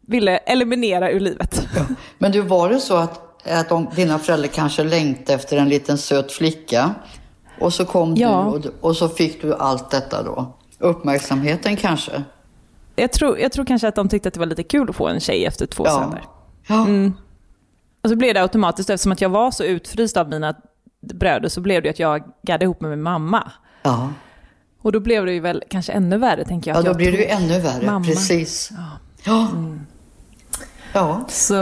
ville 0.07 0.37
eliminera 0.37 1.11
ur 1.11 1.19
livet. 1.19 1.67
Men 2.17 2.31
du, 2.31 2.41
var 2.41 2.69
det 2.69 2.79
så 2.79 2.95
att, 2.95 3.47
att 3.47 3.69
de, 3.69 3.87
dina 3.95 4.19
föräldrar 4.19 4.47
kanske 4.47 4.83
längtade 4.83 5.33
efter 5.33 5.57
en 5.57 5.69
liten 5.69 5.97
söt 5.97 6.31
flicka? 6.31 6.93
Och 7.59 7.73
så 7.73 7.85
kom 7.85 8.15
Ja. 8.15 8.53
du 8.63 8.69
och, 8.69 8.75
och 8.89 8.95
så 8.97 9.09
fick 9.09 9.41
du 9.41 9.53
allt 9.55 9.91
detta 9.91 10.23
då? 10.23 10.53
Uppmärksamheten 10.79 11.75
kanske? 11.75 12.23
Jag 12.95 13.11
tror, 13.11 13.39
jag 13.39 13.51
tror 13.51 13.65
kanske 13.65 13.87
att 13.87 13.95
de 13.95 14.09
tyckte 14.09 14.27
att 14.27 14.33
det 14.33 14.39
var 14.39 14.47
lite 14.47 14.63
kul 14.63 14.89
att 14.89 14.95
få 14.95 15.07
en 15.07 15.19
tjej 15.19 15.45
efter 15.45 15.65
två 15.65 15.83
Ja. 15.85 15.91
söner. 15.99 16.23
Ja. 16.67 17.11
Och 18.05 18.09
så 18.09 18.15
blev 18.15 18.33
det 18.33 18.41
automatiskt, 18.41 18.89
eftersom 18.89 19.11
att 19.11 19.21
jag 19.21 19.29
var 19.29 19.51
så 19.51 19.63
utfryst 19.63 20.17
av 20.17 20.29
mina 20.29 20.55
bröder, 21.13 21.49
så 21.49 21.61
blev 21.61 21.83
det 21.83 21.89
att 21.89 21.99
jag 21.99 22.23
gaddade 22.43 22.65
ihop 22.65 22.81
med 22.81 22.89
min 22.89 23.01
mamma. 23.01 23.51
ja. 23.83 24.13
Och 24.81 24.91
då 24.91 24.99
blev 24.99 25.25
det 25.25 25.33
ju 25.33 25.39
väl 25.39 25.63
kanske 25.69 25.91
ännu 25.91 26.17
värre, 26.17 26.45
tänker 26.45 26.71
jag. 26.71 26.77
Ja, 26.77 26.81
då 26.81 26.87
jag 26.87 26.95
blir 26.97 27.11
det 27.11 27.17
ju 27.17 27.25
ännu 27.25 27.59
värre. 27.59 27.85
mamma. 27.85 28.05
Precis. 28.05 28.71
Ja. 29.25 29.47
Ja. 30.93 31.25
Så, 31.27 31.53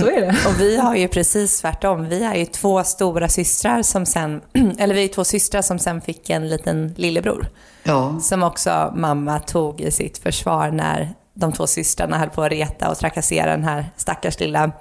så 0.00 0.06
är 0.10 0.20
det. 0.20 0.36
Och 0.48 0.60
vi 0.60 0.76
har 0.76 0.94
ju 0.96 1.08
precis 1.08 1.60
tvärtom. 1.60 2.08
Vi 2.08 2.24
är 2.24 2.34
ju 2.34 2.44
två 2.46 2.84
stora 2.84 3.28
systrar 3.28 3.82
som 3.82 4.06
sen, 4.06 4.40
eller 4.78 4.94
vi 4.94 5.04
är 5.04 5.08
två 5.08 5.24
systrar 5.24 5.62
som 5.62 5.78
sen 5.78 6.00
fick 6.00 6.30
en 6.30 6.48
liten 6.48 6.94
lillebror. 6.96 7.48
Ja. 7.82 8.20
Som 8.20 8.42
också 8.42 8.92
mamma 8.96 9.38
tog 9.38 9.80
i 9.80 9.90
sitt 9.90 10.18
försvar 10.18 10.70
när 10.70 11.14
de 11.34 11.52
två 11.52 11.66
systrarna 11.66 12.18
höll 12.18 12.30
på 12.30 12.42
att 12.42 12.52
reta 12.52 12.90
och 12.90 12.98
trakassera 12.98 13.50
den 13.50 13.64
här 13.64 13.90
stackars 13.96 14.40
lilla 14.40 14.72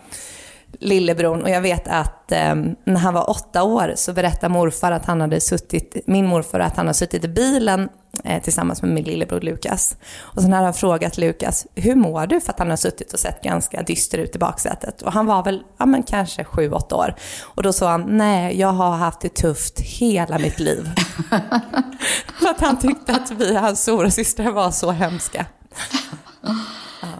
lillebror. 0.79 1.41
Och 1.41 1.49
jag 1.49 1.61
vet 1.61 1.87
att 1.87 2.31
eh, 2.31 2.55
när 2.83 2.97
han 2.97 3.13
var 3.13 3.29
åtta 3.29 3.63
år 3.63 3.93
så 3.95 4.13
berättade 4.13 4.53
morfar 4.53 4.91
att 4.91 5.05
han 5.05 5.21
hade 5.21 5.41
suttit, 5.41 5.95
min 6.05 6.25
morfar 6.25 6.59
att 6.59 6.77
han 6.77 6.85
hade 6.85 6.97
suttit 6.97 7.25
i 7.25 7.27
bilen 7.27 7.89
eh, 8.23 8.41
tillsammans 8.41 8.81
med 8.81 8.91
min 8.91 9.03
lillebror 9.03 9.41
Lukas. 9.41 9.95
Och 10.19 10.41
sen 10.41 10.53
hade 10.53 10.65
han 10.65 10.73
frågat 10.73 11.17
Lukas, 11.17 11.67
hur 11.75 11.95
mår 11.95 12.27
du? 12.27 12.41
För 12.41 12.53
att 12.53 12.59
han 12.59 12.69
har 12.69 12.77
suttit 12.77 13.13
och 13.13 13.19
sett 13.19 13.43
ganska 13.43 13.83
dyster 13.83 14.17
ut 14.17 14.35
i 14.35 14.39
baksätet. 14.39 15.01
Och 15.01 15.13
han 15.13 15.25
var 15.25 15.43
väl, 15.43 15.63
ja 15.77 15.85
men 15.85 16.03
kanske 16.03 16.43
sju, 16.43 16.71
åtta 16.71 16.95
år. 16.95 17.15
Och 17.41 17.63
då 17.63 17.73
sa 17.73 17.91
han, 17.91 18.05
nej, 18.07 18.59
jag 18.59 18.73
har 18.73 18.91
haft 18.91 19.21
det 19.21 19.35
tufft 19.35 19.79
hela 19.79 20.39
mitt 20.39 20.59
liv. 20.59 20.89
För 22.39 22.49
att 22.49 22.61
han 22.61 22.79
tyckte 22.79 23.11
att 23.11 23.31
vi, 23.31 23.55
hans 23.55 23.81
stora 23.81 24.11
syster 24.11 24.51
var 24.51 24.71
så 24.71 24.91
hemska. 24.91 25.45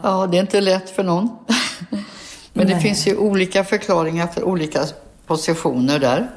ja, 0.04 0.28
det 0.28 0.38
är 0.38 0.42
inte 0.42 0.62
lätt 0.62 0.90
för 0.90 1.04
någon. 1.04 1.30
Men 2.62 2.67
det 2.67 2.74
Nej. 2.74 2.84
finns 2.84 3.08
ju 3.08 3.17
olika 3.17 3.63
förklaringar 3.63 4.28
för 4.28 4.43
olika 4.43 4.80
positioner 5.28 6.00
där. 6.00 6.30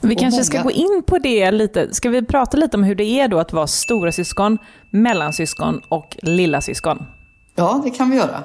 Vi 0.00 0.14
Och 0.14 0.18
kanske 0.18 0.44
ska 0.44 0.62
gå 0.62 0.70
in 0.70 1.02
på 1.06 1.18
det 1.18 1.50
lite. 1.50 1.94
Ska 1.94 2.08
vi 2.08 2.22
prata 2.22 2.56
lite 2.56 2.76
om 2.76 2.82
hur 2.84 2.94
det 2.94 3.04
är 3.04 3.28
då 3.28 3.38
att 3.38 3.52
vara 3.52 3.66
stora 3.66 4.12
syskon, 4.12 4.58
mellansyskon 4.90 5.80
och 5.88 6.16
lilla 6.22 6.60
syskon? 6.60 7.06
Ja, 7.54 7.80
det 7.84 7.90
kan 7.90 8.10
vi 8.10 8.16
göra. 8.16 8.44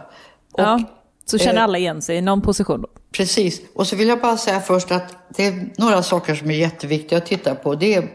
Och, 0.52 0.60
ja, 0.60 0.84
så 1.26 1.38
känner 1.38 1.58
eh, 1.58 1.64
alla 1.64 1.78
igen 1.78 2.02
sig 2.02 2.18
i 2.18 2.22
någon 2.22 2.42
position. 2.42 2.82
Då. 2.82 2.88
Precis. 3.12 3.62
Och 3.76 3.88
så 3.88 3.96
vill 3.96 4.08
jag 4.08 4.22
bara 4.22 4.38
säga 4.38 4.60
först 4.60 4.92
att 4.92 5.16
det 5.36 5.46
är 5.46 5.70
några 5.78 6.04
saker 6.04 6.36
som 6.36 6.52
är 6.52 6.56
jätteviktiga 6.56 7.18
att 7.18 7.26
titta 7.26 7.56
på. 7.56 7.76
Det 7.76 7.94
är 7.94 8.08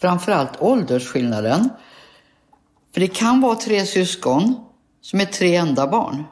framförallt 0.00 0.52
åldersskillnaden. 0.58 1.68
För 2.94 3.00
det 3.00 3.08
kan 3.08 3.40
vara 3.40 3.54
tre 3.54 3.86
syskon 3.86 4.54
som 5.00 5.20
är 5.20 5.24
tre 5.24 5.56
enda 5.56 5.86
barn. 5.86 6.24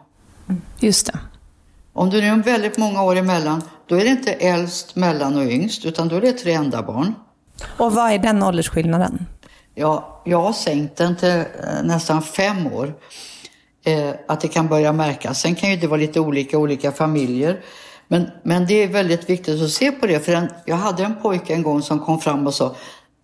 Just 0.80 1.06
det. 1.06 1.18
Om 1.92 2.10
det 2.10 2.20
nu 2.20 2.26
är 2.26 2.36
väldigt 2.36 2.78
många 2.78 3.02
år 3.02 3.16
emellan, 3.16 3.62
då 3.86 3.94
är 3.94 4.04
det 4.04 4.10
inte 4.10 4.32
äldst, 4.32 4.96
mellan 4.96 5.36
och 5.36 5.44
yngst, 5.44 5.84
utan 5.84 6.08
då 6.08 6.16
är 6.16 6.20
det 6.20 6.32
tre 6.32 6.52
enda 6.52 6.82
barn. 6.82 7.14
Och 7.78 7.92
vad 7.92 8.12
är 8.12 8.18
den 8.18 8.42
åldersskillnaden? 8.42 9.26
Ja, 9.74 10.22
jag 10.24 10.40
har 10.40 10.52
sänkt 10.52 10.96
den 10.96 11.16
till 11.16 11.28
eh, 11.28 11.44
nästan 11.84 12.22
fem 12.22 12.66
år. 12.66 12.94
Eh, 13.84 14.10
att 14.28 14.40
det 14.40 14.48
kan 14.48 14.68
börja 14.68 14.92
märkas. 14.92 15.40
Sen 15.40 15.54
kan 15.54 15.70
ju 15.70 15.76
det 15.76 15.86
vara 15.86 16.00
lite 16.00 16.20
olika 16.20 16.58
olika 16.58 16.92
familjer. 16.92 17.60
Men, 18.08 18.30
men 18.42 18.66
det 18.66 18.82
är 18.82 18.88
väldigt 18.88 19.30
viktigt 19.30 19.62
att 19.62 19.70
se 19.70 19.92
på 19.92 20.06
det. 20.06 20.20
För 20.20 20.32
en, 20.32 20.48
jag 20.64 20.76
hade 20.76 21.04
en 21.04 21.16
pojke 21.22 21.54
en 21.54 21.62
gång 21.62 21.82
som 21.82 21.98
kom 22.00 22.20
fram 22.20 22.46
och 22.46 22.54
sa 22.54 22.74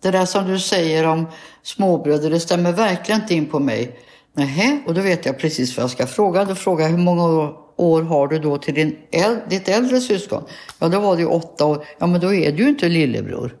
Det 0.01 0.11
där 0.11 0.25
som 0.25 0.47
du 0.47 0.59
säger 0.59 1.07
om 1.07 1.27
småbröder, 1.63 2.29
det 2.29 2.39
stämmer 2.39 2.71
verkligen 2.71 3.21
inte 3.21 3.35
in 3.35 3.45
på 3.45 3.59
mig. 3.59 3.99
Nähä, 4.33 4.79
och 4.87 4.93
då 4.93 5.01
vet 5.01 5.25
jag 5.25 5.39
precis 5.39 5.77
vad 5.77 5.83
jag 5.83 5.91
ska 5.91 6.07
fråga. 6.07 6.45
Då 6.45 6.55
frågar 6.55 6.85
jag 6.85 6.91
hur 6.91 7.03
många 7.03 7.53
år, 7.75 8.01
har 8.01 8.27
du 8.27 8.39
då 8.39 8.57
till 8.57 8.73
din 8.73 8.97
äl, 9.11 9.37
ditt 9.49 9.67
äldre 9.67 10.01
syskon? 10.01 10.43
Ja, 10.79 10.87
då 10.87 10.99
var 10.99 11.15
det 11.15 11.21
ju 11.21 11.27
åtta 11.27 11.65
år. 11.65 11.85
Ja, 11.99 12.07
men 12.07 12.21
då 12.21 12.33
är 12.33 12.51
du 12.51 12.63
ju 12.63 12.69
inte 12.69 12.89
lillebror. 12.89 13.55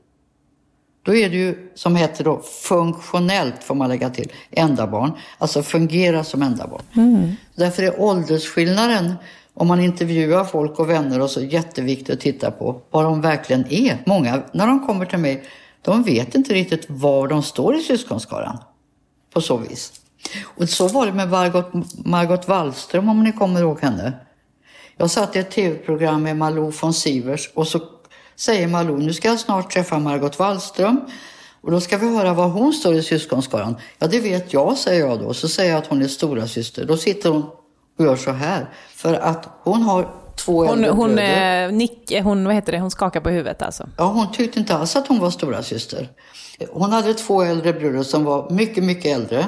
Då 1.03 1.15
är 1.15 1.29
det 1.29 1.35
ju, 1.35 1.71
som 1.75 1.95
heter 1.95 2.23
då, 2.23 2.41
funktionellt 2.63 3.63
får 3.63 3.75
man 3.75 3.89
lägga 3.89 4.09
till, 4.09 4.31
enda 4.51 4.87
barn. 4.87 5.11
Alltså 5.37 5.63
fungera 5.63 6.23
som 6.23 6.41
enda 6.41 6.67
barn. 6.67 6.81
Därför 7.55 7.83
är 7.83 8.01
åldersskillnaden, 8.01 9.13
om 9.53 9.67
man 9.67 9.79
intervjuar 9.79 10.43
folk 10.43 10.79
och 10.79 10.89
vänner 10.89 11.21
och 11.21 11.29
så, 11.29 11.41
jätteviktigt 11.41 12.09
att 12.09 12.19
titta 12.19 12.51
på 12.51 12.81
vad 12.91 13.03
de 13.03 13.21
verkligen 13.21 13.65
är. 13.69 13.97
Många, 14.05 14.41
när 14.51 14.67
de 14.67 14.87
kommer 14.87 15.05
till 15.05 15.19
mig, 15.19 15.43
de 15.81 16.03
vet 16.03 16.35
inte 16.35 16.53
riktigt 16.53 16.85
var 16.87 17.27
de 17.27 17.43
står 17.43 17.75
i 17.75 17.81
syskonskaran. 17.81 18.57
På 19.33 19.41
så 19.41 19.57
vis. 19.57 20.00
Och 20.57 20.69
så 20.69 20.87
var 20.87 21.05
det 21.05 21.13
med 21.13 21.29
Margot, 21.29 21.71
Margot 22.05 22.47
Wallström, 22.47 23.09
om 23.09 23.23
ni 23.23 23.31
kommer 23.31 23.59
ihåg 23.59 23.79
henne. 23.81 24.13
Jag 24.97 25.11
satt 25.11 25.35
i 25.35 25.39
ett 25.39 25.51
tv-program 25.51 26.23
med 26.23 26.37
Malou 26.37 26.71
von 26.81 26.93
Sivers 26.93 27.49
och 27.53 27.67
så 27.67 27.79
säger 28.35 28.67
Malou, 28.67 28.97
nu 28.97 29.13
ska 29.13 29.27
jag 29.27 29.39
snart 29.39 29.71
träffa 29.71 29.99
Margot 29.99 30.39
Wallström 30.39 31.01
och 31.61 31.71
då 31.71 31.81
ska 31.81 31.97
vi 31.97 32.17
höra 32.17 32.33
var 32.33 32.47
hon 32.47 32.73
står 32.73 32.93
i 32.93 33.03
syskonskaran. 33.03 33.75
Ja, 33.99 34.07
det 34.07 34.19
vet 34.19 34.53
jag, 34.53 34.77
säger 34.77 35.07
jag 35.07 35.19
då. 35.19 35.33
Så 35.33 35.47
säger 35.47 35.71
jag 35.71 35.77
att 35.79 35.87
hon 35.87 36.01
är 36.01 36.07
stora 36.07 36.47
syster. 36.47 36.85
Då 36.85 36.97
sitter 36.97 37.29
hon 37.29 37.43
och 37.99 38.05
gör 38.05 38.15
så 38.15 38.31
här. 38.31 38.69
För 38.95 39.13
att 39.13 39.49
hon 39.63 39.81
har 39.81 40.07
två 40.35 40.65
Hon, 40.65 40.77
äldre 40.77 40.89
hon, 40.91 41.15
bröder. 41.15 41.65
eh, 41.67 41.71
Nick, 41.73 42.11
hon, 42.23 42.45
vad 42.45 42.55
heter 42.55 42.71
det, 42.71 42.79
hon 42.79 42.91
skakar 42.91 43.21
på 43.21 43.29
huvudet 43.29 43.61
alltså. 43.61 43.89
Ja, 43.97 44.05
hon 44.05 44.31
tyckte 44.31 44.59
inte 44.59 44.75
alls 44.75 44.95
att 44.95 45.07
hon 45.07 45.19
var 45.19 45.29
stora 45.29 45.63
syster. 45.63 46.09
Hon 46.71 46.91
hade 46.91 47.13
två 47.13 47.41
äldre 47.43 47.73
bröder 47.73 48.03
som 48.03 48.23
var 48.23 48.49
mycket, 48.49 48.83
mycket 48.83 49.15
äldre. 49.17 49.45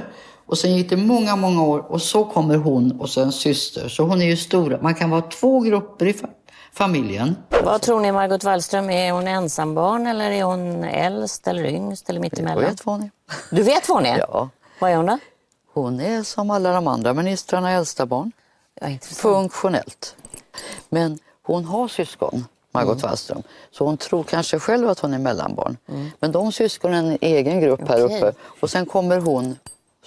Och 0.54 0.58
sen 0.60 0.76
gick 0.78 0.90
det 0.90 0.98
många, 0.98 1.36
många 1.36 1.64
år 1.64 1.80
och 1.92 2.02
så 2.02 2.26
kommer 2.26 2.56
hon 2.56 2.92
och 3.02 3.10
sen 3.10 3.32
syster. 3.32 3.88
Så 3.90 4.04
hon 4.04 4.22
är 4.22 4.26
ju 4.26 4.38
stora. 4.38 4.82
Man 4.82 4.96
kan 4.96 5.10
vara 5.10 5.22
två 5.22 5.60
grupper 5.60 6.06
i 6.06 6.12
fa- 6.12 6.30
familjen. 6.74 7.36
Vad 7.64 7.82
tror 7.82 8.00
ni 8.02 8.12
Margot 8.12 8.44
Wallström, 8.44 8.90
är 8.90 9.12
hon 9.12 9.28
ensambarn 9.28 10.08
eller 10.08 10.32
är 10.32 10.44
hon 10.44 10.84
äldst 10.84 11.48
eller 11.48 11.66
yngst 11.66 12.10
eller 12.10 12.18
Jag 12.20 12.22
mittemellan? 12.22 12.64
vet 12.64 12.86
vad 12.86 12.96
hon 12.96 13.04
är. 13.04 13.12
Du 13.56 13.64
vet 13.64 13.90
vad 13.90 13.98
hon 13.98 14.06
är? 14.06 14.18
Ja. 14.18 14.50
Vad 14.80 14.92
är 14.92 14.96
hon 14.96 15.06
då? 15.06 15.18
Hon 15.74 16.00
är 16.00 16.24
som 16.24 16.52
alla 16.52 16.72
de 16.74 16.88
andra 16.88 17.14
ministrarna 17.14 17.72
äldsta 17.72 18.06
barn. 18.06 18.32
Ja. 18.82 18.88
Funktionellt. 19.02 20.16
Men 20.90 21.20
hon 21.44 21.66
har 21.66 21.88
syskon, 21.88 22.46
Margot 22.72 22.98
Mm. 22.98 23.08
Wallström. 23.10 23.44
Så 23.72 23.86
hon 23.86 23.98
tror 23.98 24.24
kanske 24.24 24.60
själv 24.60 24.90
att 24.90 25.00
hon 25.00 25.14
är 25.14 25.20
mellanbarn. 25.20 25.78
Men 26.20 26.32
de 26.32 26.52
syskonen 26.52 27.06
är 27.06 27.12
en 27.12 27.18
egen 27.22 27.62
grupp 27.62 27.88
här 27.88 28.06
Okej. 28.06 28.18
uppe. 28.18 28.34
Och 28.60 28.70
sen 28.70 28.86
kommer 28.86 29.20
hon 29.20 29.56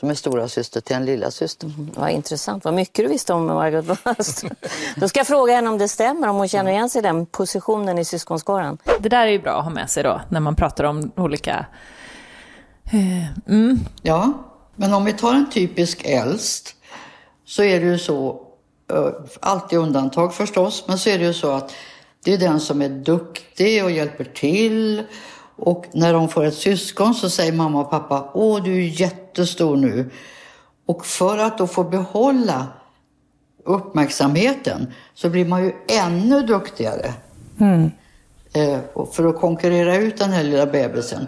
som 0.01 0.11
är 0.11 0.15
stora 0.15 0.49
syster 0.49 0.81
till 0.81 0.97
en 0.97 1.05
lilla 1.05 1.31
syster. 1.31 1.73
Vad 1.95 2.11
intressant. 2.11 2.65
Vad 2.65 2.75
mycket 2.75 3.05
du 3.05 3.09
visste 3.09 3.33
om 3.33 3.47
Margot 3.47 4.05
Wallström. 4.05 4.55
Då 4.97 5.09
ska 5.09 5.21
jag 5.21 5.27
fråga 5.27 5.55
henne 5.55 5.71
om 5.71 5.79
det 5.79 5.89
stämmer, 5.89 6.29
om 6.29 6.37
hon 6.37 6.49
känner 6.49 6.71
igen 6.71 6.91
sig 6.91 6.99
i 6.99 7.03
den 7.03 7.27
positionen 7.27 7.99
i 7.99 8.05
syskonskaran. 8.05 8.79
Det 9.01 9.09
där 9.09 9.27
är 9.27 9.31
ju 9.31 9.39
bra 9.39 9.59
att 9.59 9.65
ha 9.65 9.71
med 9.71 9.91
sig 9.91 10.03
då, 10.03 10.21
när 10.29 10.41
man 10.41 10.57
pratar 10.57 10.85
om 10.85 11.11
olika... 11.17 11.67
Eh, 12.85 13.49
mm. 13.49 13.79
Ja, 14.03 14.33
men 14.77 14.95
om 14.95 15.05
vi 15.05 15.13
tar 15.13 15.35
en 15.35 15.51
typisk 15.51 16.05
äldst 16.05 16.75
så 17.45 17.63
är 17.63 17.81
det 17.81 17.87
ju 17.87 17.99
så, 17.99 18.41
eh, 18.93 19.09
alltid 19.41 19.79
undantag 19.79 20.35
förstås, 20.35 20.85
men 20.89 20.99
så 20.99 21.11
är 21.11 21.19
det 21.19 21.25
ju 21.25 21.35
så 21.35 21.51
att 21.51 21.73
det 22.25 22.33
är 22.33 22.39
den 22.39 22.61
som 22.61 22.83
är 22.83 22.89
duktig 22.89 23.85
och 23.85 23.91
hjälper 23.91 24.25
till. 24.25 25.03
Och 25.57 25.87
när 25.93 26.13
de 26.13 26.29
får 26.29 26.45
ett 26.45 26.55
syskon 26.55 27.15
så 27.15 27.31
säger 27.31 27.53
mamma 27.53 27.81
och 27.81 27.91
pappa, 27.91 28.31
åh 28.35 28.63
du 28.63 28.77
är 28.77 29.01
jättestor 29.01 29.77
nu. 29.77 30.11
Och 30.87 31.07
för 31.07 31.39
att 31.39 31.59
då 31.59 31.67
få 31.67 31.85
behålla 31.85 32.67
uppmärksamheten 33.65 34.93
så 35.15 35.31
blir 35.31 35.45
man 35.45 35.65
ju 35.65 35.73
ännu 35.89 36.43
duktigare. 36.43 37.13
Eh, 38.53 38.79
och 38.93 39.15
för 39.15 39.25
att 39.25 39.41
konkurrera 39.41 39.97
ut 39.97 40.19
den 40.19 40.31
här 40.31 40.45
lilla 40.45 40.67
bebisen. 40.67 41.27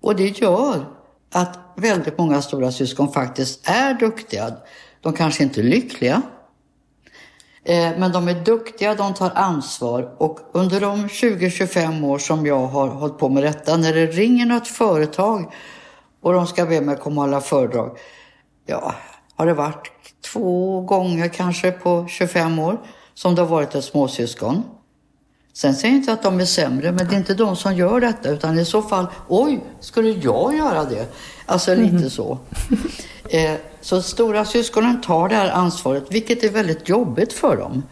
Och 0.00 0.16
det 0.16 0.38
gör 0.40 0.84
att 1.32 1.58
väldigt 1.76 2.18
många 2.18 2.42
stora 2.42 2.72
syskon 2.72 3.12
faktiskt 3.12 3.68
är 3.68 3.94
duktiga. 3.94 4.52
De 5.00 5.12
kanske 5.12 5.42
inte 5.42 5.60
är 5.60 5.64
lyckliga. 5.64 6.22
Eh, 7.64 7.90
men 7.98 8.12
de 8.12 8.28
är 8.28 8.44
duktiga, 8.44 8.94
de 8.94 9.14
tar 9.14 9.30
ansvar 9.34 10.14
och 10.18 10.38
under 10.52 10.80
de 10.80 11.08
20-25 11.08 12.04
år 12.06 12.18
som 12.18 12.46
jag 12.46 12.66
har 12.66 12.88
hållit 12.88 13.18
på 13.18 13.28
med 13.28 13.42
detta, 13.42 13.76
när 13.76 13.94
det 13.94 14.06
ringer 14.06 14.46
något 14.46 14.68
företag 14.68 15.52
och 16.22 16.32
de 16.32 16.46
ska 16.46 16.66
be 16.66 16.80
mig 16.80 16.96
komma 16.96 17.20
och 17.20 17.26
hålla 17.26 17.40
föredrag. 17.40 17.98
Ja, 18.66 18.94
har 19.36 19.46
det 19.46 19.54
varit 19.54 19.90
två 20.32 20.80
gånger 20.80 21.28
kanske 21.28 21.72
på 21.72 22.06
25 22.08 22.58
år 22.58 22.80
som 23.14 23.34
det 23.34 23.42
har 23.42 23.48
varit 23.48 23.74
ett 23.74 23.84
småsyskon. 23.84 24.62
Sen 25.52 25.74
säger 25.74 25.94
jag 25.94 26.00
inte 26.00 26.12
att 26.12 26.22
de 26.22 26.40
är 26.40 26.44
sämre, 26.44 26.92
men 26.92 27.08
det 27.08 27.14
är 27.14 27.18
inte 27.18 27.34
de 27.34 27.56
som 27.56 27.74
gör 27.74 28.00
detta, 28.00 28.30
utan 28.30 28.58
i 28.58 28.64
så 28.64 28.82
fall, 28.82 29.06
oj, 29.28 29.64
skulle 29.80 30.10
jag 30.10 30.56
göra 30.56 30.84
det? 30.84 31.06
Alltså 31.50 31.74
lite 31.74 32.10
så. 32.10 32.38
Eh, 33.28 33.54
så 33.80 34.02
stora 34.02 34.44
syskonen 34.44 35.00
tar 35.00 35.28
det 35.28 35.34
här 35.34 35.50
ansvaret, 35.50 36.04
vilket 36.10 36.44
är 36.44 36.50
väldigt 36.50 36.88
jobbigt 36.88 37.32
för 37.32 37.56
dem. 37.56 37.82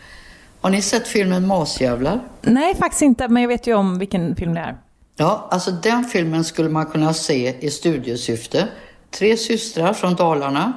Har 0.61 0.71
ni 0.71 0.83
sett 0.83 1.09
filmen 1.09 1.47
Masjävlar? 1.47 2.21
Nej, 2.42 2.75
faktiskt 2.75 3.03
inte, 3.03 3.29
men 3.29 3.42
jag 3.42 3.49
vet 3.49 3.66
ju 3.66 3.75
om 3.75 3.99
vilken 3.99 4.37
film 4.37 4.55
det 4.55 4.61
är. 4.61 4.77
Ja, 5.16 5.49
alltså 5.51 5.71
den 5.71 6.05
filmen 6.05 6.44
skulle 6.44 6.68
man 6.68 6.87
kunna 6.87 7.14
se 7.14 7.57
i 7.61 7.71
studiesyfte. 7.71 8.68
Tre 9.11 9.37
systrar 9.37 9.92
från 9.92 10.14
Dalarna. 10.14 10.73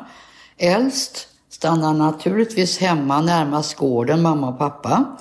Äldst 0.57 1.27
stannar 1.49 1.93
naturligtvis 1.93 2.79
hemma 2.79 3.21
närmast 3.21 3.75
gården, 3.75 4.21
mamma 4.21 4.49
och 4.49 4.59
pappa. 4.59 5.17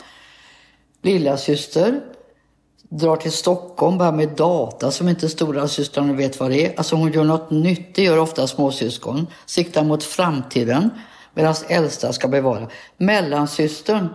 Lilla 1.03 1.37
syster 1.37 2.01
drar 2.90 3.16
till 3.16 3.33
Stockholm, 3.33 3.98
börjar 3.98 4.12
med 4.12 4.29
data 4.29 4.90
som 4.90 5.09
inte 5.09 5.29
stora 5.29 5.68
systrarna 5.68 6.12
vet 6.12 6.40
vad 6.40 6.50
det 6.50 6.66
är. 6.66 6.79
Alltså 6.79 6.96
hon 6.96 7.12
gör 7.12 7.24
något 7.24 7.50
nytt, 7.50 7.94
det 7.94 8.03
gör 8.03 8.18
ofta 8.18 8.46
småsyskon. 8.46 9.26
Siktar 9.46 9.85
mot 9.85 10.05
framtiden, 10.05 10.90
medan 11.35 11.55
äldsta 11.68 12.12
ska 12.12 12.29
bevara. 12.29 12.68
Mellansystern, 12.96 14.09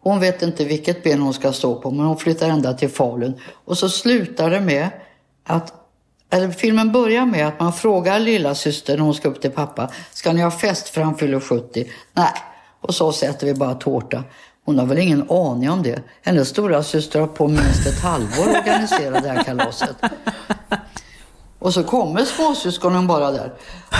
hon 0.00 0.20
vet 0.20 0.42
inte 0.42 0.64
vilket 0.64 1.02
ben 1.02 1.20
hon 1.20 1.34
ska 1.34 1.52
stå 1.52 1.80
på, 1.80 1.90
men 1.90 2.06
hon 2.06 2.16
flyttar 2.16 2.48
ända 2.48 2.74
till 2.74 2.88
Falun. 2.88 3.40
Och 3.64 3.78
så 3.78 3.88
slutar 3.88 4.50
det 4.50 4.60
med 4.60 4.88
att 5.44 5.80
eller 6.30 6.50
filmen 6.50 6.92
börjar 6.92 7.26
med 7.26 7.48
att 7.48 7.60
man 7.60 7.72
frågar 7.72 8.20
lilla 8.20 8.54
syster 8.54 8.96
när 8.96 9.04
hon 9.04 9.14
ska 9.14 9.28
upp 9.28 9.40
till 9.40 9.50
pappa. 9.50 9.90
Ska 10.12 10.32
ni 10.32 10.42
ha 10.42 10.50
fest 10.50 10.88
för 10.88 11.00
han 11.00 11.16
fyller 11.16 11.40
70? 11.40 11.90
Nej. 12.12 12.32
Och 12.80 12.94
så 12.94 13.12
sätter 13.12 13.46
vi 13.46 13.54
bara 13.54 13.74
tårta. 13.74 14.24
Hon 14.64 14.78
har 14.78 14.86
väl 14.86 14.98
ingen 14.98 15.30
aning 15.30 15.70
om 15.70 15.82
det. 15.82 16.02
Hennes 16.22 16.48
stora 16.48 16.82
syster 16.82 17.20
har 17.20 17.26
på 17.26 17.48
minst 17.48 17.86
ett 17.86 18.00
halvår 18.00 18.48
organiserat 18.48 19.22
det 19.22 19.28
här 19.28 19.44
kalaset. 19.44 19.96
Och 21.58 21.74
så 21.74 21.84
kommer 21.84 22.24
småsyskonen 22.24 23.06
bara 23.06 23.30
där. 23.30 23.52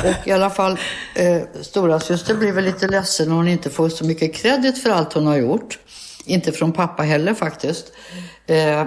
Och 0.05 0.29
i 0.29 0.33
alla 0.33 0.51
fall, 0.51 0.79
eh, 1.15 1.43
stora 1.63 2.01
syster 2.01 2.35
blir 2.35 2.53
väl 2.53 2.65
lite 2.65 2.89
ledsen 2.89 3.29
när 3.29 3.37
hon 3.37 3.49
inte 3.49 3.71
får 3.71 3.89
så 3.89 4.05
mycket 4.05 4.35
kredit 4.35 4.83
för 4.83 4.91
allt 4.91 5.13
hon 5.13 5.27
har 5.27 5.37
gjort. 5.37 5.79
Inte 6.25 6.53
från 6.53 6.73
pappa 6.73 7.03
heller 7.03 7.35
faktiskt. 7.35 7.93
Eh, 8.47 8.87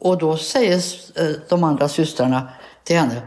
och 0.00 0.18
då 0.18 0.36
säger 0.36 0.76
eh, 1.14 1.36
de 1.48 1.64
andra 1.64 1.88
systrarna 1.88 2.48
till 2.84 2.96
henne, 2.96 3.22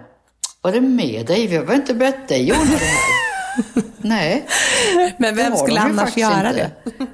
vad 0.62 0.76
är 0.76 0.82
det 0.82 0.88
med 0.88 1.26
dig? 1.26 1.48
Vi 1.48 1.58
har 1.58 1.74
inte 1.74 1.94
bett 1.94 2.28
dig 2.28 2.52
ordna 2.52 2.72
det 2.72 2.86
här? 2.86 3.84
Nej. 3.98 4.48
Men 5.18 5.36
vem 5.36 5.56
skulle 5.56 5.80
annars 5.80 6.18
göra 6.18 6.50
inte. 6.50 6.72
det? 6.84 7.08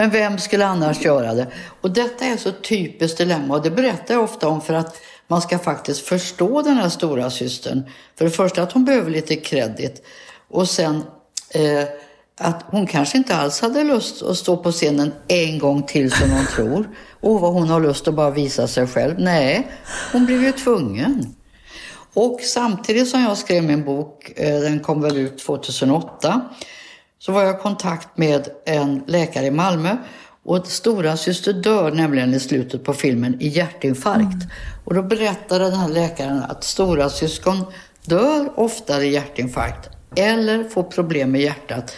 Men 0.00 0.10
vem 0.10 0.38
skulle 0.38 0.66
annars 0.66 1.04
göra 1.04 1.34
det? 1.34 1.46
Och 1.80 1.90
detta 1.90 2.24
är 2.24 2.36
så 2.36 2.52
typiskt 2.52 3.18
dilemma 3.18 3.54
och 3.54 3.62
det 3.62 3.70
berättar 3.70 4.14
jag 4.14 4.24
ofta 4.24 4.48
om 4.48 4.60
för 4.60 4.74
att 4.74 4.96
man 5.26 5.42
ska 5.42 5.58
faktiskt 5.58 6.00
förstå 6.00 6.62
den 6.62 6.76
här 6.76 6.88
stora 6.88 7.30
systern. 7.30 7.82
För 8.18 8.24
det 8.24 8.30
första 8.30 8.62
att 8.62 8.72
hon 8.72 8.84
behöver 8.84 9.10
lite 9.10 9.36
kredit 9.36 10.02
och 10.48 10.68
sen 10.68 11.02
eh, 11.50 11.84
att 12.38 12.64
hon 12.66 12.86
kanske 12.86 13.18
inte 13.18 13.36
alls 13.36 13.60
hade 13.60 13.84
lust 13.84 14.22
att 14.22 14.36
stå 14.36 14.56
på 14.56 14.72
scenen 14.72 15.12
en 15.28 15.58
gång 15.58 15.82
till 15.82 16.12
som 16.12 16.30
hon 16.30 16.46
tror. 16.54 16.88
Och 17.20 17.40
vad 17.40 17.52
hon 17.52 17.68
har 17.68 17.80
lust 17.80 18.08
att 18.08 18.14
bara 18.14 18.30
visa 18.30 18.66
sig 18.66 18.86
själv. 18.86 19.14
Nej, 19.18 19.70
hon 20.12 20.26
blev 20.26 20.42
ju 20.42 20.52
tvungen. 20.52 21.34
Och 22.14 22.40
samtidigt 22.40 23.08
som 23.08 23.22
jag 23.22 23.38
skrev 23.38 23.64
min 23.64 23.84
bok, 23.84 24.32
eh, 24.36 24.60
den 24.60 24.80
kom 24.80 25.02
väl 25.02 25.16
ut 25.16 25.38
2008, 25.38 26.40
så 27.20 27.32
var 27.32 27.42
jag 27.42 27.54
i 27.54 27.58
kontakt 27.58 28.18
med 28.18 28.48
en 28.66 29.02
läkare 29.06 29.46
i 29.46 29.50
Malmö 29.50 29.96
och 30.44 30.66
stora 30.66 31.16
syster 31.16 31.52
dör 31.52 31.90
nämligen 31.90 32.34
i 32.34 32.40
slutet 32.40 32.84
på 32.84 32.92
filmen 32.92 33.36
i 33.40 33.48
hjärtinfarkt. 33.48 34.46
Och 34.84 34.94
då 34.94 35.02
berättade 35.02 35.64
den 35.64 35.74
här 35.74 35.88
läkaren 35.88 36.42
att 36.42 36.64
stora 36.64 37.10
syskon 37.10 37.64
dör 38.04 38.52
oftare 38.56 39.04
i 39.04 39.12
hjärtinfarkt 39.12 39.88
eller 40.16 40.64
får 40.64 40.82
problem 40.82 41.32
med 41.32 41.40
hjärtat 41.40 41.96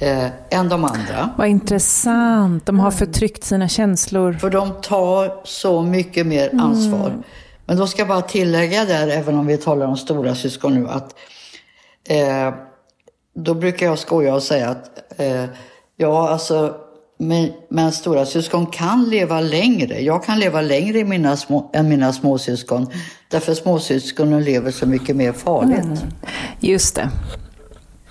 eh, 0.00 0.26
än 0.50 0.68
de 0.68 0.84
andra. 0.84 1.30
Vad 1.38 1.48
intressant. 1.48 2.66
De 2.66 2.80
har 2.80 2.90
förtryckt 2.90 3.44
sina 3.44 3.68
känslor. 3.68 4.32
För 4.32 4.50
de 4.50 4.72
tar 4.82 5.40
så 5.44 5.82
mycket 5.82 6.26
mer 6.26 6.50
ansvar. 6.60 7.22
Men 7.66 7.76
då 7.76 7.86
ska 7.86 8.00
jag 8.00 8.08
bara 8.08 8.22
tillägga 8.22 8.84
där, 8.84 9.08
även 9.08 9.34
om 9.34 9.46
vi 9.46 9.56
talar 9.56 9.86
om 9.86 9.96
stora 9.96 10.34
syskon 10.34 10.74
nu, 10.74 10.88
att 10.88 11.14
eh, 12.08 12.54
då 13.36 13.54
brukar 13.54 13.86
jag 13.86 13.98
skoja 13.98 14.34
och 14.34 14.42
säga 14.42 14.68
att 14.68 15.20
eh, 15.20 15.44
ja, 15.96 16.28
alltså, 16.28 16.74
men, 17.18 17.52
men 17.68 17.92
stora 17.92 18.26
syskon 18.26 18.66
kan 18.66 19.04
leva 19.10 19.40
längre. 19.40 20.00
Jag 20.00 20.24
kan 20.24 20.38
leva 20.38 20.60
längre 20.60 20.98
i 20.98 21.04
mina 21.04 21.36
små, 21.36 21.70
än 21.74 21.88
mina 21.88 22.12
småsyskon. 22.12 22.86
Därför 23.30 23.54
småsyskonen 23.54 24.44
lever 24.44 24.70
så 24.70 24.86
mycket 24.86 25.16
mer 25.16 25.32
farligt. 25.32 26.04
Just 26.60 26.94
det. 26.94 27.10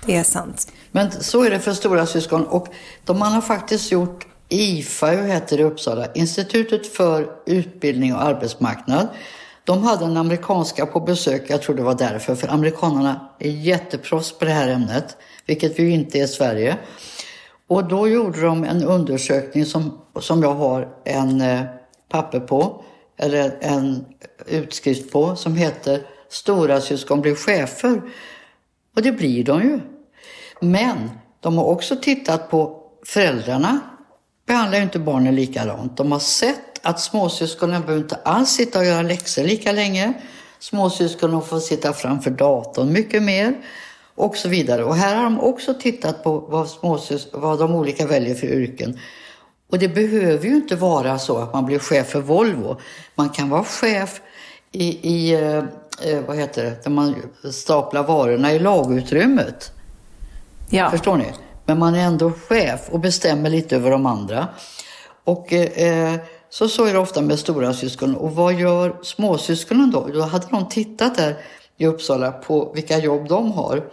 Det 0.06 0.16
är 0.16 0.22
sant. 0.22 0.72
Men 0.92 1.10
så 1.10 1.44
är 1.44 1.50
det 1.50 1.58
för 1.58 1.72
stora 1.72 2.06
syskon. 2.06 2.46
Och 2.46 2.68
de 3.04 3.18
man 3.18 3.32
har 3.32 3.40
faktiskt 3.40 3.92
gjort 3.92 4.26
IFAU, 4.48 5.22
heter 5.22 5.56
det 5.56 5.62
i 5.62 5.66
Uppsala, 5.66 6.06
Institutet 6.14 6.86
för 6.86 7.26
utbildning 7.46 8.14
och 8.14 8.22
arbetsmarknad. 8.22 9.08
De 9.66 9.82
hade 9.82 10.04
en 10.04 10.16
amerikanska 10.16 10.86
på 10.86 11.00
besök, 11.00 11.44
jag 11.46 11.62
tror 11.62 11.76
det 11.76 11.82
var 11.82 11.94
därför, 11.94 12.34
för 12.34 12.48
amerikanerna 12.48 13.30
är 13.38 13.50
jätteproffs 13.50 14.38
på 14.38 14.44
det 14.44 14.50
här 14.50 14.68
ämnet, 14.68 15.16
vilket 15.46 15.78
vi 15.78 15.82
ju 15.82 15.90
inte 15.90 16.18
är 16.18 16.24
i 16.24 16.28
Sverige. 16.28 16.76
Och 17.68 17.88
då 17.88 18.08
gjorde 18.08 18.40
de 18.40 18.64
en 18.64 18.82
undersökning 18.82 19.64
som, 19.64 20.00
som 20.20 20.42
jag 20.42 20.54
har 20.54 20.88
en 21.04 21.40
eh, 21.40 21.60
papper 22.08 22.40
på, 22.40 22.84
eller 23.18 23.58
en 23.60 24.04
utskrift 24.46 25.12
på, 25.12 25.36
som 25.36 25.56
heter 25.56 26.06
Stora 26.28 26.80
syskon 26.80 27.20
blir 27.20 27.34
chefer. 27.34 28.02
Och 28.96 29.02
det 29.02 29.12
blir 29.12 29.44
de 29.44 29.62
ju. 29.62 29.80
Men 30.60 31.10
de 31.40 31.58
har 31.58 31.64
också 31.64 31.96
tittat 31.96 32.50
på 32.50 32.82
föräldrarna 33.06 33.80
behandlar 34.46 34.78
ju 34.78 34.84
inte 34.84 34.98
barnen 34.98 35.34
likadant. 35.34 35.96
De 35.96 36.12
har 36.12 36.18
sett 36.18 36.75
att 36.86 37.00
småsyskonen 37.00 37.80
behöver 37.80 38.02
inte 38.02 38.18
alls 38.24 38.50
sitta 38.50 38.78
och 38.78 38.84
göra 38.84 39.02
läxor 39.02 39.42
lika 39.42 39.72
länge. 39.72 40.12
Småsyskonen 40.58 41.42
får 41.42 41.60
sitta 41.60 41.92
framför 41.92 42.30
datorn 42.30 42.92
mycket 42.92 43.22
mer 43.22 43.54
och 44.14 44.36
så 44.36 44.48
vidare. 44.48 44.84
Och 44.84 44.96
här 44.96 45.16
har 45.16 45.24
de 45.24 45.40
också 45.40 45.74
tittat 45.74 46.24
på 46.24 46.38
vad, 46.38 46.66
småsys- 46.66 47.28
vad 47.32 47.58
de 47.58 47.74
olika 47.74 48.06
väljer 48.06 48.34
för 48.34 48.46
yrken. 48.46 48.98
Och 49.70 49.78
det 49.78 49.88
behöver 49.88 50.44
ju 50.48 50.56
inte 50.56 50.76
vara 50.76 51.18
så 51.18 51.38
att 51.38 51.52
man 51.52 51.66
blir 51.66 51.78
chef 51.78 52.06
för 52.06 52.20
Volvo. 52.20 52.76
Man 53.14 53.28
kan 53.28 53.50
vara 53.50 53.64
chef 53.64 54.20
i, 54.72 55.08
i 55.14 55.34
eh, 55.34 55.64
eh, 56.02 56.20
vad 56.26 56.36
heter 56.36 56.64
det, 56.64 56.84
där 56.84 56.90
man 56.90 57.14
staplar 57.52 58.02
varorna 58.02 58.52
i 58.52 58.58
lagutrymmet. 58.58 59.72
Ja. 60.70 60.90
Förstår 60.90 61.16
ni? 61.16 61.32
Men 61.64 61.78
man 61.78 61.94
är 61.94 62.04
ändå 62.04 62.32
chef 62.48 62.80
och 62.90 63.00
bestämmer 63.00 63.50
lite 63.50 63.76
över 63.76 63.90
de 63.90 64.06
andra. 64.06 64.48
Och 65.24 65.52
eh, 65.52 66.14
så, 66.50 66.68
så 66.68 66.84
är 66.84 66.92
det 66.92 66.98
ofta 66.98 67.22
med 67.22 67.38
stora 67.38 67.74
syskon. 67.74 68.16
Och 68.16 68.34
vad 68.34 68.54
gör 68.54 68.96
småsyskonen 69.02 69.90
då? 69.90 70.08
Då 70.14 70.22
hade 70.22 70.46
de 70.50 70.68
tittat 70.68 71.16
där 71.16 71.36
i 71.76 71.86
Uppsala 71.86 72.32
på 72.32 72.72
vilka 72.74 72.98
jobb 72.98 73.28
de 73.28 73.52
har. 73.52 73.84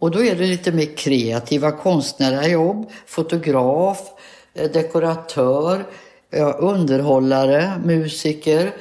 Och 0.00 0.10
då 0.10 0.24
är 0.24 0.34
det 0.34 0.46
lite 0.46 0.72
mer 0.72 0.96
kreativa 0.96 1.72
konstnärliga 1.72 2.48
jobb. 2.48 2.90
Fotograf, 3.06 4.00
eh, 4.54 4.70
dekoratör, 4.70 5.84
underhållare, 6.58 7.80
musiker. 7.84 8.72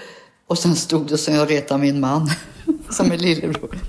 Och 0.48 0.58
sen 0.58 0.76
stod 0.76 1.08
det 1.08 1.18
som 1.18 1.34
jag 1.34 1.52
retar 1.52 1.78
min 1.78 2.00
man, 2.00 2.30
som 2.90 3.12
är 3.12 3.18
lillebror. 3.18 3.80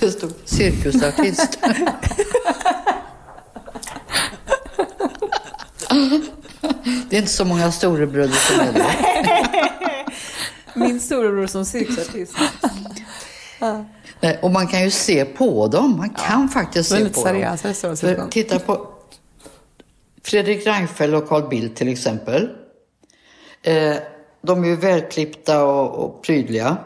Det 0.00 0.10
stod 0.10 0.32
cirkusartist. 0.44 1.58
Det 7.10 7.16
är 7.16 7.20
inte 7.20 7.32
så 7.32 7.44
många 7.44 7.72
storebröder 7.72 8.34
som 8.34 8.60
är 8.60 8.72
det. 8.72 8.86
Min 10.74 11.00
storebror 11.00 11.46
som 11.46 11.64
cirkusartist. 11.64 12.34
Nej, 14.20 14.38
Och 14.42 14.50
man 14.50 14.66
kan 14.66 14.84
ju 14.84 14.90
se 14.90 15.24
på 15.24 15.66
dem. 15.66 15.96
Man 15.96 16.10
kan 16.10 16.48
faktiskt 16.48 16.90
se 16.90 17.08
på 17.08 17.20
seriösa 17.20 17.68
dem. 17.68 17.74
För 17.74 17.94
syskon. 17.94 18.30
titta 18.30 18.58
på 18.58 18.88
Fredrik 20.22 20.66
Reinfeldt 20.66 21.22
och 21.22 21.28
Carl 21.28 21.48
Bildt 21.48 21.76
till 21.76 21.88
exempel. 21.88 22.48
Eh, 23.62 23.96
de 24.42 24.64
är 24.64 24.68
ju 24.68 24.76
välklippta 24.76 25.64
och, 25.64 26.04
och 26.04 26.22
prydliga. 26.22 26.76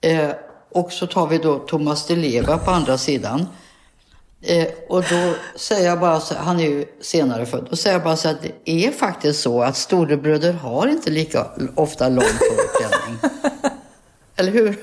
Eh, 0.00 0.30
och 0.70 0.92
så 0.92 1.06
tar 1.06 1.26
vi 1.26 1.38
då 1.38 1.58
Thomas 1.58 2.06
Di 2.06 2.16
Leva 2.16 2.58
på 2.58 2.70
andra 2.70 2.98
sidan. 2.98 3.46
Eh, 4.48 4.66
och 4.88 5.02
då 5.02 5.34
säger 5.56 5.88
jag 5.88 6.00
bara 6.00 6.20
så 6.20 6.34
han 6.34 6.60
är 6.60 6.64
ju 6.64 6.84
senare 7.00 7.46
född, 7.46 7.66
då 7.70 7.76
säger 7.76 7.96
jag 7.96 8.04
bara 8.04 8.16
så 8.16 8.28
att 8.28 8.42
det 8.42 8.70
är 8.86 8.90
faktiskt 8.90 9.42
så 9.42 9.62
att 9.62 9.76
storebröder 9.76 10.52
har 10.52 10.86
inte 10.88 11.10
lika 11.10 11.46
ofta 11.74 12.08
lång 12.08 12.24
förklänning. 12.24 13.18
Eller 14.36 14.52
hur? 14.52 14.76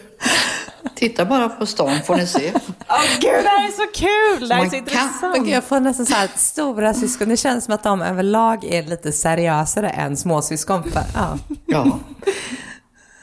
Titta 0.96 1.26
bara 1.26 1.50
på 1.50 1.66
stan 1.66 2.00
får 2.06 2.16
ni 2.16 2.28
se. 2.28 2.52
Åh 2.90 3.02
gud, 3.22 3.32
det 3.44 3.50
här 3.50 3.68
är 3.68 3.72
så 3.72 3.88
kul! 3.94 4.50
Det 4.50 4.56
här 4.56 4.62
är 4.62 4.66
Man 4.66 4.70
så 4.72 4.76
kan- 4.76 4.80
intressant. 4.80 5.36
Gud, 5.38 5.48
jag 5.50 5.64
får 5.64 5.80
nästan 5.80 6.06
så 6.06 6.14
här 6.14 6.26
att 6.26 6.40
stora 6.40 6.94
syskon, 6.94 7.30
det 7.30 7.38
känns 7.38 7.66
som 7.66 7.74
att 7.74 7.84
de 7.84 8.02
överlag 8.02 8.64
är 8.64 8.84
lite 8.84 9.12
seriösare 9.12 9.90
än 9.90 10.18
småsyskon. 10.18 10.84
För, 10.92 11.04
ja. 11.16 11.38
Ja. 11.66 12.00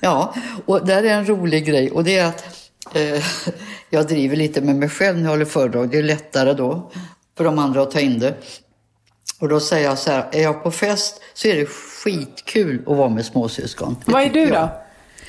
ja, 0.01 0.35
och 0.67 0.87
där 0.87 1.03
är 1.03 1.15
en 1.15 1.27
rolig 1.27 1.67
grej 1.67 1.91
och 1.91 2.05
det 2.05 2.19
är 2.19 2.27
att 2.29 2.45
eh, 2.95 3.23
jag 3.91 4.09
driver 4.09 4.37
lite 4.37 4.61
med 4.61 4.77
mig 4.77 4.89
själv 4.89 5.17
när 5.17 5.25
jag 5.25 5.31
håller 5.31 5.45
föredrag. 5.45 5.91
Det 5.91 5.99
är 5.99 6.03
lättare 6.03 6.53
då 6.53 6.91
för 7.37 7.45
de 7.45 7.59
andra 7.59 7.83
att 7.83 7.91
ta 7.91 8.01
in 8.01 8.19
det. 8.19 8.35
Och 9.39 9.49
då 9.49 9.61
säger 9.61 9.89
jag 9.89 9.99
så 9.99 10.11
här, 10.11 10.29
är 10.33 10.43
jag 10.43 10.63
på 10.63 10.71
fest 10.71 11.21
så 11.35 11.49
är 11.49 11.57
det 11.57 11.67
skitkul 11.67 12.83
att 12.87 12.97
vara 12.97 13.09
med 13.09 13.27
småsyskon. 13.27 13.97
Vad 14.05 14.23
är 14.23 14.31
du 14.31 14.41
jag. 14.41 14.53
då? 14.53 14.71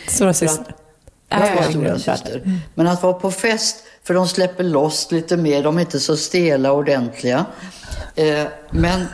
Stora 0.07 0.33
syster. 0.33 0.65
Jag 0.67 0.75
Ja, 1.33 1.39
var 1.39 1.63
ja, 1.63 1.69
stora 1.69 1.99
syster. 1.99 2.59
Men 2.75 2.87
att 2.87 3.03
vara 3.03 3.13
på 3.13 3.31
fest, 3.31 3.83
för 4.03 4.13
de 4.13 4.27
släpper 4.27 4.63
loss 4.63 5.11
lite 5.11 5.37
mer, 5.37 5.63
de 5.63 5.77
är 5.77 5.81
inte 5.81 5.99
så 5.99 6.17
stela 6.17 6.71
och 6.71 6.77
ordentliga. 6.77 7.45
Eh, 8.15 8.43
men 8.71 9.05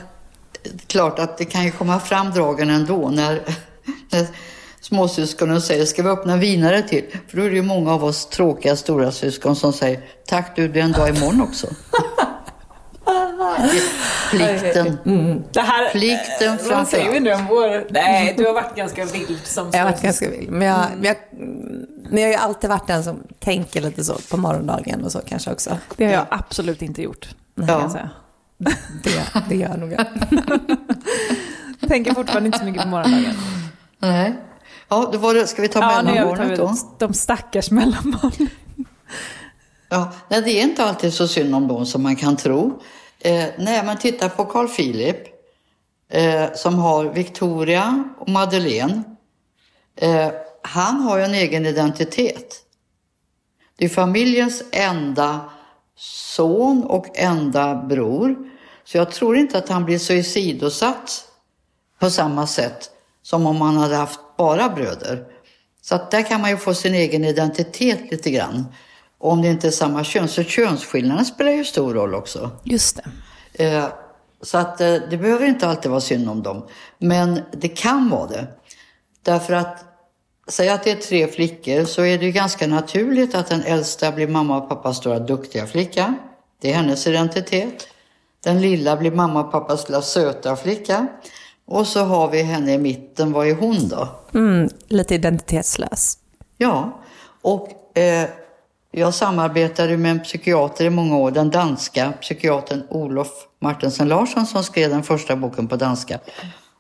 klart 0.88 1.20
att 1.20 1.38
det 1.38 1.46
kan 1.46 1.64
ju 1.64 1.72
komma 1.72 2.00
fram 2.00 2.32
dragen 2.32 2.70
ändå 2.70 3.10
när, 3.10 3.42
när 4.10 4.28
småsyskonen 4.88 5.62
säger 5.62 5.86
ska 5.86 6.04
vi 6.04 6.10
öppna 6.10 6.38
vinare 6.38 6.82
till? 6.82 7.04
För 7.28 7.38
då 7.38 7.44
är 7.44 7.50
det 7.50 7.56
ju 7.56 7.62
många 7.62 7.94
av 7.94 8.04
oss 8.04 8.26
tråkiga 8.30 8.76
stora 8.76 9.12
syskon 9.12 9.56
som 9.56 9.74
säger 9.74 10.00
tack 10.28 10.56
du, 10.56 10.68
det 10.68 10.80
är 10.80 10.84
en 10.84 10.92
dag 10.92 11.10
imorgon 11.18 11.42
också. 11.42 11.68
Plikten. 14.32 14.98
Det 15.52 15.62
här, 15.62 15.90
Plikten 15.92 16.58
vad 16.58 16.60
framför 16.62 16.98
säger 16.98 17.12
vi 17.12 17.20
nu 17.20 17.34
om 17.34 17.46
vår... 17.46 17.88
Nej, 17.94 18.34
du 18.38 18.46
har 18.46 18.54
varit 18.54 18.76
ganska 18.76 19.06
vild 19.06 19.40
som 19.44 19.70
Jag 19.74 19.80
har 19.80 19.86
varit 19.92 20.02
ganska 20.02 20.30
vild. 20.30 20.50
Men 20.52 20.68
jag, 20.68 20.86
men, 20.96 21.04
jag, 21.04 21.16
men 22.10 22.22
jag 22.22 22.28
har 22.30 22.34
ju 22.34 22.36
alltid 22.36 22.70
varit 22.70 22.88
den 22.88 23.04
som 23.04 23.24
tänker 23.40 23.82
lite 23.82 24.04
så 24.04 24.14
på 24.32 24.38
morgondagen 24.38 25.04
och 25.06 25.12
så 25.12 25.20
kanske 25.20 25.52
också. 25.52 25.78
Det 25.98 26.06
har 26.06 26.14
jag 26.14 26.26
absolut 26.30 26.82
inte 26.82 27.02
gjort. 27.02 27.28
Kan 27.56 27.68
Ja. 27.68 27.82
jag 27.82 27.92
säga. 27.92 28.10
Det, 29.04 29.26
det 29.50 29.56
gör 29.56 29.78
nog 29.78 29.92
jag. 29.94 30.06
Tänker 31.90 32.14
fortfarande 32.14 32.48
inte 32.48 32.60
så 32.60 32.66
mycket 32.66 32.84
på 32.84 32.88
morgondagen. 32.90 33.34
Nej. 34.00 34.36
Ja, 34.88 35.10
då 35.14 35.18
var 35.18 35.34
det, 35.34 35.48
ska 35.48 35.62
vi 35.62 35.68
ta 35.68 35.80
Ja, 35.80 36.02
mellanbarnet 36.04 36.58
då? 36.58 36.76
de 36.98 37.14
stackars 37.14 37.72
mellanbarnen. 37.72 38.50
Ja, 39.90 40.12
nej, 40.30 40.42
det 40.42 40.52
är 40.52 40.64
inte 40.64 40.84
alltid 40.86 41.14
så 41.14 41.28
synd 41.28 41.56
om 41.56 41.68
dem 41.68 41.86
som 41.86 42.04
man 42.04 42.16
kan 42.16 42.38
tro. 42.38 42.82
Eh, 43.20 43.46
nej, 43.58 43.84
men 43.86 43.98
titta 43.98 44.30
på 44.30 44.46
Carl 44.46 44.68
Philip 44.68 45.18
eh, 46.10 46.54
som 46.54 46.76
har 46.80 47.06
Victoria 47.06 48.04
och 48.18 48.30
Madeleine. 48.30 49.04
Eh, 49.96 50.30
han 50.62 51.02
har 51.02 51.18
ju 51.18 51.24
en 51.24 51.34
egen 51.34 51.66
identitet. 51.66 52.56
Det 53.78 53.86
är 53.86 53.90
familjens 53.90 54.64
enda 54.72 55.50
son 55.98 56.84
och 56.84 57.08
enda 57.16 57.76
bror. 57.76 58.36
Så 58.84 58.98
jag 58.98 59.12
tror 59.12 59.38
inte 59.38 59.58
att 59.58 59.70
han 59.70 59.86
blir 59.86 60.00
så 60.00 60.14
isidosatt 60.14 61.28
på 62.00 62.10
samma 62.10 62.48
sätt 62.48 62.90
som 63.22 63.46
om 63.46 63.58
man 63.58 63.78
hade 63.78 63.96
haft 63.96 64.20
bara 64.38 64.70
bröder. 64.70 65.26
Så 65.82 65.96
att 65.96 66.12
där 66.12 66.22
kan 66.22 66.42
man 66.42 66.50
ju 66.50 66.58
få 66.58 66.74
sin 66.74 66.94
egen 66.94 67.26
identitet 67.26 68.12
lite 68.12 68.32
grann. 68.32 68.66
Och 69.20 69.32
om 69.32 69.42
det 69.42 69.48
inte 69.48 69.68
är 69.68 69.72
samma 69.72 70.04
kön, 70.04 70.28
så 70.28 70.44
könsskillnaden 70.44 71.26
spelar 71.26 71.52
ju 71.52 71.66
stor 71.66 71.94
roll 71.94 72.16
också. 72.16 72.52
Just 72.64 73.00
det. 73.54 73.66
Eh, 73.66 73.86
så 74.42 74.58
att 74.58 74.82
eh, 74.82 74.96
det 75.10 75.18
behöver 75.18 75.48
inte 75.48 75.68
alltid 75.68 75.92
vara 75.92 76.02
synd 76.02 76.30
om 76.30 76.44
dem. 76.44 76.68
Men 77.00 77.42
det 77.52 77.68
kan 77.68 78.10
vara 78.10 78.28
det. 78.28 78.48
Därför 79.24 79.54
att, 79.54 79.86
säg 80.48 80.70
att 80.70 80.84
det 80.84 80.92
är 80.92 80.96
tre 80.96 81.28
flickor, 81.28 81.86
så 81.86 82.02
är 82.02 82.18
det 82.18 82.26
ju 82.26 82.32
ganska 82.32 82.68
naturligt 82.68 83.36
att 83.36 83.48
den 83.48 83.64
äldsta 83.64 84.12
blir 84.12 84.28
mamma 84.28 84.58
och 84.58 84.70
pappas 84.70 84.98
stora 84.98 85.20
duktiga 85.20 85.68
flicka. 85.68 86.16
Det 86.62 86.72
är 86.72 86.76
hennes 86.76 87.08
identitet. 87.08 87.88
Den 88.44 88.62
lilla 88.62 88.98
blir 88.98 89.12
mamma 89.12 89.40
och 89.40 89.52
pappas 89.52 89.90
lilla 89.90 90.02
söta 90.02 90.56
flicka. 90.56 91.08
Och 91.68 91.88
så 91.88 92.04
har 92.04 92.30
vi 92.30 92.42
henne 92.42 92.74
i 92.74 92.78
mitten, 92.78 93.32
vad 93.32 93.48
är 93.48 93.56
hon 93.56 93.90
då? 93.90 94.08
Mm, 94.34 94.70
lite 94.88 95.16
identitetslös. 95.16 96.18
Ja, 96.58 97.02
och 97.42 97.98
eh, 97.98 98.30
jag 98.92 99.14
samarbetade 99.14 99.98
med 99.98 100.12
en 100.12 100.20
psykiater 100.20 100.86
i 100.86 100.90
många 100.90 101.18
år, 101.18 101.32
den 101.32 101.50
danska 101.50 102.14
psykiatern 102.22 102.84
Olof 102.90 103.28
Martensen 103.60 104.08
Larsson 104.08 104.46
som 104.46 104.64
skrev 104.64 104.90
den 104.90 105.04
första 105.04 105.36
boken 105.36 105.68
på 105.68 105.76
danska. 105.76 106.20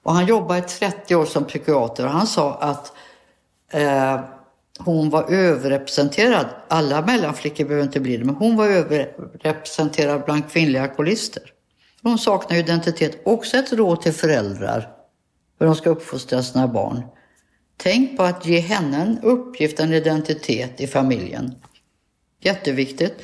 Och 0.03 0.13
han 0.13 0.25
jobbade 0.25 0.59
i 0.59 0.61
30 0.61 1.15
år 1.15 1.25
som 1.25 1.45
psykiater 1.45 2.05
och 2.05 2.11
han 2.11 2.27
sa 2.27 2.53
att 2.53 2.93
eh, 3.71 4.19
hon 4.79 5.09
var 5.09 5.31
överrepresenterad. 5.31 6.45
Alla 6.67 7.01
mellanflickor 7.01 7.65
behöver 7.65 7.85
inte 7.85 7.99
bli 7.99 8.17
det, 8.17 8.25
men 8.25 8.35
hon 8.35 8.57
var 8.57 8.67
överrepresenterad 8.67 10.21
bland 10.25 10.51
kvinnliga 10.51 10.81
alkoholister. 10.81 11.43
Hon 12.03 12.19
saknar 12.19 12.57
ju 12.57 12.63
identitet. 12.63 13.21
Också 13.25 13.57
ett 13.57 13.73
råd 13.73 14.01
till 14.01 14.13
föräldrar 14.13 14.89
hur 15.59 15.65
de 15.65 15.75
ska 15.75 15.89
uppfostra 15.89 16.43
sina 16.43 16.67
barn. 16.67 17.03
Tänk 17.77 18.17
på 18.17 18.23
att 18.23 18.45
ge 18.45 18.59
henne 18.59 19.01
en 19.01 19.19
uppgift, 19.23 19.79
en 19.79 19.93
identitet 19.93 20.81
i 20.81 20.87
familjen. 20.87 21.55
Jätteviktigt. 22.41 23.21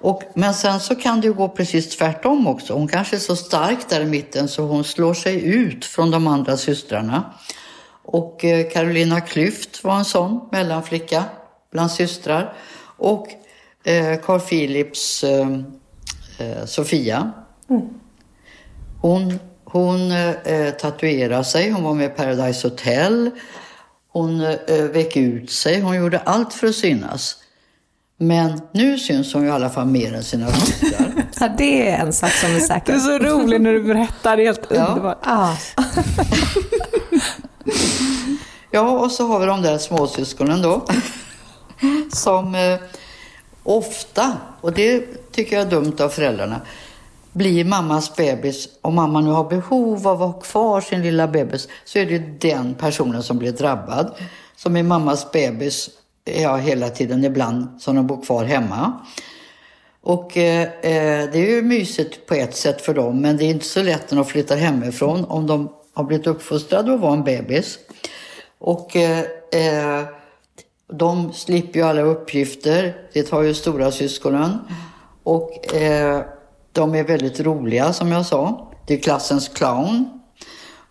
Och, 0.00 0.22
men 0.34 0.54
sen 0.54 0.80
så 0.80 0.94
kan 0.94 1.20
det 1.20 1.26
ju 1.26 1.32
gå 1.32 1.48
precis 1.48 1.96
tvärtom 1.96 2.46
också. 2.46 2.74
Hon 2.74 2.88
kanske 2.88 3.16
är 3.16 3.20
så 3.20 3.36
stark 3.36 3.88
där 3.88 4.00
i 4.00 4.04
mitten 4.04 4.48
så 4.48 4.62
hon 4.62 4.84
slår 4.84 5.14
sig 5.14 5.44
ut 5.44 5.84
från 5.84 6.10
de 6.10 6.26
andra 6.26 6.56
systrarna. 6.56 7.34
Och 8.04 8.44
eh, 8.44 8.70
Carolina 8.70 9.20
Klüft 9.20 9.84
var 9.84 9.96
en 9.96 10.04
sån 10.04 10.48
mellanflicka 10.52 11.24
bland 11.70 11.90
systrar. 11.90 12.54
Och 12.96 13.28
eh, 13.84 14.20
Carl 14.20 14.40
Philips 14.40 15.24
eh, 15.24 15.48
eh 16.38 16.64
Sofia. 17.80 17.98
Hon, 19.00 19.38
hon 19.64 20.12
eh, 20.12 20.70
tatuerade 20.70 21.44
sig, 21.44 21.70
hon 21.70 21.82
var 21.84 21.94
med 21.94 22.06
i 22.06 22.08
Paradise 22.08 22.68
Hotel. 22.68 23.30
Hon 24.12 24.40
eh, 24.40 24.56
vek 24.92 25.16
ut 25.16 25.50
sig, 25.50 25.80
hon 25.80 25.96
gjorde 25.96 26.18
allt 26.18 26.54
för 26.54 26.66
att 26.66 26.74
synas. 26.74 27.36
Men 28.16 28.60
nu 28.72 28.98
syns 28.98 29.34
hon 29.34 29.42
ju 29.42 29.48
i 29.48 29.52
alla 29.52 29.70
fall 29.70 29.86
mer 29.86 30.14
än 30.14 30.22
sina 30.24 30.50
systrar. 30.52 31.12
Ja, 31.40 31.48
det 31.58 31.88
är 31.90 31.98
en 31.98 32.12
sak 32.12 32.30
som 32.30 32.50
är 32.50 32.54
Du 32.58 32.60
är 32.62 32.66
säker. 32.66 32.98
så 32.98 33.18
rolig 33.18 33.60
när 33.60 33.72
du 33.72 33.82
berättar, 33.82 34.36
det 34.36 34.42
är 34.42 34.46
helt 34.46 34.66
Ja. 34.70 34.86
underbart. 34.86 35.18
Ja. 35.24 35.56
Ja, 38.70 38.90
och 38.98 39.10
så 39.10 39.26
har 39.26 39.40
vi 39.40 39.46
de 39.46 39.62
där 39.62 39.78
småsyskonen 39.78 40.62
då. 40.62 40.86
Som 42.12 42.54
eh, 42.54 42.78
ofta, 43.62 44.36
och 44.60 44.72
det 44.72 45.04
tycker 45.32 45.56
jag 45.56 45.66
är 45.66 45.70
dumt 45.70 45.96
av 46.00 46.08
föräldrarna, 46.08 46.60
blir 47.32 47.64
mammas 47.64 48.16
bebis. 48.16 48.68
Om 48.80 48.94
mamma 48.94 49.20
nu 49.20 49.30
har 49.30 49.44
behov 49.44 50.08
av 50.08 50.22
att 50.22 50.34
ha 50.34 50.40
kvar 50.40 50.80
sin 50.80 51.02
lilla 51.02 51.28
bebis 51.28 51.68
så 51.84 51.98
är 51.98 52.06
det 52.06 52.48
den 52.48 52.74
personen 52.74 53.22
som 53.22 53.38
blir 53.38 53.52
drabbad. 53.52 54.14
Som 54.56 54.76
är 54.76 54.82
mammas 54.82 55.32
bebis 55.32 55.90
ja, 56.24 56.56
hela 56.56 56.88
tiden, 56.88 57.24
ibland 57.24 57.80
som 57.80 57.96
de 57.96 58.06
bor 58.06 58.22
kvar 58.22 58.44
hemma. 58.44 58.92
Och 60.02 60.36
eh, 60.36 60.62
eh, 60.62 61.30
det 61.32 61.38
är 61.38 61.50
ju 61.50 61.62
mysigt 61.62 62.26
på 62.26 62.34
ett 62.34 62.56
sätt 62.56 62.80
för 62.80 62.94
dem, 62.94 63.20
men 63.20 63.36
det 63.36 63.44
är 63.44 63.50
inte 63.50 63.64
så 63.66 63.82
lätt 63.82 64.10
när 64.10 64.16
de 64.16 64.24
flyttar 64.24 64.56
hemifrån 64.56 65.24
om 65.24 65.46
de 65.46 65.72
har 65.94 66.04
blivit 66.04 66.26
uppfostrade 66.26 66.94
att 66.94 67.00
vara 67.00 67.12
en 67.12 67.24
bebis. 67.24 67.78
Och 68.58 68.96
eh, 68.96 69.18
eh 69.52 70.04
de 70.94 71.32
slipper 71.32 71.80
ju 71.80 71.86
alla 71.86 72.02
uppgifter, 72.02 72.96
det 73.12 73.22
tar 73.22 73.42
ju 73.42 73.54
stora 73.54 73.92
syskonen. 73.92 74.58
Och 75.22 75.74
eh, 75.74 76.22
de 76.72 76.94
är 76.94 77.04
väldigt 77.04 77.40
roliga 77.40 77.92
som 77.92 78.12
jag 78.12 78.26
sa. 78.26 78.72
Det 78.86 78.94
är 78.94 78.98
klassens 78.98 79.48
clown. 79.48 80.20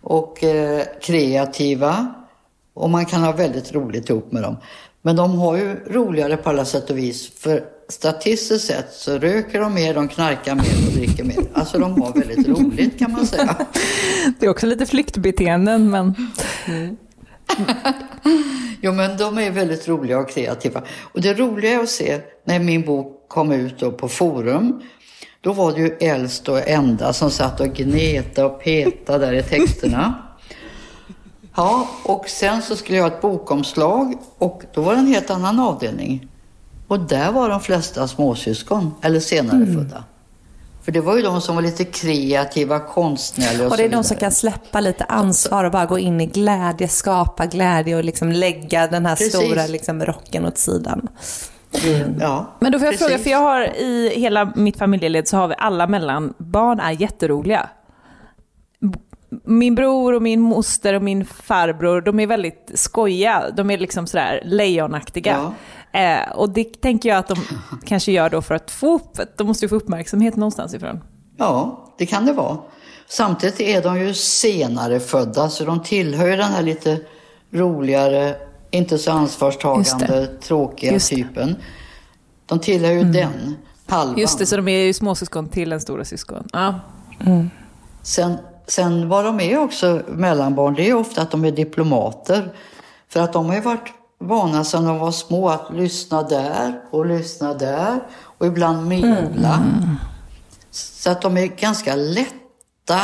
Och 0.00 0.44
eh, 0.44 0.84
kreativa. 1.02 2.14
Och 2.74 2.90
man 2.90 3.06
kan 3.06 3.22
ha 3.22 3.32
väldigt 3.32 3.72
roligt 3.72 4.10
ihop 4.10 4.32
med 4.32 4.42
dem. 4.42 4.56
Men 5.02 5.16
de 5.16 5.38
har 5.38 5.56
ju 5.56 5.74
roligare 5.74 6.36
på 6.36 6.50
alla 6.50 6.64
sätt 6.64 6.90
och 6.90 6.98
vis. 6.98 7.30
För 7.38 7.64
statistiskt 7.88 8.66
sett 8.66 8.92
så 8.92 9.18
röker 9.18 9.60
de 9.60 9.74
mer, 9.74 9.94
de 9.94 10.08
knarkar 10.08 10.54
mer 10.54 10.86
och 10.86 10.92
dricker 10.92 11.24
mer. 11.24 11.44
Alltså 11.52 11.78
de 11.78 12.02
har 12.02 12.12
väldigt 12.12 12.48
roligt 12.48 12.98
kan 12.98 13.12
man 13.12 13.26
säga. 13.26 13.56
Det 14.38 14.46
är 14.46 14.50
också 14.50 14.66
lite 14.66 14.86
flyktbeteenden 14.86 15.90
men... 15.90 16.14
Mm. 16.66 16.96
jo 18.80 18.92
men 18.92 19.16
de 19.16 19.38
är 19.38 19.50
väldigt 19.50 19.88
roliga 19.88 20.18
och 20.18 20.30
kreativa. 20.30 20.82
Och 21.00 21.20
det 21.20 21.34
roliga 21.34 21.72
är 21.72 21.78
att 21.78 21.88
se 21.88 22.20
när 22.44 22.58
min 22.58 22.82
bok 22.82 23.28
kom 23.28 23.52
ut 23.52 23.98
på 23.98 24.08
Forum. 24.08 24.82
Då 25.42 25.52
var 25.52 25.72
det 25.72 25.80
ju 25.80 25.96
äldst 26.00 26.48
och 26.48 26.68
enda 26.68 27.12
som 27.12 27.30
satt 27.30 27.60
och 27.60 27.66
gnetade 27.66 28.46
och 28.46 28.62
petade 28.62 29.26
där 29.26 29.32
i 29.32 29.42
texterna. 29.42 30.14
Ja, 31.56 31.88
och 32.04 32.28
sen 32.28 32.62
så 32.62 32.76
skulle 32.76 32.98
jag 32.98 33.04
ha 33.04 33.16
ett 33.16 33.20
bokomslag 33.20 34.14
och 34.38 34.62
då 34.74 34.80
var 34.80 34.92
det 34.92 34.98
en 34.98 35.06
helt 35.06 35.30
annan 35.30 35.60
avdelning. 35.60 36.28
Och 36.88 37.00
där 37.00 37.32
var 37.32 37.48
de 37.48 37.60
flesta 37.60 38.08
småsyskon, 38.08 38.94
eller 39.02 39.20
senare 39.20 39.56
mm. 39.56 39.74
födda. 39.74 40.04
För 40.82 40.92
det 40.92 41.00
var 41.00 41.16
ju 41.16 41.22
de 41.22 41.40
som 41.40 41.54
var 41.54 41.62
lite 41.62 41.84
kreativa, 41.84 42.80
konstnärliga 42.80 43.66
och, 43.66 43.70
och 43.70 43.76
det 43.76 43.84
är 43.84 43.88
de 43.88 44.04
som 44.04 44.16
kan 44.16 44.32
släppa 44.32 44.80
lite 44.80 45.04
ansvar 45.04 45.64
och 45.64 45.72
bara 45.72 45.86
gå 45.86 45.98
in 45.98 46.20
i 46.20 46.26
glädje, 46.26 46.88
skapa 46.88 47.46
glädje 47.46 47.96
och 47.96 48.04
liksom 48.04 48.32
lägga 48.32 48.86
den 48.86 49.06
här 49.06 49.16
Precis. 49.16 49.34
stora 49.34 49.66
liksom 49.66 50.04
rocken 50.04 50.46
åt 50.46 50.58
sidan. 50.58 51.08
Mm. 51.84 52.14
Ja, 52.20 52.46
Men 52.60 52.72
då 52.72 52.78
får 52.78 52.86
jag 52.86 52.92
precis. 52.92 53.06
fråga, 53.06 53.22
för 53.22 53.30
jag 53.30 53.38
har 53.38 53.76
i 53.76 54.12
hela 54.16 54.52
mitt 54.56 54.78
familjeled 54.78 55.28
så 55.28 55.36
har 55.36 55.48
vi 55.48 55.54
alla 55.58 55.86
mellanbarn 55.86 56.80
är 56.80 56.90
jätteroliga 56.90 57.68
min 59.44 59.74
bror 59.74 60.12
och 60.12 60.22
min 60.22 60.40
moster 60.40 60.94
och 60.94 61.02
min 61.02 61.24
farbror, 61.24 62.00
de 62.00 62.20
är 62.20 62.26
väldigt 62.26 62.70
skojiga. 62.74 63.44
De 63.56 63.70
är 63.70 63.78
liksom 63.78 64.06
sådär 64.06 64.42
lejonaktiga. 64.44 65.52
Ja. 65.92 66.00
Eh, 66.00 66.32
och 66.32 66.50
det 66.50 66.64
tänker 66.64 67.08
jag 67.08 67.18
att 67.18 67.28
de 67.28 67.36
kanske 67.84 68.12
gör 68.12 68.30
då 68.30 68.42
för 68.42 68.54
att 68.54 68.70
få 68.70 68.94
upp, 68.94 69.18
de 69.36 69.46
måste 69.46 69.64
ju 69.64 69.68
få 69.68 69.74
uppmärksamhet 69.76 70.36
någonstans 70.36 70.74
ifrån. 70.74 71.00
Ja, 71.36 71.84
det 71.98 72.06
kan 72.06 72.26
det 72.26 72.32
vara. 72.32 72.58
Samtidigt 73.08 73.60
är 73.60 73.82
de 73.82 74.00
ju 74.00 74.14
senare 74.14 75.00
födda, 75.00 75.48
så 75.48 75.64
de 75.64 75.82
tillhör 75.82 76.26
ju 76.26 76.36
den 76.36 76.52
här 76.52 76.62
lite 76.62 77.00
roligare, 77.50 78.34
inte 78.72 78.98
så 78.98 79.10
ansvarstagande, 79.10 80.26
tråkiga 80.26 80.98
typen. 80.98 81.56
De 82.46 82.58
tillhör 82.58 82.92
ju 82.92 83.00
mm. 83.00 83.12
den 83.12 83.56
halvan. 83.86 84.18
Just 84.18 84.38
det, 84.38 84.46
så 84.46 84.56
de 84.56 84.68
är 84.68 84.86
ju 84.86 84.92
småsyskon 84.92 85.48
till 85.48 85.72
en 85.72 85.80
stora 85.80 86.04
syskon. 86.04 86.48
Ja. 86.52 86.80
Mm. 87.20 87.50
Sen 88.02 88.36
Sen 88.66 89.08
vad 89.08 89.24
de 89.24 89.40
är 89.40 89.58
också 89.58 90.02
mellanbarn, 90.08 90.74
det 90.74 90.88
är 90.88 90.94
ofta 90.94 91.22
att 91.22 91.30
de 91.30 91.44
är 91.44 91.50
diplomater. 91.50 92.52
För 93.08 93.20
att 93.20 93.32
de 93.32 93.46
har 93.46 93.54
ju 93.54 93.60
varit 93.60 93.92
vana 94.18 94.64
sedan 94.64 94.84
de 94.84 94.98
var 94.98 95.10
små 95.10 95.48
att 95.48 95.74
lyssna 95.74 96.22
där 96.22 96.80
och 96.90 97.06
lyssna 97.06 97.54
där 97.54 98.00
och 98.38 98.46
ibland 98.46 98.88
medla. 98.88 99.54
Mm. 99.54 99.96
Så 100.70 101.10
att 101.10 101.22
de 101.22 101.36
är 101.36 101.46
ganska 101.46 101.96
lätta 101.96 103.00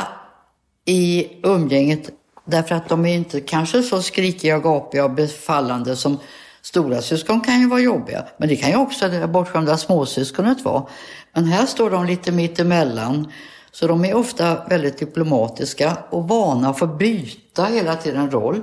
i 0.85 1.29
umgänget 1.43 2.11
därför 2.51 2.74
att 2.74 2.88
de 2.88 3.07
är 3.07 3.14
inte 3.14 3.40
kanske 3.40 3.82
så 3.82 4.03
skrikiga, 4.03 4.59
gapiga 4.59 5.05
och 5.05 5.11
befallande 5.11 5.96
som 5.96 6.18
stora 6.62 7.03
syskon 7.03 7.40
kan 7.40 7.61
ju 7.61 7.68
vara 7.68 7.80
jobbiga. 7.80 8.24
Men 8.36 8.49
det 8.49 8.57
kan 8.57 8.70
ju 8.70 8.76
också 8.76 9.09
det 9.09 9.28
bortskämda 9.28 9.76
småsyskonet 9.76 10.64
vara. 10.64 10.86
Men 11.34 11.44
här 11.44 11.66
står 11.66 11.90
de 11.90 12.07
lite 12.07 12.32
mitt 12.32 12.61
emellan 12.61 13.32
så 13.72 13.86
de 13.86 14.05
är 14.05 14.16
ofta 14.16 14.64
väldigt 14.68 14.99
diplomatiska 14.99 15.96
och 16.11 16.28
vana 16.28 16.68
att 16.68 16.78
få 16.78 16.86
byta 16.86 17.64
hela 17.64 17.96
tiden 17.96 18.30
roll. 18.30 18.62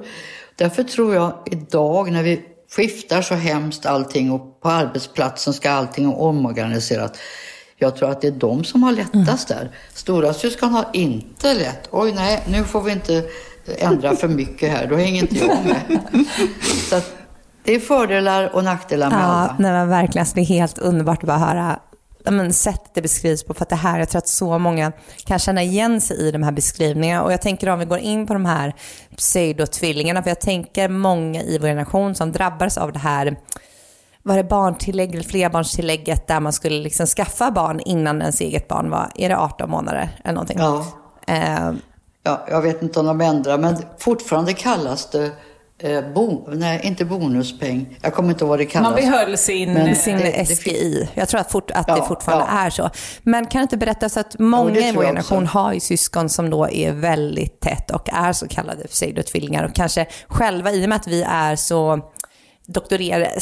Därför 0.56 0.84
tror 0.84 1.16
jag 1.16 1.34
idag 1.46 2.12
när 2.12 2.24
vi 2.24 2.42
skiftar 2.76 3.22
så 3.22 3.36
hemskt 3.36 3.86
allting 3.86 4.32
och 4.32 4.62
på 4.62 4.70
arbetsplatsen 4.70 5.54
ska 5.54 5.72
allting 5.72 6.14
omorganiseras. 6.14 7.12
Jag 7.78 7.96
tror 7.96 8.10
att 8.10 8.22
det 8.22 8.28
är 8.28 8.32
de 8.32 8.64
som 8.64 8.84
har 8.84 8.92
lättast 8.92 9.52
mm. 9.52 9.64
där. 9.64 9.72
Stora 9.94 10.34
syskon 10.34 10.70
har 10.70 10.86
inte 10.94 11.54
lätt. 11.54 11.88
Oj, 11.92 12.12
nej, 12.12 12.44
nu 12.48 12.64
får 12.64 12.82
vi 12.82 12.92
inte 12.92 13.24
ändra 13.78 14.16
för 14.16 14.28
mycket 14.28 14.72
här, 14.72 14.88
då 14.88 14.96
hänger 14.96 15.22
inte 15.22 15.36
jag 15.36 15.66
med. 15.66 16.00
Så 16.90 17.02
det 17.64 17.76
är 17.76 17.80
fördelar 17.80 18.56
och 18.56 18.64
nackdelar 18.64 19.10
med 19.10 19.20
ja, 19.20 19.24
alla. 19.24 19.56
Nej, 19.60 19.72
men 19.72 19.90
verkligen. 19.90 20.28
det 20.36 20.42
är 20.42 20.46
helt 20.46 20.78
underbart 20.78 21.24
att 21.24 21.28
bara 21.28 21.38
höra 21.38 21.80
men, 22.32 22.54
sättet 22.54 22.92
det 22.94 23.02
beskrivs 23.02 23.44
på. 23.44 23.54
För 23.54 23.64
att 23.64 23.70
det 23.70 23.76
här, 23.76 24.00
jag 24.00 24.10
tror 24.10 24.20
att 24.20 24.28
så 24.28 24.60
många 24.60 24.92
kan 25.26 25.40
känna 25.40 25.64
igen 25.64 26.02
sig 26.02 26.18
i 26.18 26.32
de 26.32 26.44
här 26.44 26.52
beskrivningarna. 26.52 27.24
Och 27.24 27.34
jag 27.34 27.42
tänker 27.42 27.70
om 27.70 27.80
vi 27.80 27.86
går 27.86 28.00
in 28.00 28.28
på 28.28 28.34
de 28.34 28.46
här 28.46 28.76
pseudotvillingarna, 29.18 30.24
för 30.24 30.30
jag 30.30 30.42
tänker 30.42 30.90
många 30.90 31.42
i 31.42 31.58
vår 31.58 31.68
generation 31.68 32.16
som 32.16 32.32
drabbades 32.32 32.78
av 32.78 32.94
det 32.94 33.00
här 33.00 33.38
var 34.24 34.38
det 34.38 34.44
barntillägg 34.44 35.14
eller 35.14 35.24
flerbarnstillägget 35.24 36.28
där 36.28 36.40
man 36.40 36.54
skulle 36.54 36.80
liksom 36.80 37.06
skaffa 37.06 37.52
barn 37.52 37.80
innan 37.80 38.22
ens 38.22 38.42
eget 38.42 38.68
barn 38.68 38.90
var, 38.90 39.12
är 39.16 39.30
det 39.30 39.38
18 39.38 39.70
månader 39.70 40.10
eller 40.24 40.34
någonting? 40.34 40.60
Ja. 40.60 40.86
Uh, 41.30 41.76
ja, 42.26 42.46
jag 42.50 42.62
vet 42.62 42.82
inte 42.82 43.00
om 43.00 43.06
de 43.06 43.22
ändrar, 43.22 43.58
men 43.58 43.78
fortfarande 43.98 44.54
kallas 44.54 45.10
det 45.10 45.32
Eh, 45.78 46.14
bo, 46.14 46.48
nej, 46.48 46.82
inte 46.84 47.06
bonuspeng. 47.06 47.98
Jag 48.02 48.14
kommer 48.14 48.30
inte 48.30 48.44
ihåg 48.44 48.50
vad 48.50 48.60
det 48.60 48.66
kallas. 48.66 48.90
Man 48.90 48.96
behöll 48.96 49.38
sin, 49.38 49.74
men, 49.74 49.96
sin 49.96 50.18
det, 50.18 50.46
SGI. 50.46 51.10
Jag 51.14 51.30
tror 51.30 51.42
att, 51.42 51.52
fort, 51.52 51.72
att 51.72 51.88
ja, 51.88 51.96
det 51.96 52.02
fortfarande 52.08 52.46
ja. 52.50 52.60
är 52.60 52.70
så. 52.70 52.90
Men 53.24 53.46
kan 53.46 53.60
du 53.60 53.64
inte 53.64 53.78
berätta 53.78 54.10
så 54.10 54.20
att 54.20 54.40
många 54.40 54.80
ja, 54.80 54.88
i 54.88 54.92
vår 54.92 55.04
generation 55.04 55.48
har 55.48 55.74
ju 55.74 55.80
syskon 55.80 56.30
som 56.30 56.50
då 56.50 56.70
är 56.70 56.92
väldigt 56.92 57.60
tätt 57.60 57.92
och 57.92 58.10
är 58.14 58.34
så 58.34 58.48
kallade 58.48 58.88
pseudotvillingar 58.88 59.64
och 59.64 59.76
kanske 59.76 60.06
själva, 60.28 60.72
i 60.72 60.86
och 60.86 60.90
med 60.90 60.96
att 60.96 61.08
vi 61.08 61.24
är 61.24 61.56
så 61.56 62.00
doktorerade, 62.66 63.40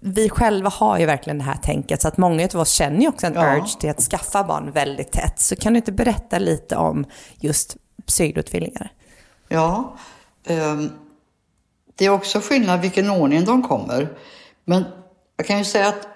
vi 0.00 0.28
själva 0.28 0.70
har 0.70 0.98
ju 0.98 1.06
verkligen 1.06 1.38
det 1.38 1.44
här 1.44 1.56
tänket 1.56 2.02
så 2.02 2.08
att 2.08 2.16
många 2.16 2.48
av 2.54 2.60
oss 2.60 2.72
känner 2.72 3.00
ju 3.00 3.08
också 3.08 3.26
en 3.26 3.34
ja. 3.34 3.56
urge 3.56 3.80
till 3.80 3.90
att 3.90 4.00
skaffa 4.00 4.44
barn 4.44 4.70
väldigt 4.70 5.12
tätt. 5.12 5.40
Så 5.40 5.56
kan 5.56 5.72
du 5.72 5.76
inte 5.76 5.92
berätta 5.92 6.38
lite 6.38 6.76
om 6.76 7.04
just 7.36 7.76
pseudotvillingar? 8.06 8.92
Ja, 9.48 9.96
um 10.48 10.90
det 11.96 12.04
är 12.04 12.10
också 12.10 12.40
skillnad 12.40 12.80
vilken 12.80 13.10
ordning 13.10 13.44
de 13.44 13.62
kommer. 13.62 14.08
Men 14.64 14.84
jag 15.36 15.46
kan 15.46 15.58
ju 15.58 15.64
säga 15.64 15.88
att 15.88 16.08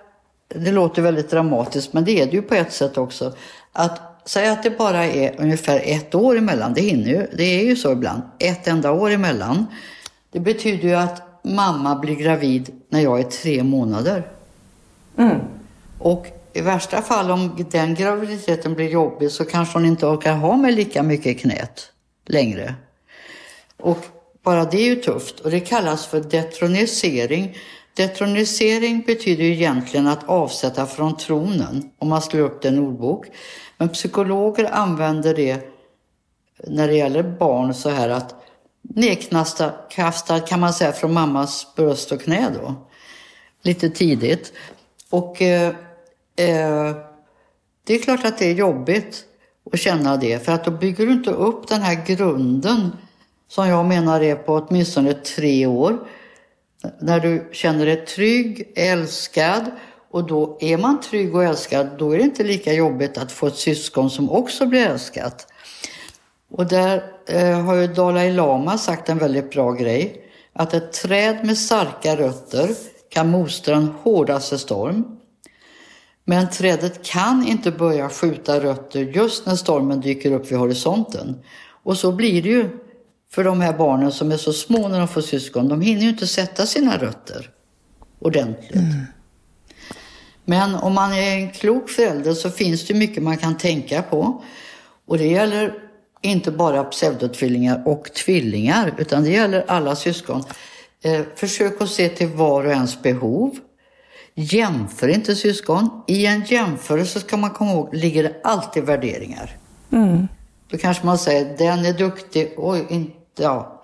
det 0.48 0.72
låter 0.72 1.02
väldigt 1.02 1.30
dramatiskt, 1.30 1.92
men 1.92 2.04
det 2.04 2.20
är 2.20 2.26
det 2.26 2.32
ju 2.32 2.42
på 2.42 2.54
ett 2.54 2.72
sätt 2.72 2.98
också. 2.98 3.34
Att 3.72 4.28
säga 4.28 4.52
att 4.52 4.62
det 4.62 4.78
bara 4.78 5.04
är 5.04 5.40
ungefär 5.40 5.82
ett 5.84 6.14
år 6.14 6.38
emellan, 6.38 6.74
det 6.74 6.80
hinner 6.80 7.08
ju, 7.08 7.26
det 7.36 7.44
är 7.44 7.64
ju 7.64 7.76
så 7.76 7.92
ibland, 7.92 8.22
ett 8.38 8.68
enda 8.68 8.92
år 8.92 9.10
emellan. 9.10 9.66
Det 10.30 10.40
betyder 10.40 10.88
ju 10.88 10.94
att 10.94 11.22
mamma 11.42 11.96
blir 11.96 12.14
gravid 12.14 12.70
när 12.88 13.00
jag 13.00 13.20
är 13.20 13.24
tre 13.24 13.62
månader. 13.62 14.30
Mm. 15.16 15.36
Och 15.98 16.26
i 16.52 16.60
värsta 16.60 17.02
fall 17.02 17.30
om 17.30 17.66
den 17.70 17.94
graviditeten 17.94 18.74
blir 18.74 18.88
jobbig 18.88 19.30
så 19.30 19.44
kanske 19.44 19.78
hon 19.78 19.86
inte 19.86 20.06
orkar 20.06 20.34
ha 20.34 20.56
mig 20.56 20.72
lika 20.72 21.02
mycket 21.02 21.26
i 21.26 21.34
knät 21.34 21.92
längre. 22.26 22.74
Och 23.76 24.06
bara 24.42 24.64
det 24.64 24.78
är 24.78 24.84
ju 24.84 24.96
tufft 24.96 25.40
och 25.40 25.50
det 25.50 25.60
kallas 25.60 26.06
för 26.06 26.20
detronisering. 26.20 27.56
Detronisering 27.94 29.02
betyder 29.06 29.44
ju 29.44 29.52
egentligen 29.52 30.06
att 30.06 30.28
avsätta 30.28 30.86
från 30.86 31.16
tronen, 31.16 31.90
om 31.98 32.08
man 32.08 32.22
slår 32.22 32.40
upp 32.40 32.62
det 32.62 32.68
i 32.68 32.72
en 32.72 32.78
ordbok. 32.78 33.26
Men 33.78 33.88
psykologer 33.88 34.70
använder 34.72 35.34
det 35.34 35.68
när 36.66 36.88
det 36.88 36.94
gäller 36.94 37.22
barn 37.22 37.74
så 37.74 37.90
här 37.90 38.08
att 38.08 38.34
nedkastad 38.82 40.40
kan 40.40 40.60
man 40.60 40.72
säga 40.72 40.92
från 40.92 41.12
mammas 41.12 41.66
bröst 41.76 42.12
och 42.12 42.20
knä 42.20 42.50
då. 42.62 42.74
Lite 43.62 43.90
tidigt. 43.90 44.52
Och 45.10 45.42
eh, 45.42 45.68
eh, 46.36 46.96
det 47.84 47.94
är 47.94 48.02
klart 48.02 48.24
att 48.24 48.38
det 48.38 48.46
är 48.46 48.54
jobbigt 48.54 49.24
att 49.72 49.80
känna 49.80 50.16
det 50.16 50.44
för 50.44 50.52
att 50.52 50.64
då 50.64 50.70
bygger 50.70 51.06
du 51.06 51.12
inte 51.12 51.30
upp 51.30 51.68
den 51.68 51.82
här 51.82 52.06
grunden 52.06 52.96
som 53.48 53.68
jag 53.68 53.86
menar 53.86 54.20
är 54.20 54.34
på 54.34 54.54
åtminstone 54.54 55.12
tre 55.12 55.66
år. 55.66 56.08
När 57.00 57.20
du 57.20 57.48
känner 57.52 57.86
dig 57.86 58.06
trygg, 58.06 58.72
älskad 58.76 59.70
och 60.10 60.26
då 60.26 60.58
är 60.60 60.78
man 60.78 61.00
trygg 61.00 61.34
och 61.34 61.44
älskad, 61.44 61.88
då 61.98 62.12
är 62.12 62.18
det 62.18 62.24
inte 62.24 62.44
lika 62.44 62.72
jobbigt 62.72 63.18
att 63.18 63.32
få 63.32 63.46
ett 63.46 63.56
syskon 63.56 64.10
som 64.10 64.30
också 64.30 64.66
blir 64.66 64.86
älskat. 64.86 65.46
Och 66.50 66.66
där 66.66 67.02
har 67.38 67.74
ju 67.74 67.86
Dalai 67.86 68.32
Lama 68.32 68.78
sagt 68.78 69.08
en 69.08 69.18
väldigt 69.18 69.50
bra 69.50 69.72
grej. 69.72 70.26
Att 70.52 70.74
ett 70.74 70.92
träd 70.92 71.44
med 71.44 71.58
starka 71.58 72.16
rötter 72.16 72.68
kan 73.08 73.30
mostra 73.30 73.76
en 73.76 73.92
hårdaste 74.02 74.58
storm. 74.58 75.16
Men 76.24 76.50
trädet 76.50 77.02
kan 77.02 77.46
inte 77.46 77.70
börja 77.70 78.08
skjuta 78.08 78.60
rötter 78.60 79.00
just 79.00 79.46
när 79.46 79.56
stormen 79.56 80.00
dyker 80.00 80.32
upp 80.32 80.50
vid 80.50 80.58
horisonten. 80.58 81.42
Och 81.82 81.96
så 81.96 82.12
blir 82.12 82.42
det 82.42 82.48
ju 82.48 82.68
för 83.30 83.44
de 83.44 83.60
här 83.60 83.72
barnen 83.72 84.12
som 84.12 84.32
är 84.32 84.36
så 84.36 84.52
små 84.52 84.88
när 84.88 84.98
de 84.98 85.08
får 85.08 85.20
syskon. 85.20 85.68
De 85.68 85.80
hinner 85.80 86.02
ju 86.02 86.08
inte 86.08 86.26
sätta 86.26 86.66
sina 86.66 86.98
rötter 86.98 87.50
ordentligt. 88.18 88.74
Mm. 88.74 89.04
Men 90.44 90.74
om 90.74 90.94
man 90.94 91.12
är 91.12 91.34
en 91.34 91.50
klok 91.50 91.90
förälder 91.90 92.34
så 92.34 92.50
finns 92.50 92.86
det 92.86 92.94
mycket 92.94 93.22
man 93.22 93.38
kan 93.38 93.56
tänka 93.56 94.02
på. 94.02 94.42
Och 95.06 95.18
det 95.18 95.26
gäller 95.26 95.89
inte 96.22 96.50
bara 96.50 96.84
pseudotvillingar 96.84 97.82
och 97.86 98.12
tvillingar, 98.12 98.94
utan 98.98 99.22
det 99.22 99.30
gäller 99.30 99.64
alla 99.68 99.96
syskon. 99.96 100.44
Eh, 101.02 101.20
försök 101.36 101.80
att 101.80 101.90
se 101.90 102.08
till 102.08 102.28
var 102.28 102.64
och 102.64 102.72
ens 102.72 103.02
behov. 103.02 103.58
Jämför 104.34 105.08
inte 105.08 105.36
syskon. 105.36 106.02
I 106.06 106.26
en 106.26 106.44
jämförelse 106.44 107.20
ska 107.20 107.36
man 107.36 107.50
komma 107.50 107.70
ihåg, 107.70 107.94
ligger 107.94 108.22
det 108.22 108.40
alltid 108.42 108.82
värderingar. 108.82 109.56
Mm. 109.92 110.28
Då 110.70 110.78
kanske 110.78 111.06
man 111.06 111.18
säger, 111.18 111.58
den 111.58 111.84
är 111.84 111.92
duktig, 111.92 112.54
oj, 112.56 112.86
inte, 112.88 113.42
ja. 113.42 113.82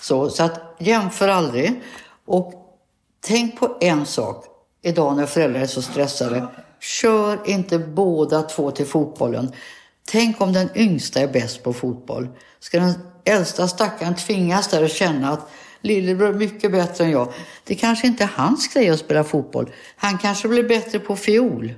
Så, 0.00 0.30
så 0.30 0.42
att 0.42 0.76
jämför 0.78 1.28
aldrig. 1.28 1.82
Och 2.26 2.52
tänk 3.20 3.60
på 3.60 3.76
en 3.80 4.06
sak, 4.06 4.44
idag 4.82 5.16
när 5.16 5.26
föräldrar 5.26 5.60
är 5.60 5.66
så 5.66 5.82
stressade. 5.82 6.46
Kör 6.80 7.38
inte 7.46 7.78
båda 7.78 8.42
två 8.42 8.70
till 8.70 8.86
fotbollen. 8.86 9.52
Tänk 10.10 10.40
om 10.40 10.52
den 10.52 10.68
yngsta 10.74 11.20
är 11.20 11.28
bäst 11.28 11.62
på 11.62 11.72
fotboll. 11.72 12.28
Ska 12.60 12.80
den 12.80 12.94
äldsta 13.24 13.68
stackaren 13.68 14.14
tvingas 14.14 14.68
där 14.68 14.82
och 14.82 14.90
känna 14.90 15.30
att 15.30 15.50
lillebror 15.80 16.28
är 16.28 16.32
mycket 16.32 16.72
bättre 16.72 17.04
än 17.04 17.10
jag. 17.10 17.32
Det 17.64 17.74
kanske 17.74 18.06
inte 18.06 18.24
är 18.24 18.30
hans 18.34 18.68
grej 18.68 18.90
att 18.90 18.98
spela 18.98 19.24
fotboll. 19.24 19.70
Han 19.96 20.18
kanske 20.18 20.48
blir 20.48 20.68
bättre 20.68 20.98
på 20.98 21.16
fiol. 21.16 21.74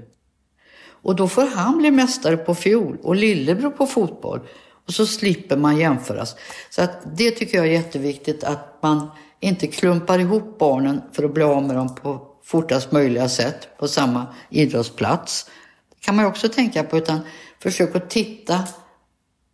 Och 1.02 1.16
då 1.16 1.28
får 1.28 1.46
han 1.46 1.78
bli 1.78 1.90
mästare 1.90 2.36
på 2.36 2.54
fiol 2.54 2.96
och 3.02 3.16
lillebror 3.16 3.70
på 3.70 3.86
fotboll. 3.86 4.40
Och 4.86 4.94
så 4.94 5.06
slipper 5.06 5.56
man 5.56 5.78
jämföras. 5.78 6.36
Så 6.70 6.82
att 6.82 7.16
det 7.16 7.30
tycker 7.30 7.58
jag 7.58 7.66
är 7.66 7.70
jätteviktigt 7.70 8.44
att 8.44 8.78
man 8.82 9.10
inte 9.40 9.66
klumpar 9.66 10.18
ihop 10.18 10.58
barnen 10.58 11.00
för 11.12 11.24
att 11.24 11.34
bli 11.34 11.42
av 11.42 11.62
med 11.62 11.76
dem 11.76 11.94
på 11.94 12.26
fortast 12.44 12.92
möjliga 12.92 13.28
sätt 13.28 13.68
på 13.78 13.88
samma 13.88 14.26
idrottsplats. 14.50 15.50
Det 15.90 16.04
kan 16.04 16.16
man 16.16 16.24
ju 16.24 16.28
också 16.28 16.48
tänka 16.48 16.82
på, 16.82 16.98
utan 16.98 17.20
försök 17.62 17.96
att 17.96 18.10
titta 18.10 18.64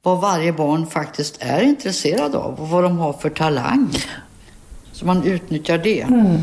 vad 0.03 0.21
varje 0.21 0.53
barn 0.53 0.87
faktiskt 0.87 1.37
är 1.41 1.61
intresserad 1.63 2.35
av 2.35 2.61
och 2.61 2.69
vad 2.69 2.83
de 2.83 2.99
har 2.99 3.13
för 3.13 3.31
talang. 3.31 3.91
Så 4.93 5.07
man 5.07 5.23
utnyttjar 5.23 5.79
det. 5.79 6.01
Mm. 6.01 6.43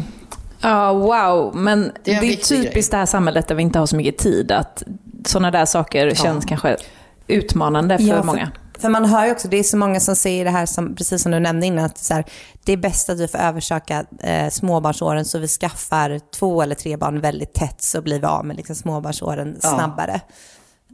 Ja, 0.61 0.93
wow. 0.93 1.55
Men 1.55 1.91
det 2.03 2.14
är, 2.14 2.22
det 2.22 2.28
är 2.28 2.36
typiskt 2.36 2.74
grej. 2.74 2.84
det 2.91 2.97
här 2.97 3.05
samhället 3.05 3.47
där 3.47 3.55
vi 3.55 3.64
inte 3.64 3.80
har 3.80 3.86
så 3.86 3.95
mycket 3.95 4.18
tid. 4.18 4.51
Att 4.51 4.84
sådana 5.26 5.51
där 5.51 5.66
saker 5.66 6.07
ja. 6.07 6.16
känns 6.16 6.45
kanske 6.45 6.78
utmanande 7.28 7.97
för, 7.97 8.05
ja, 8.05 8.16
för 8.16 8.24
många. 8.24 8.51
För 8.80 8.89
man 8.89 9.05
hör 9.05 9.26
ju 9.26 9.32
också, 9.32 9.47
det 9.47 9.57
är 9.57 9.64
så 9.64 9.78
många 9.78 9.99
som 9.99 10.16
säger 10.16 10.45
det 10.45 10.51
här, 10.51 10.66
som, 10.66 10.95
precis 10.95 11.22
som 11.22 11.32
du 11.32 11.39
nämnde 11.39 11.66
innan, 11.66 11.86
att 11.86 11.97
så 11.97 12.14
här, 12.14 12.26
det 12.64 12.74
är 12.74 12.78
bäst 12.78 13.09
att 13.09 13.20
vi 13.20 13.28
får 13.28 13.39
översöka 13.39 14.05
eh, 14.20 14.49
småbarnsåren 14.49 15.26
så 15.26 15.39
vi 15.39 15.47
skaffar 15.47 16.20
två 16.32 16.61
eller 16.61 16.76
tre 16.76 16.97
barn 16.97 17.22
väldigt 17.22 17.53
tätt 17.53 17.82
så 17.82 18.01
blir 18.01 18.20
vi 18.20 18.26
av 18.26 18.45
med 18.45 18.57
liksom, 18.57 18.76
småbarnsåren 18.76 19.59
ja. 19.64 19.70
snabbare. 19.70 20.22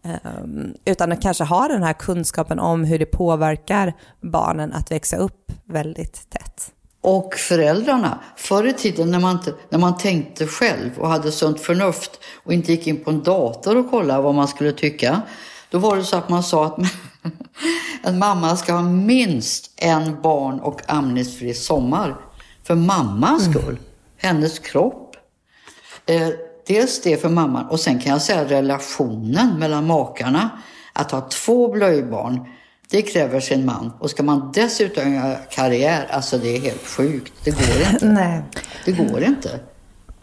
Um, 0.04 0.74
utan 0.86 1.12
att 1.12 1.22
kanske 1.22 1.44
ha 1.44 1.68
den 1.68 1.84
här 1.84 1.94
kunskapen 1.94 2.60
om 2.60 2.84
hur 2.84 3.00
det 3.00 3.06
påverkar 3.06 3.94
barnen 4.22 4.74
att 4.74 4.92
växa 4.92 5.18
upp 5.18 5.52
väldigt 5.66 6.30
tätt. 6.30 6.72
Och 7.02 7.34
föräldrarna. 7.34 8.20
Förr 8.36 8.68
i 8.68 8.74
tiden 8.74 9.12
när 9.12 9.20
man, 9.20 9.40
när 9.70 9.80
man 9.80 9.98
tänkte 9.98 10.48
själv 10.48 11.00
och 11.00 11.10
hade 11.10 11.32
sunt 11.32 11.62
förnuft 11.62 12.20
och 12.44 12.54
inte 12.54 12.72
gick 12.72 12.88
in 12.88 13.04
på 13.04 13.10
en 13.10 13.24
dator 13.24 13.78
och 13.78 13.90
kollade 13.92 14.22
vad 14.22 14.36
man 14.36 14.48
skulle 14.48 14.72
tycka. 14.72 15.22
Då 15.70 15.78
var 15.78 15.98
det 15.98 16.04
så 16.04 16.18
att 16.18 16.30
man 16.30 16.44
sa 16.44 16.66
att 16.66 16.78
en 18.04 18.20
mamma 18.20 18.58
ska 18.58 18.74
ha 18.74 18.82
minst 18.82 19.72
en 19.76 20.22
barn 20.22 20.60
och 20.60 20.82
amningsfri 20.88 21.54
sommar. 21.54 22.16
För 22.64 22.76
mammans 22.76 23.48
mm. 23.48 23.62
skull. 23.62 23.80
Hennes 24.18 24.60
kropp. 24.60 25.16
Eh, 26.06 26.30
dels 26.70 27.02
det 27.02 27.22
för 27.22 27.30
mamman 27.30 27.66
och 27.66 27.80
sen 27.80 28.00
kan 28.00 28.12
jag 28.12 28.22
säga 28.22 28.46
relationen 28.46 29.60
mellan 29.60 29.88
makarna. 29.88 30.50
Att 30.94 31.12
ha 31.12 31.22
två 31.22 31.72
blöjbarn, 31.72 32.46
det 32.90 33.02
kräver 33.02 33.40
sin 33.40 33.66
man. 33.66 33.92
Och 34.00 34.10
ska 34.10 34.24
man 34.24 34.52
dessutom 34.54 35.14
göra 35.14 35.36
karriär, 35.36 36.08
alltså 36.10 36.38
det 36.38 36.58
är 36.58 36.62
helt 36.62 36.88
sjukt. 36.88 37.34
Det 37.44 37.52
går 37.52 37.92
inte. 37.94 38.06
Nej. 38.10 38.42
Det 38.86 38.92
går 38.92 39.24
inte. 39.24 39.60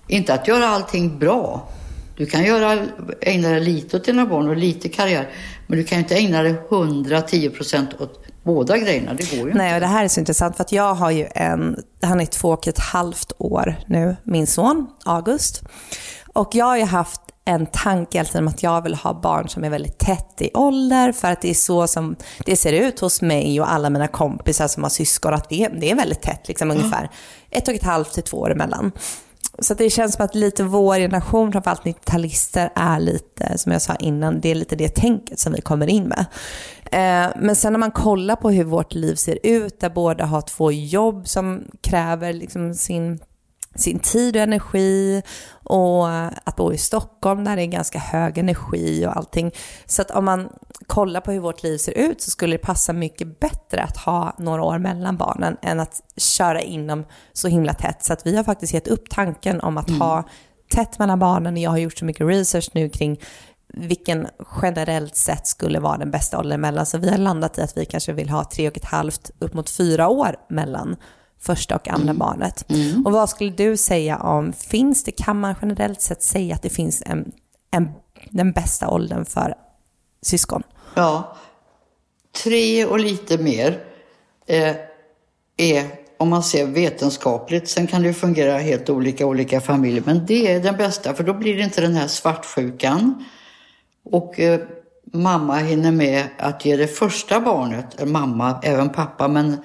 Inte 0.08 0.34
att 0.34 0.48
göra 0.48 0.68
allting 0.68 1.18
bra. 1.18 1.68
Du 2.16 2.26
kan 2.26 2.44
göra, 2.44 2.86
ägna 3.20 3.48
dig 3.48 3.60
lite 3.60 3.96
åt 3.96 4.04
dina 4.04 4.26
barn 4.26 4.48
och 4.48 4.56
lite 4.56 4.88
karriär. 4.88 5.28
Men 5.66 5.78
du 5.78 5.84
kan 5.84 5.98
inte 5.98 6.14
ägna 6.14 6.42
dig 6.42 6.54
110 6.70 7.50
procent 7.50 8.00
åt 8.00 8.26
båda 8.42 8.78
grejerna. 8.78 9.14
Det 9.14 9.30
går 9.30 9.38
ju 9.38 9.46
inte. 9.46 9.58
Nej, 9.58 9.74
och 9.74 9.80
det 9.80 9.86
här 9.86 10.04
är 10.04 10.08
så 10.08 10.20
intressant 10.20 10.56
för 10.56 10.64
att 10.64 10.72
jag 10.72 10.94
har 10.94 11.10
ju 11.10 11.26
en, 11.34 11.76
han 12.02 12.20
är 12.20 12.26
två 12.26 12.48
och 12.48 12.68
ett 12.68 12.78
halvt 12.78 13.32
år 13.38 13.76
nu, 13.86 14.16
min 14.24 14.46
son 14.46 14.86
August. 15.04 15.62
Och 16.36 16.54
jag 16.54 16.64
har 16.64 16.76
ju 16.76 16.84
haft 16.84 17.20
en 17.44 17.66
tanke 17.66 18.18
hela 18.18 18.40
om 18.40 18.48
att 18.48 18.62
jag 18.62 18.82
vill 18.82 18.94
ha 18.94 19.20
barn 19.20 19.48
som 19.48 19.64
är 19.64 19.70
väldigt 19.70 19.98
tätt 19.98 20.34
i 20.38 20.50
ålder 20.54 21.12
för 21.12 21.32
att 21.32 21.40
det 21.40 21.50
är 21.50 21.54
så 21.54 21.86
som 21.86 22.16
det 22.46 22.56
ser 22.56 22.72
ut 22.72 23.00
hos 23.00 23.22
mig 23.22 23.60
och 23.60 23.72
alla 23.72 23.90
mina 23.90 24.08
kompisar 24.08 24.68
som 24.68 24.82
har 24.82 24.90
syskon 24.90 25.34
att 25.34 25.48
det, 25.48 25.68
det 25.68 25.90
är 25.90 25.94
väldigt 25.94 26.22
tätt, 26.22 26.48
liksom 26.48 26.70
ungefär 26.70 27.10
ett 27.50 27.68
och 27.68 27.74
ett 27.74 27.82
halvt 27.82 28.12
till 28.12 28.22
två 28.22 28.36
år 28.36 28.50
emellan. 28.50 28.92
Så 29.58 29.74
det 29.74 29.90
känns 29.90 30.14
som 30.14 30.24
att 30.24 30.34
lite 30.34 30.64
vår 30.64 30.96
generation, 30.96 31.52
framförallt 31.52 31.82
90-talister, 31.82 32.70
är 32.74 33.00
lite, 33.00 33.58
som 33.58 33.72
jag 33.72 33.82
sa 33.82 33.94
innan, 33.94 34.40
det 34.40 34.48
är 34.48 34.54
lite 34.54 34.76
det 34.76 34.88
tänket 34.94 35.38
som 35.38 35.52
vi 35.52 35.60
kommer 35.60 35.86
in 35.86 36.04
med. 36.04 36.24
Eh, 36.84 37.32
men 37.40 37.56
sen 37.56 37.72
när 37.72 37.80
man 37.80 37.90
kollar 37.90 38.36
på 38.36 38.50
hur 38.50 38.64
vårt 38.64 38.94
liv 38.94 39.14
ser 39.14 39.38
ut, 39.42 39.80
där 39.80 39.90
båda 39.90 40.24
har 40.24 40.40
två 40.40 40.72
jobb 40.72 41.28
som 41.28 41.64
kräver 41.80 42.32
liksom 42.32 42.74
sin 42.74 43.18
sin 43.76 43.98
tid 43.98 44.36
och 44.36 44.42
energi 44.42 45.22
och 45.52 46.08
att 46.44 46.56
bo 46.56 46.72
i 46.72 46.78
Stockholm 46.78 47.44
där 47.44 47.56
det 47.56 47.62
är 47.62 47.66
ganska 47.66 47.98
hög 47.98 48.38
energi 48.38 49.06
och 49.06 49.16
allting. 49.16 49.52
Så 49.86 50.02
att 50.02 50.10
om 50.10 50.24
man 50.24 50.48
kollar 50.86 51.20
på 51.20 51.32
hur 51.32 51.40
vårt 51.40 51.62
liv 51.62 51.78
ser 51.78 51.92
ut 51.92 52.22
så 52.22 52.30
skulle 52.30 52.54
det 52.54 52.62
passa 52.62 52.92
mycket 52.92 53.40
bättre 53.40 53.82
att 53.82 53.96
ha 53.96 54.34
några 54.38 54.62
år 54.62 54.78
mellan 54.78 55.16
barnen 55.16 55.56
än 55.62 55.80
att 55.80 56.02
köra 56.16 56.60
in 56.60 56.86
dem 56.86 57.04
så 57.32 57.48
himla 57.48 57.74
tätt. 57.74 58.04
Så 58.04 58.12
att 58.12 58.26
vi 58.26 58.36
har 58.36 58.44
faktiskt 58.44 58.74
gett 58.74 58.88
upp 58.88 59.10
tanken 59.10 59.60
om 59.60 59.78
att 59.78 59.88
mm. 59.88 60.00
ha 60.00 60.28
tätt 60.70 60.98
mellan 60.98 61.18
barnen 61.18 61.54
och 61.54 61.60
jag 61.60 61.70
har 61.70 61.78
gjort 61.78 61.98
så 61.98 62.04
mycket 62.04 62.26
research 62.26 62.70
nu 62.72 62.88
kring 62.88 63.20
vilken 63.68 64.26
generellt 64.62 65.16
sett 65.16 65.46
skulle 65.46 65.80
vara 65.80 65.98
den 65.98 66.10
bästa 66.10 66.38
åldern 66.38 66.60
mellan. 66.60 66.86
Så 66.86 66.98
vi 66.98 67.10
har 67.10 67.18
landat 67.18 67.58
i 67.58 67.60
att 67.60 67.76
vi 67.76 67.84
kanske 67.84 68.12
vill 68.12 68.28
ha 68.28 68.44
tre 68.44 68.68
och 68.68 68.76
ett 68.76 68.84
halvt 68.84 69.30
upp 69.38 69.54
mot 69.54 69.70
fyra 69.70 70.08
år 70.08 70.36
mellan 70.48 70.96
första 71.46 71.76
och 71.76 71.88
andra 71.88 72.02
mm. 72.10 72.18
barnet. 72.18 72.70
Mm. 72.70 73.06
Och 73.06 73.12
vad 73.12 73.30
skulle 73.30 73.50
du 73.50 73.76
säga 73.76 74.18
om, 74.18 74.52
finns 74.52 75.04
det, 75.04 75.12
kan 75.12 75.40
man 75.40 75.54
generellt 75.62 76.00
sett 76.00 76.22
säga 76.22 76.54
att 76.54 76.62
det 76.62 76.70
finns 76.70 77.02
en, 77.06 77.32
en, 77.70 77.88
den 78.30 78.52
bästa 78.52 78.88
åldern 78.88 79.24
för 79.24 79.54
syskon? 80.22 80.62
Ja, 80.94 81.36
tre 82.44 82.84
och 82.84 82.98
lite 82.98 83.38
mer 83.38 83.84
eh, 84.46 84.76
är, 85.56 85.84
om 86.18 86.28
man 86.28 86.42
ser 86.42 86.66
vetenskapligt, 86.66 87.68
sen 87.68 87.86
kan 87.86 88.02
det 88.02 88.08
ju 88.08 88.14
fungera 88.14 88.58
helt 88.58 88.90
olika 88.90 89.26
olika 89.26 89.60
familjer, 89.60 90.02
men 90.06 90.26
det 90.26 90.52
är 90.52 90.60
den 90.60 90.76
bästa 90.76 91.14
för 91.14 91.24
då 91.24 91.34
blir 91.34 91.56
det 91.56 91.62
inte 91.62 91.80
den 91.80 91.94
här 91.94 92.08
svartsjukan. 92.08 93.24
Och 94.04 94.40
eh, 94.40 94.60
mamma 95.12 95.56
hinner 95.56 95.92
med 95.92 96.24
att 96.38 96.64
ge 96.64 96.76
det 96.76 96.86
första 96.86 97.40
barnet, 97.40 98.08
mamma, 98.08 98.60
även 98.62 98.88
pappa, 98.88 99.28
men 99.28 99.56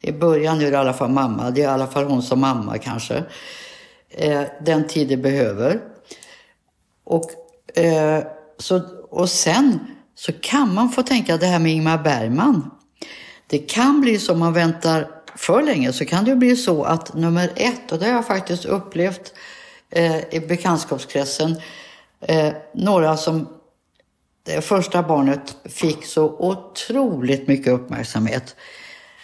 i 0.00 0.12
början 0.12 0.56
är 0.56 0.64
det 0.64 0.70
i 0.70 0.74
alla 0.74 0.92
fall 0.92 1.10
mamma, 1.10 1.50
det 1.50 1.60
är 1.60 1.64
i 1.64 1.66
alla 1.66 1.86
fall 1.86 2.04
hon 2.04 2.22
som 2.22 2.40
mamma 2.40 2.78
kanske. 2.78 3.24
Eh, 4.10 4.42
den 4.64 4.86
tid 4.86 5.08
det 5.08 5.16
behöver. 5.16 5.80
Och, 7.04 7.30
eh, 7.78 8.24
så, 8.58 8.80
och 9.10 9.30
sen 9.30 9.78
så 10.14 10.32
kan 10.32 10.74
man 10.74 10.90
få 10.90 11.02
tänka 11.02 11.36
det 11.36 11.46
här 11.46 11.58
med 11.58 11.72
Ingmar 11.72 11.98
Bergman. 11.98 12.70
Det 13.46 13.58
kan 13.58 14.00
bli 14.00 14.18
så 14.18 14.32
om 14.32 14.38
man 14.38 14.52
väntar 14.52 15.08
för 15.36 15.62
länge 15.62 15.92
så 15.92 16.04
kan 16.04 16.24
det 16.24 16.36
bli 16.36 16.56
så 16.56 16.84
att 16.84 17.14
nummer 17.14 17.52
ett, 17.56 17.92
och 17.92 17.98
det 17.98 18.04
har 18.04 18.12
jag 18.12 18.26
faktiskt 18.26 18.64
upplevt 18.64 19.34
eh, 19.90 20.34
i 20.34 20.40
bekantskapskretsen, 20.48 21.56
eh, 22.20 22.52
några 22.74 23.16
som 23.16 23.48
det 24.42 24.60
första 24.60 25.02
barnet 25.02 25.56
fick 25.64 26.04
så 26.04 26.24
otroligt 26.24 27.48
mycket 27.48 27.72
uppmärksamhet. 27.72 28.56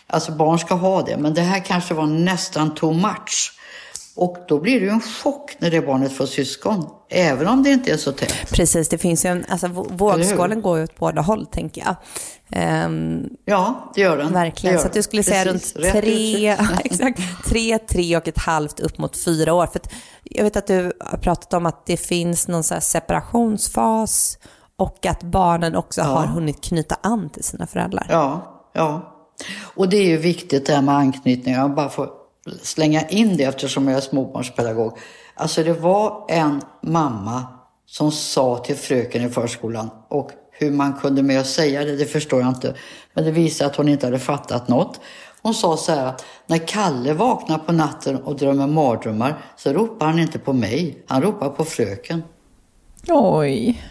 Alltså 0.06 0.32
barn 0.32 0.58
ska 0.58 0.74
ha 0.74 1.02
det, 1.02 1.16
men 1.16 1.34
det 1.34 1.40
här 1.40 1.60
kanske 1.60 1.94
var 1.94 2.06
nästan 2.06 2.74
too 2.74 2.92
much. 2.92 3.52
Och 4.16 4.36
då 4.48 4.60
blir 4.60 4.80
det 4.80 4.86
ju 4.86 4.92
en 4.92 5.00
chock 5.00 5.56
när 5.58 5.70
det 5.70 5.80
barnet 5.80 6.12
får 6.12 6.26
syskon, 6.26 6.86
även 7.10 7.48
om 7.48 7.62
det 7.62 7.70
inte 7.70 7.92
är 7.92 7.96
så 7.96 8.12
tätt. 8.12 8.50
Precis, 8.50 8.88
det 8.88 8.98
finns 8.98 9.24
ju 9.24 9.28
en, 9.30 9.44
alltså 9.48 9.68
vågskålen 9.68 10.62
går 10.62 10.78
ju 10.78 10.84
åt 10.84 10.98
båda 10.98 11.20
håll 11.20 11.46
tänker 11.46 11.82
jag. 11.86 11.96
Um, 12.86 13.30
ja, 13.44 13.92
det 13.94 14.00
gör 14.00 14.16
den. 14.16 14.32
Verkligen, 14.32 14.74
gör 14.74 14.82
så 14.82 14.86
att 14.86 14.92
du 14.92 15.02
skulle 15.02 15.22
säga 15.22 15.44
runt 15.44 15.74
tre, 15.74 16.48
exakt, 16.84 17.20
tre, 17.44 17.78
tre 17.78 18.16
och 18.16 18.28
ett 18.28 18.38
halvt 18.38 18.80
upp 18.80 18.98
mot 18.98 19.16
fyra 19.24 19.54
år. 19.54 19.66
För 19.66 19.80
jag 20.22 20.44
vet 20.44 20.56
att 20.56 20.66
du 20.66 20.92
har 21.00 21.18
pratat 21.18 21.54
om 21.54 21.66
att 21.66 21.86
det 21.86 21.96
finns 21.96 22.48
någon 22.48 22.62
så 22.62 22.80
separationsfas 22.80 24.38
och 24.76 25.06
att 25.06 25.22
barnen 25.22 25.76
också 25.76 26.00
ja. 26.00 26.06
har 26.06 26.26
hunnit 26.26 26.64
knyta 26.64 26.96
an 27.00 27.30
till 27.30 27.44
sina 27.44 27.66
föräldrar. 27.66 28.06
Ja, 28.10 28.60
ja. 28.72 29.13
Och 29.74 29.88
det 29.88 29.96
är 29.96 30.06
ju 30.06 30.16
viktigt 30.16 30.66
det 30.66 30.74
här 30.74 30.82
med 30.82 30.94
anknytning. 30.94 31.54
Jag 31.54 31.74
bara 31.74 31.88
får 31.88 32.10
slänga 32.62 33.08
in 33.08 33.36
det 33.36 33.44
eftersom 33.44 33.88
jag 33.88 33.96
är 33.96 34.00
småbarnspedagog. 34.00 34.98
Alltså 35.34 35.62
det 35.62 35.72
var 35.72 36.24
en 36.28 36.62
mamma 36.82 37.46
som 37.86 38.12
sa 38.12 38.58
till 38.58 38.76
fröken 38.76 39.22
i 39.22 39.28
förskolan 39.28 39.90
och 40.08 40.30
hur 40.50 40.70
man 40.70 40.92
kunde 40.92 41.22
med 41.22 41.40
att 41.40 41.46
säga 41.46 41.84
det, 41.84 41.96
det 41.96 42.04
förstår 42.04 42.40
jag 42.40 42.48
inte. 42.48 42.74
Men 43.14 43.24
det 43.24 43.30
visar 43.30 43.66
att 43.66 43.76
hon 43.76 43.88
inte 43.88 44.06
hade 44.06 44.18
fattat 44.18 44.68
något. 44.68 45.00
Hon 45.42 45.54
sa 45.54 45.76
så 45.76 45.92
här 45.92 46.06
att 46.06 46.24
när 46.46 46.58
Kalle 46.58 47.12
vaknar 47.12 47.58
på 47.58 47.72
natten 47.72 48.16
och 48.16 48.36
drömmer 48.36 48.66
mardrömmar 48.66 49.38
så 49.56 49.72
ropar 49.72 50.06
han 50.06 50.18
inte 50.18 50.38
på 50.38 50.52
mig, 50.52 51.04
han 51.06 51.22
ropar 51.22 51.48
på 51.48 51.64
fröken. 51.64 52.22
Oj. 53.08 53.82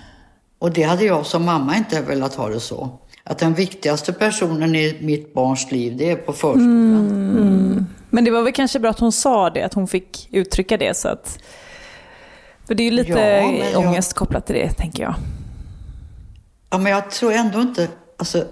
Och 0.59 0.71
det 0.71 0.83
hade 0.83 1.05
jag 1.05 1.25
som 1.25 1.45
mamma 1.45 1.77
inte 1.77 2.01
velat 2.01 2.35
ha 2.35 2.49
det 2.49 2.59
så. 2.59 2.99
Att 3.25 3.37
den 3.39 3.53
viktigaste 3.53 4.13
personen 4.13 4.75
i 4.75 4.97
mitt 5.01 5.33
barns 5.33 5.71
liv, 5.71 5.97
det 5.97 6.11
är 6.11 6.15
på 6.15 6.33
förskolan. 6.33 7.09
Mm. 7.37 7.85
Men 8.09 8.25
det 8.25 8.31
var 8.31 8.41
väl 8.41 8.53
kanske 8.53 8.79
bra 8.79 8.89
att 8.89 8.99
hon 8.99 9.11
sa 9.11 9.49
det, 9.49 9.63
att 9.63 9.73
hon 9.73 9.87
fick 9.87 10.27
uttrycka 10.31 10.77
det. 10.77 10.97
Så 10.97 11.07
att... 11.07 11.39
För 12.67 12.75
det 12.75 12.83
är 12.83 12.85
ju 12.85 12.91
lite 12.91 13.19
ja, 13.73 13.79
ångest 13.79 14.11
jag... 14.11 14.15
kopplat 14.15 14.45
till 14.45 14.55
det, 14.55 14.69
tänker 14.69 15.03
jag. 15.03 15.15
Ja, 16.69 16.77
men 16.77 16.91
jag 16.91 17.11
tror 17.11 17.33
ändå 17.33 17.61
inte... 17.61 17.87
Alltså, 18.17 18.45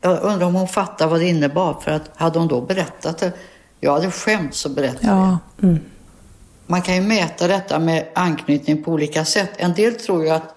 jag 0.00 0.22
undrar 0.22 0.46
om 0.46 0.54
hon 0.54 0.68
fattar 0.68 1.06
vad 1.06 1.20
det 1.20 1.28
innebar. 1.28 1.80
För 1.80 1.90
att 1.90 2.10
hade 2.14 2.38
hon 2.38 2.48
då 2.48 2.60
berättat 2.60 3.18
det... 3.18 3.32
Jag 3.80 3.92
hade 3.92 4.10
skämts 4.10 4.66
att 4.66 4.72
berätta 4.72 5.06
ja. 5.06 5.38
det. 5.56 5.66
Mm. 5.66 5.80
Man 6.66 6.82
kan 6.82 6.94
ju 6.94 7.00
mäta 7.00 7.48
detta 7.48 7.78
med 7.78 8.08
anknytning 8.14 8.82
på 8.82 8.92
olika 8.92 9.24
sätt. 9.24 9.50
En 9.56 9.74
del 9.74 9.94
tror 9.94 10.24
ju 10.24 10.30
att 10.30 10.53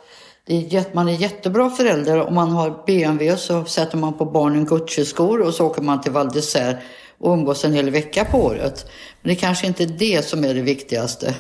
är, 0.48 0.96
man 0.96 1.10
är 1.10 1.14
jättebra 1.14 1.70
förälder. 1.70 2.28
Om 2.28 2.36
man 2.36 2.52
har 2.52 2.84
BMW 2.86 3.38
så 3.38 3.66
sätter 3.66 3.98
man 3.98 4.14
på 4.14 4.26
barnen 4.26 4.66
Gucci-skor 4.66 5.42
och 5.42 5.54
så 5.54 5.66
åker 5.66 5.82
man 5.82 6.02
till 6.02 6.12
Val 6.12 6.30
d'Isère 6.30 6.78
och 7.20 7.34
umgås 7.34 7.66
en 7.66 7.74
hel 7.74 7.90
vecka 7.90 8.26
på 8.26 8.38
året. 8.38 8.86
Men 9.22 9.30
det 9.30 9.34
är 9.34 9.40
kanske 9.40 9.68
inte 9.68 9.86
det 9.86 10.26
som 10.26 10.44
är 10.44 10.54
det 10.54 10.62
viktigaste. 10.62 11.36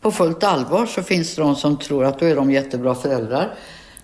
På 0.00 0.10
fullt 0.10 0.44
allvar 0.44 0.86
så 0.86 1.02
finns 1.02 1.34
det 1.34 1.42
de 1.42 1.56
som 1.56 1.76
tror 1.76 2.04
att 2.04 2.18
då 2.18 2.26
är 2.26 2.36
de 2.36 2.50
jättebra 2.50 2.94
föräldrar. 2.94 3.54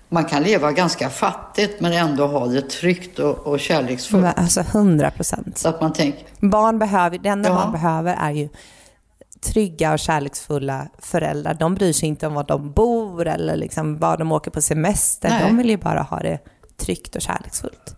Man 0.09 0.25
kan 0.25 0.43
leva 0.43 0.71
ganska 0.71 1.09
fattigt 1.09 1.81
men 1.81 1.93
ändå 1.93 2.27
ha 2.27 2.45
det 2.45 2.69
tryggt 2.69 3.19
och, 3.19 3.47
och 3.47 3.59
kärleksfullt. 3.59 4.25
Alltså 4.35 4.61
hundra 4.73 5.11
procent. 5.11 5.57
Barn 6.39 6.79
behöver, 6.79 7.17
det 7.17 7.29
enda 7.29 7.49
ja. 7.49 7.55
barn 7.55 7.71
behöver 7.71 8.15
är 8.19 8.31
ju 8.31 8.49
trygga 9.43 9.93
och 9.93 9.99
kärleksfulla 9.99 10.87
föräldrar. 10.99 11.53
De 11.53 11.75
bryr 11.75 11.93
sig 11.93 12.09
inte 12.09 12.27
om 12.27 12.33
var 12.33 12.43
de 12.43 12.71
bor 12.71 13.27
eller 13.27 13.55
liksom 13.55 13.97
var 13.97 14.17
de 14.17 14.31
åker 14.31 14.51
på 14.51 14.61
semester. 14.61 15.29
Nej. 15.29 15.43
De 15.43 15.57
vill 15.57 15.69
ju 15.69 15.77
bara 15.77 16.01
ha 16.01 16.19
det 16.19 16.39
tryggt 16.77 17.15
och 17.15 17.21
kärleksfullt. 17.21 17.95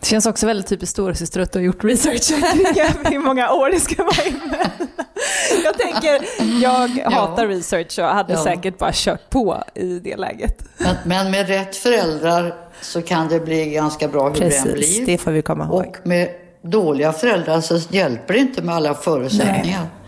Det 0.00 0.06
känns 0.06 0.26
också 0.26 0.46
väldigt 0.46 0.66
typiskt 0.66 0.92
storasyster 0.92 1.40
att 1.40 1.52
du 1.52 1.58
har 1.58 1.64
gjort 1.64 1.84
research 1.84 2.28
kring 2.74 3.12
hur 3.12 3.18
många 3.18 3.52
år 3.52 3.70
det 3.70 3.80
ska 3.80 4.04
vara 4.04 4.26
innan. 4.26 4.88
Jag 5.64 5.78
tänker, 5.78 6.20
jag 6.62 6.88
hatar 6.88 7.44
ja. 7.44 7.50
research 7.50 7.98
och 7.98 8.04
hade 8.04 8.32
ja. 8.32 8.44
säkert 8.44 8.78
bara 8.78 8.90
kört 8.94 9.30
på 9.30 9.62
i 9.74 9.98
det 9.98 10.16
läget. 10.16 10.62
Men, 10.78 10.96
men, 11.04 11.30
med 11.30 11.48
rätt 11.48 11.76
föräldrar 11.76 12.54
så 12.80 13.02
kan 13.02 13.28
det 13.28 13.40
bli 13.40 13.70
ganska 13.70 14.08
bra 14.08 14.28
hur 14.28 14.34
Precis, 14.34 14.62
det 14.62 14.68
än 14.70 14.74
blir. 14.74 15.06
det 15.06 15.18
får 15.18 15.30
vi 15.30 15.42
komma 15.42 15.64
ihåg. 15.64 15.80
Och 15.80 16.06
med 16.06 16.28
dåliga 16.62 17.12
föräldrar 17.12 17.60
så 17.60 17.76
hjälper 17.76 18.34
det 18.34 18.40
inte 18.40 18.62
med 18.62 18.74
alla 18.74 18.94
förutsättningar. 18.94 19.80
Nej. 19.80 20.05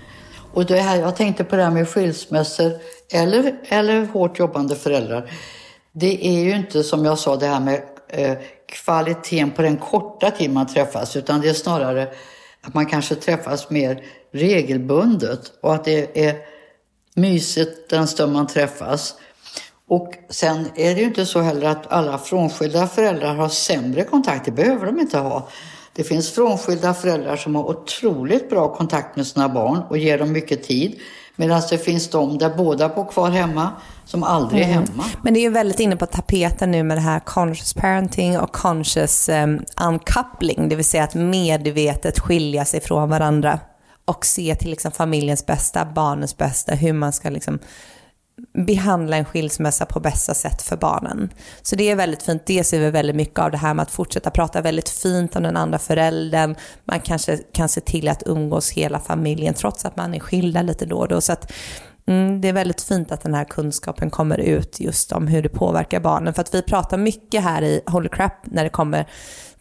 Och 0.58 0.66
det 0.66 0.80
här, 0.80 1.00
jag 1.00 1.16
tänkte 1.16 1.44
på 1.44 1.56
det 1.56 1.62
här 1.62 1.70
med 1.70 1.88
skilsmässor 1.88 2.72
eller, 3.12 3.54
eller 3.68 4.06
hårt 4.06 4.38
jobbande 4.38 4.76
föräldrar. 4.76 5.30
Det 5.92 6.26
är 6.26 6.40
ju 6.40 6.56
inte 6.56 6.82
som 6.82 7.04
jag 7.04 7.18
sa 7.18 7.36
det 7.36 7.46
här 7.46 7.60
med 7.60 7.82
eh, 8.08 8.38
kvaliteten 8.66 9.50
på 9.50 9.62
den 9.62 9.76
korta 9.76 10.30
tid 10.30 10.50
man 10.50 10.66
träffas 10.66 11.16
utan 11.16 11.40
det 11.40 11.48
är 11.48 11.54
snarare 11.54 12.08
att 12.62 12.74
man 12.74 12.86
kanske 12.86 13.14
träffas 13.14 13.70
mer 13.70 14.04
regelbundet 14.32 15.52
och 15.60 15.74
att 15.74 15.84
det 15.84 16.26
är 16.26 16.36
mysigt 17.14 17.90
den 17.90 18.06
stund 18.06 18.32
man 18.32 18.46
träffas. 18.46 19.14
Och 19.88 20.14
sen 20.28 20.68
är 20.74 20.94
det 20.94 21.00
ju 21.00 21.06
inte 21.06 21.26
så 21.26 21.40
heller 21.40 21.68
att 21.68 21.92
alla 21.92 22.18
frånskilda 22.18 22.86
föräldrar 22.86 23.34
har 23.34 23.48
sämre 23.48 24.04
kontakt, 24.04 24.44
det 24.44 24.50
behöver 24.50 24.86
de 24.86 25.00
inte 25.00 25.18
ha. 25.18 25.48
Det 25.98 26.04
finns 26.04 26.30
frånskilda 26.30 26.94
föräldrar 26.94 27.36
som 27.36 27.54
har 27.54 27.64
otroligt 27.64 28.50
bra 28.50 28.74
kontakt 28.74 29.16
med 29.16 29.26
sina 29.26 29.48
barn 29.48 29.82
och 29.88 29.98
ger 29.98 30.18
dem 30.18 30.32
mycket 30.32 30.62
tid. 30.62 30.98
Medan 31.36 31.62
det 31.70 31.78
finns 31.78 32.10
de 32.10 32.38
där 32.38 32.56
båda 32.56 32.88
bor 32.88 33.04
kvar 33.04 33.30
hemma 33.30 33.70
som 34.04 34.22
aldrig 34.22 34.62
är 34.62 34.66
mm. 34.66 34.78
hemma. 34.78 35.04
Men 35.22 35.34
det 35.34 35.40
är 35.40 35.42
ju 35.42 35.50
väldigt 35.50 35.80
inne 35.80 35.96
på 35.96 36.06
tapeten 36.06 36.70
nu 36.70 36.82
med 36.82 36.96
det 36.96 37.00
här 37.00 37.20
conscious 37.20 37.74
parenting 37.74 38.38
och 38.38 38.52
conscious 38.52 39.28
um, 39.28 39.64
uncoupling, 39.80 40.68
det 40.68 40.76
vill 40.76 40.84
säga 40.84 41.04
att 41.04 41.14
medvetet 41.14 42.18
skilja 42.18 42.64
sig 42.64 42.80
från 42.80 43.10
varandra 43.10 43.60
och 44.04 44.26
se 44.26 44.54
till 44.54 44.70
liksom 44.70 44.92
familjens 44.92 45.46
bästa, 45.46 45.84
barnens 45.84 46.36
bästa, 46.36 46.74
hur 46.74 46.92
man 46.92 47.12
ska 47.12 47.30
liksom 47.30 47.58
behandla 48.64 49.16
en 49.16 49.24
skilsmässa 49.24 49.86
på 49.86 50.00
bästa 50.00 50.34
sätt 50.34 50.62
för 50.62 50.76
barnen. 50.76 51.30
Så 51.62 51.76
det 51.76 51.90
är 51.90 51.96
väldigt 51.96 52.22
fint. 52.22 52.42
Det 52.46 52.64
ser 52.64 52.80
vi 52.80 52.90
väldigt 52.90 53.16
mycket 53.16 53.38
av 53.38 53.50
det 53.50 53.56
här 53.56 53.74
med 53.74 53.82
att 53.82 53.90
fortsätta 53.90 54.30
prata 54.30 54.60
väldigt 54.60 54.88
fint 54.88 55.36
om 55.36 55.42
den 55.42 55.56
andra 55.56 55.78
föräldern. 55.78 56.54
Man 56.84 57.00
kanske 57.00 57.36
kan 57.36 57.68
se 57.68 57.80
till 57.80 58.08
att 58.08 58.22
umgås 58.26 58.70
hela 58.70 59.00
familjen 59.00 59.54
trots 59.54 59.84
att 59.84 59.96
man 59.96 60.14
är 60.14 60.20
skilda 60.20 60.62
lite 60.62 60.86
då 60.86 60.98
och 60.98 61.08
då. 61.08 61.20
Så 61.20 61.32
att, 61.32 61.52
mm, 62.06 62.40
det 62.40 62.48
är 62.48 62.52
väldigt 62.52 62.82
fint 62.82 63.12
att 63.12 63.22
den 63.22 63.34
här 63.34 63.44
kunskapen 63.44 64.10
kommer 64.10 64.38
ut 64.38 64.80
just 64.80 65.12
om 65.12 65.26
hur 65.26 65.42
det 65.42 65.48
påverkar 65.48 66.00
barnen. 66.00 66.34
För 66.34 66.40
att 66.40 66.54
vi 66.54 66.62
pratar 66.62 66.98
mycket 66.98 67.42
här 67.42 67.62
i 67.62 67.80
Holy 67.86 68.08
Crap 68.08 68.32
när 68.44 68.64
det 68.64 68.70
kommer 68.70 69.06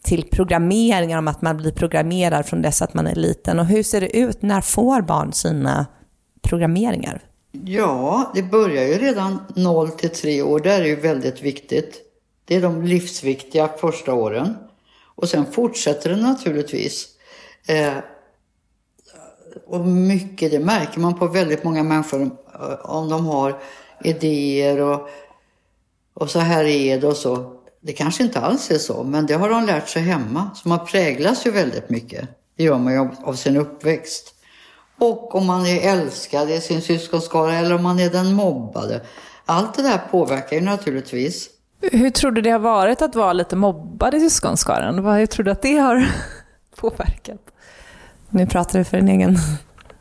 till 0.02 0.28
programmeringar 0.30 1.18
om 1.18 1.28
att 1.28 1.42
man 1.42 1.56
blir 1.56 1.72
programmerad 1.72 2.46
från 2.46 2.62
dess 2.62 2.82
att 2.82 2.94
man 2.94 3.06
är 3.06 3.14
liten. 3.14 3.58
Och 3.58 3.66
hur 3.66 3.82
ser 3.82 4.00
det 4.00 4.16
ut? 4.16 4.42
När 4.42 4.60
får 4.60 5.02
barn 5.02 5.32
sina 5.32 5.86
programmeringar? 6.42 7.27
Ja, 7.52 8.32
det 8.34 8.42
börjar 8.42 8.84
ju 8.84 8.98
redan 8.98 9.38
0 9.56 9.90
till 9.90 10.10
3 10.10 10.42
år. 10.42 10.60
Det 10.60 10.72
är 10.72 10.84
ju 10.84 10.96
väldigt 10.96 11.42
viktigt. 11.42 12.02
Det 12.44 12.56
är 12.56 12.62
de 12.62 12.82
livsviktiga 12.82 13.68
första 13.68 14.14
åren. 14.14 14.56
Och 15.04 15.28
sen 15.28 15.52
fortsätter 15.52 16.10
det 16.10 16.16
naturligtvis. 16.16 17.08
Eh, 17.66 17.94
och 19.66 19.80
mycket, 19.86 20.50
det 20.50 20.60
märker 20.60 21.00
man 21.00 21.18
på 21.18 21.26
väldigt 21.26 21.64
många 21.64 21.82
människor 21.82 22.22
eh, 22.22 22.90
om 22.90 23.08
de 23.08 23.26
har 23.26 23.60
idéer 24.04 24.80
och, 24.80 25.08
och 26.14 26.30
så 26.30 26.38
här 26.38 26.64
är 26.64 27.00
det 27.00 27.06
och 27.06 27.16
så. 27.16 27.54
Det 27.80 27.92
kanske 27.92 28.22
inte 28.22 28.40
alls 28.40 28.70
är 28.70 28.78
så, 28.78 29.04
men 29.04 29.26
det 29.26 29.34
har 29.34 29.48
de 29.48 29.66
lärt 29.66 29.88
sig 29.88 30.02
hemma. 30.02 30.50
Så 30.54 30.68
man 30.68 30.86
präglas 30.86 31.46
ju 31.46 31.50
väldigt 31.50 31.90
mycket. 31.90 32.28
Det 32.56 32.64
gör 32.64 32.78
man 32.78 32.92
ju 32.92 32.98
av, 32.98 33.16
av 33.24 33.34
sin 33.34 33.56
uppväxt. 33.56 34.34
Och 34.98 35.34
om 35.34 35.46
man 35.46 35.66
är 35.66 35.92
älskad 35.92 36.50
i 36.50 36.60
sin 36.60 36.82
syskonskara 36.82 37.54
eller 37.54 37.74
om 37.74 37.82
man 37.82 37.98
är 37.98 38.10
den 38.10 38.34
mobbade. 38.34 39.00
Allt 39.44 39.74
det 39.74 39.82
där 39.82 39.98
påverkar 40.10 40.56
ju 40.56 40.62
naturligtvis. 40.62 41.50
Hur 41.80 42.10
tror 42.10 42.30
du 42.30 42.40
det 42.40 42.50
har 42.50 42.58
varit 42.58 43.02
att 43.02 43.14
vara 43.14 43.32
lite 43.32 43.56
mobbad 43.56 44.14
i 44.14 44.20
syskonskaran? 44.20 45.04
Hur 45.04 45.26
tror 45.26 45.44
du 45.44 45.50
att 45.50 45.62
det 45.62 45.76
har 45.76 46.06
påverkat? 46.76 47.40
Nu 48.30 48.46
pratar 48.46 48.78
du 48.78 48.84
för 48.84 48.96
din 48.96 49.08
egen. 49.08 49.38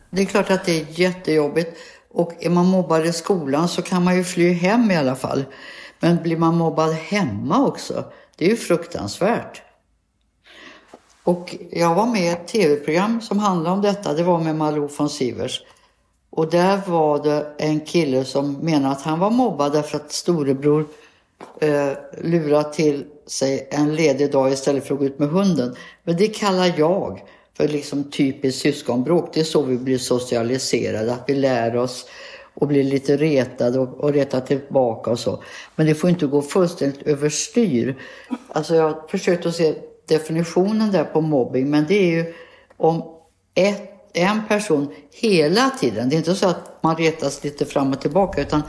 Det 0.09 0.21
är 0.21 0.25
klart 0.25 0.49
att 0.49 0.65
det 0.65 0.81
är 0.81 0.99
jättejobbigt. 0.99 1.77
Och 2.13 2.33
är 2.39 2.49
man 2.49 2.65
mobbad 2.65 3.05
i 3.05 3.13
skolan 3.13 3.67
så 3.67 3.81
kan 3.81 4.03
man 4.03 4.15
ju 4.15 4.23
fly 4.23 4.53
hem 4.53 4.91
i 4.91 4.95
alla 4.95 5.15
fall. 5.15 5.45
Men 5.99 6.23
blir 6.23 6.37
man 6.37 6.55
mobbad 6.55 6.93
hemma 6.93 7.65
också, 7.65 8.05
det 8.37 8.45
är 8.45 8.49
ju 8.49 8.55
fruktansvärt. 8.55 9.61
Och 11.27 11.55
jag 11.71 11.95
var 11.95 12.05
med 12.05 12.21
i 12.21 12.27
ett 12.27 12.47
tv-program 12.47 13.21
som 13.21 13.39
handlade 13.39 13.75
om 13.75 13.81
detta. 13.81 14.13
Det 14.13 14.23
var 14.23 14.39
med 14.39 14.55
Malou 14.55 14.89
von 14.97 15.09
Sivers. 15.09 15.61
Och 16.29 16.49
där 16.49 16.81
var 16.87 17.23
det 17.23 17.47
en 17.57 17.79
kille 17.79 18.25
som 18.25 18.53
menade 18.53 18.95
att 18.95 19.01
han 19.01 19.19
var 19.19 19.29
mobbad 19.29 19.73
därför 19.73 19.97
att 19.97 20.11
storebror 20.11 20.85
eh, 21.61 21.89
lurade 22.21 22.73
till 22.73 23.05
sig 23.25 23.67
en 23.71 23.95
ledig 23.95 24.31
dag 24.31 24.51
istället 24.51 24.87
för 24.87 24.93
att 24.93 24.99
gå 24.99 25.05
ut 25.05 25.19
med 25.19 25.29
hunden. 25.29 25.75
Men 26.03 26.17
det 26.17 26.27
kallar 26.27 26.73
jag 26.77 27.23
för 27.57 27.67
liksom 27.67 28.11
typiskt 28.11 28.61
syskonbråk. 28.61 29.29
Det 29.33 29.39
är 29.39 29.43
så 29.43 29.61
vi 29.61 29.77
blir 29.77 29.97
socialiserade, 29.97 31.13
att 31.13 31.23
vi 31.27 31.35
lär 31.35 31.75
oss 31.75 32.05
och 32.53 32.67
blir 32.67 32.83
lite 32.83 33.17
retade 33.17 33.79
och, 33.79 33.99
och 33.99 34.13
retar 34.13 34.41
tillbaka 34.41 35.11
och 35.11 35.19
så. 35.19 35.43
Men 35.75 35.87
det 35.87 35.95
får 35.95 36.09
inte 36.09 36.27
gå 36.27 36.41
fullständigt 36.41 37.07
överstyr. 37.07 37.95
Alltså 38.49 38.75
jag 38.75 38.83
har 38.83 39.07
försökt 39.07 39.45
att 39.45 39.55
se 39.55 39.75
definitionen 40.07 40.91
där 40.91 41.03
på 41.03 41.21
mobbing, 41.21 41.69
men 41.69 41.85
det 41.87 41.95
är 41.95 42.11
ju 42.11 42.33
om 42.77 43.03
ett 43.55 43.97
en 44.17 44.47
person 44.47 44.91
hela 45.11 45.69
tiden. 45.69 46.09
Det 46.09 46.15
är 46.15 46.17
inte 46.17 46.35
så 46.35 46.49
att 46.49 46.83
man 46.83 46.95
retas 46.95 47.43
lite 47.43 47.65
fram 47.65 47.91
och 47.91 48.01
tillbaka 48.01 48.41
utan 48.41 48.63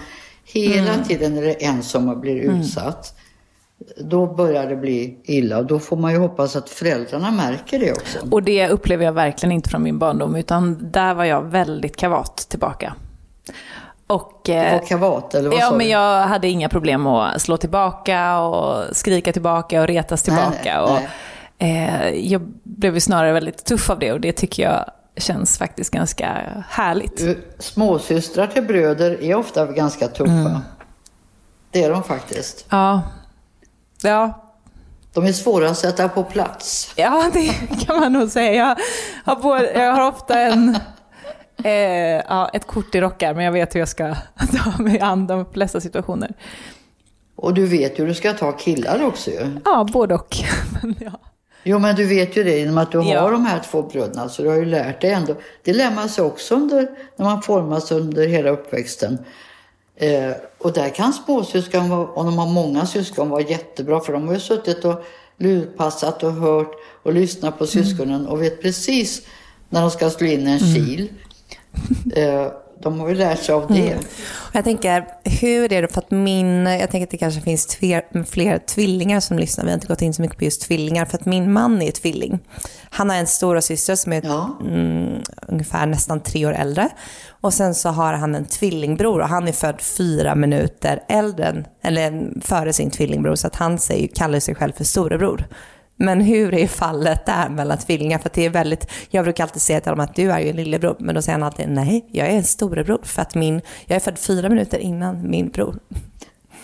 hela 0.44 0.92
mm. 0.92 1.04
tiden 1.04 1.38
är 1.38 1.42
det 1.42 1.64
en 1.64 1.82
som 1.82 2.20
blir 2.20 2.44
mm. 2.44 2.60
utsatt. 2.60 3.14
Mm. 3.14 4.08
Då 4.08 4.26
börjar 4.26 4.66
det 4.66 4.76
bli 4.76 5.18
illa 5.24 5.58
och 5.58 5.66
då 5.66 5.78
får 5.78 5.96
man 5.96 6.12
ju 6.12 6.18
hoppas 6.18 6.56
att 6.56 6.70
föräldrarna 6.70 7.30
märker 7.30 7.78
det 7.78 7.92
också. 7.92 8.18
Och 8.30 8.42
det 8.42 8.68
upplever 8.68 9.04
jag 9.04 9.12
verkligen 9.12 9.52
inte 9.52 9.70
från 9.70 9.82
min 9.82 9.98
barndom 9.98 10.36
utan 10.36 10.90
där 10.92 11.14
var 11.14 11.24
jag 11.24 11.42
väldigt 11.42 11.96
kavat 11.96 12.36
tillbaka. 12.36 12.94
Och, 14.06 14.40
det 14.44 14.54
var 14.54 14.62
eh, 14.62 14.86
kavat, 14.86 15.34
eller 15.34 15.50
vad 15.50 15.58
Ja, 15.58 15.72
men 15.76 15.88
jag 15.88 16.22
hade 16.22 16.48
inga 16.48 16.68
problem 16.68 17.06
att 17.06 17.42
slå 17.42 17.56
tillbaka 17.56 18.40
och 18.40 18.96
skrika 18.96 19.32
tillbaka 19.32 19.80
och 19.80 19.86
retas 19.86 20.22
tillbaka. 20.22 20.50
Nej, 20.64 20.74
nej, 20.74 20.78
och, 20.78 20.90
nej. 20.90 21.08
Eh, 21.58 22.08
jag 22.08 22.40
blev 22.62 22.94
ju 22.94 23.00
snarare 23.00 23.32
väldigt 23.32 23.64
tuff 23.64 23.90
av 23.90 23.98
det 23.98 24.12
och 24.12 24.20
det 24.20 24.32
tycker 24.32 24.62
jag 24.62 24.90
känns 25.16 25.58
faktiskt 25.58 25.90
ganska 25.90 26.26
härligt. 26.68 27.22
Småsystrar 27.58 28.46
till 28.46 28.62
bröder 28.62 29.22
är 29.22 29.34
ofta 29.34 29.66
ganska 29.66 30.08
tuffa. 30.08 30.32
Mm. 30.32 30.58
Det 31.70 31.84
är 31.84 31.90
de 31.90 32.02
faktiskt. 32.02 32.66
Ja. 32.70 33.02
Ja. 34.02 34.44
De 35.12 35.24
är 35.24 35.32
svåra 35.32 35.70
att 35.70 35.78
sätta 35.78 36.08
på 36.08 36.24
plats. 36.24 36.92
Ja, 36.96 37.30
det 37.32 37.52
kan 37.86 38.00
man 38.00 38.12
nog 38.12 38.28
säga. 38.28 38.52
Jag 38.54 38.76
har, 39.34 39.42
både, 39.42 39.72
jag 39.72 39.92
har 39.92 40.08
ofta 40.08 40.40
en, 40.40 40.78
eh, 41.64 41.72
ja, 42.28 42.50
ett 42.52 42.66
kort 42.66 42.94
i 42.94 43.00
rockar, 43.00 43.34
men 43.34 43.44
jag 43.44 43.52
vet 43.52 43.74
hur 43.74 43.80
jag 43.80 43.88
ska 43.88 44.14
ta 44.36 44.82
mig 44.82 45.00
an 45.00 45.26
de 45.26 45.52
flesta 45.52 45.80
situationer. 45.80 46.34
Och 47.36 47.54
du 47.54 47.66
vet 47.66 47.98
hur 47.98 48.06
du 48.06 48.14
ska 48.14 48.32
ta 48.32 48.52
killar 48.52 49.02
också 49.04 49.30
ju. 49.30 49.60
Ja, 49.64 49.86
både 49.92 50.14
och. 50.14 50.36
ja. 51.00 51.20
Jo, 51.62 51.78
men 51.78 51.96
du 51.96 52.04
vet 52.04 52.36
ju 52.36 52.44
det 52.44 52.58
genom 52.58 52.78
att 52.78 52.92
du 52.92 52.98
ja. 52.98 53.20
har 53.20 53.32
de 53.32 53.46
här 53.46 53.60
två 53.70 53.82
bröderna, 53.82 54.28
så 54.28 54.42
du 54.42 54.48
har 54.48 54.56
ju 54.56 54.64
lärt 54.64 55.00
dig 55.00 55.10
ändå. 55.10 55.34
Det 55.62 55.72
lär 55.72 55.90
man 55.90 56.08
sig 56.08 56.24
också 56.24 56.54
under, 56.54 56.90
när 57.16 57.24
man 57.24 57.42
formas 57.42 57.92
under 57.92 58.26
hela 58.26 58.50
uppväxten. 58.50 59.18
Eh, 59.96 60.32
och 60.58 60.72
där 60.72 60.88
kan 60.88 61.12
småsyskon, 61.12 61.92
om 61.92 62.26
de 62.26 62.38
har 62.38 62.46
många 62.46 62.86
syskon, 62.86 63.28
vara 63.28 63.42
jättebra, 63.42 64.00
för 64.00 64.12
de 64.12 64.26
har 64.26 64.34
ju 64.34 64.40
suttit 64.40 64.84
och 64.84 65.04
lurpassat 65.36 66.22
och 66.22 66.32
hört 66.32 66.72
och 67.02 67.12
lyssnat 67.12 67.58
på 67.58 67.66
syskonen 67.66 68.20
mm. 68.20 68.26
och 68.26 68.42
vet 68.42 68.62
precis 68.62 69.22
när 69.68 69.80
de 69.80 69.90
ska 69.90 70.10
slå 70.10 70.26
in 70.26 70.46
en 70.46 70.58
mm. 70.58 70.74
kil. 70.74 71.08
Eh, 72.14 72.46
de 72.82 73.00
har 73.00 73.08
ju 73.08 73.14
lärt 73.14 73.42
sig 73.42 73.54
av 73.54 73.66
det. 73.68 73.90
Mm. 73.90 74.04
Jag 74.52 74.64
tänker, 74.64 75.06
hur 75.24 75.72
är 75.72 75.82
det, 75.82 75.88
för 75.88 75.98
att 75.98 76.10
min, 76.10 76.66
jag 76.66 76.90
tänker 76.90 77.06
att 77.06 77.10
det 77.10 77.16
kanske 77.16 77.40
finns 77.40 77.66
tver, 77.66 78.24
fler 78.24 78.58
tvillingar 78.58 79.20
som 79.20 79.38
lyssnar, 79.38 79.64
vi 79.64 79.70
har 79.70 79.74
inte 79.74 79.86
gått 79.86 80.02
in 80.02 80.14
så 80.14 80.22
mycket 80.22 80.38
på 80.38 80.44
just 80.44 80.62
tvillingar, 80.62 81.04
för 81.04 81.18
att 81.18 81.26
min 81.26 81.52
man 81.52 81.82
är 81.82 81.90
tvilling. 81.90 82.38
Han 82.90 83.10
har 83.10 83.16
en 83.16 83.26
stora 83.26 83.60
syster 83.60 83.94
som 83.94 84.12
är 84.12 84.22
ja. 84.24 84.58
mm, 84.60 85.22
ungefär 85.48 85.86
nästan 85.86 86.20
tre 86.20 86.46
år 86.46 86.52
äldre. 86.52 86.88
Och 87.40 87.54
sen 87.54 87.74
så 87.74 87.88
har 87.88 88.12
han 88.12 88.34
en 88.34 88.44
tvillingbror 88.44 89.20
och 89.20 89.28
han 89.28 89.48
är 89.48 89.52
född 89.52 89.80
fyra 89.80 90.34
minuter 90.34 91.00
äldre 91.08 91.64
eller 91.82 92.32
före 92.40 92.72
sin 92.72 92.90
tvillingbror, 92.90 93.34
så 93.34 93.46
att 93.46 93.56
han 93.56 93.78
säger, 93.78 94.08
kallar 94.08 94.40
sig 94.40 94.54
själv 94.54 94.72
för 94.72 94.84
storebror. 94.84 95.44
Men 96.00 96.20
hur 96.20 96.54
är 96.54 96.66
fallet 96.66 97.26
där 97.26 97.48
mellan 97.48 97.78
tvillingar? 97.78 98.18
För 98.18 98.30
det 98.34 98.44
är 98.44 98.50
väldigt, 98.50 98.86
jag 99.10 99.24
brukar 99.24 99.44
alltid 99.44 99.62
säga 99.62 99.80
till 99.80 99.90
honom 99.90 100.04
att 100.04 100.14
du 100.14 100.32
är 100.32 100.40
ju 100.40 100.50
en 100.50 100.56
lillebror, 100.56 100.96
men 100.98 101.14
då 101.14 101.22
säger 101.22 101.38
han 101.38 101.42
alltid 101.42 101.68
nej, 101.68 102.08
jag 102.12 102.26
är 102.26 102.36
en 102.36 102.44
storebror 102.44 103.00
för 103.02 103.22
att 103.22 103.34
min, 103.34 103.60
jag 103.86 103.96
är 103.96 104.00
född 104.00 104.18
fyra 104.18 104.48
minuter 104.48 104.78
innan 104.78 105.30
min 105.30 105.48
bror. 105.48 105.78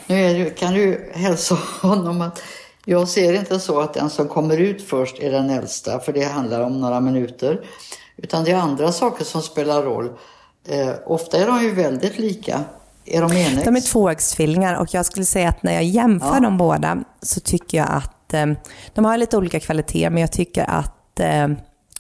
Nu 0.07 0.51
kan 0.59 0.75
du 0.75 1.11
hälsa 1.15 1.59
honom 1.83 2.21
att 2.21 2.43
jag 2.85 3.09
ser 3.09 3.33
inte 3.33 3.61
så 3.61 3.81
att 3.81 3.95
den 3.95 4.11
som 4.11 4.29
kommer 4.29 4.57
ut 4.57 4.83
först 4.83 5.19
är 5.19 5.33
den 5.33 5.51
äldsta, 5.51 6.01
för 6.01 6.13
det 6.13 6.25
handlar 6.25 6.61
om 6.61 6.81
några 6.81 7.01
minuter. 7.01 7.61
Utan 8.17 8.45
det 8.45 8.51
är 8.51 8.57
andra 8.57 8.93
saker 8.93 9.25
som 9.25 9.43
spelar 9.43 9.83
roll. 9.83 10.11
Eh, 10.69 10.91
ofta 11.07 11.37
är 11.37 11.47
de 11.47 11.63
ju 11.63 11.75
väldigt 11.75 12.19
lika. 12.19 12.65
Är 13.05 13.21
de 13.21 13.33
enäggs? 13.33 13.65
De 13.65 13.77
är 13.77 13.81
tvåäggstvillingar 13.81 14.75
och 14.75 14.95
jag 14.95 15.07
skulle 15.07 15.27
säga 15.27 15.49
att 15.49 15.63
när 15.63 15.73
jag 15.73 15.85
jämför 15.85 16.35
ja. 16.35 16.41
dem 16.41 16.59
båda 16.59 17.05
så 17.23 17.41
tycker 17.41 17.79
jag 17.79 17.89
att 17.91 18.24
Eh, 18.35 18.47
de 18.95 19.05
har 19.05 19.19
lite 19.19 19.37
olika 19.37 19.61
kvaliteter, 19.61 20.11
men 20.11 20.21
jag 20.21 20.33
tycker 20.33 20.71
att 20.71 21.21
eh, 21.21 21.49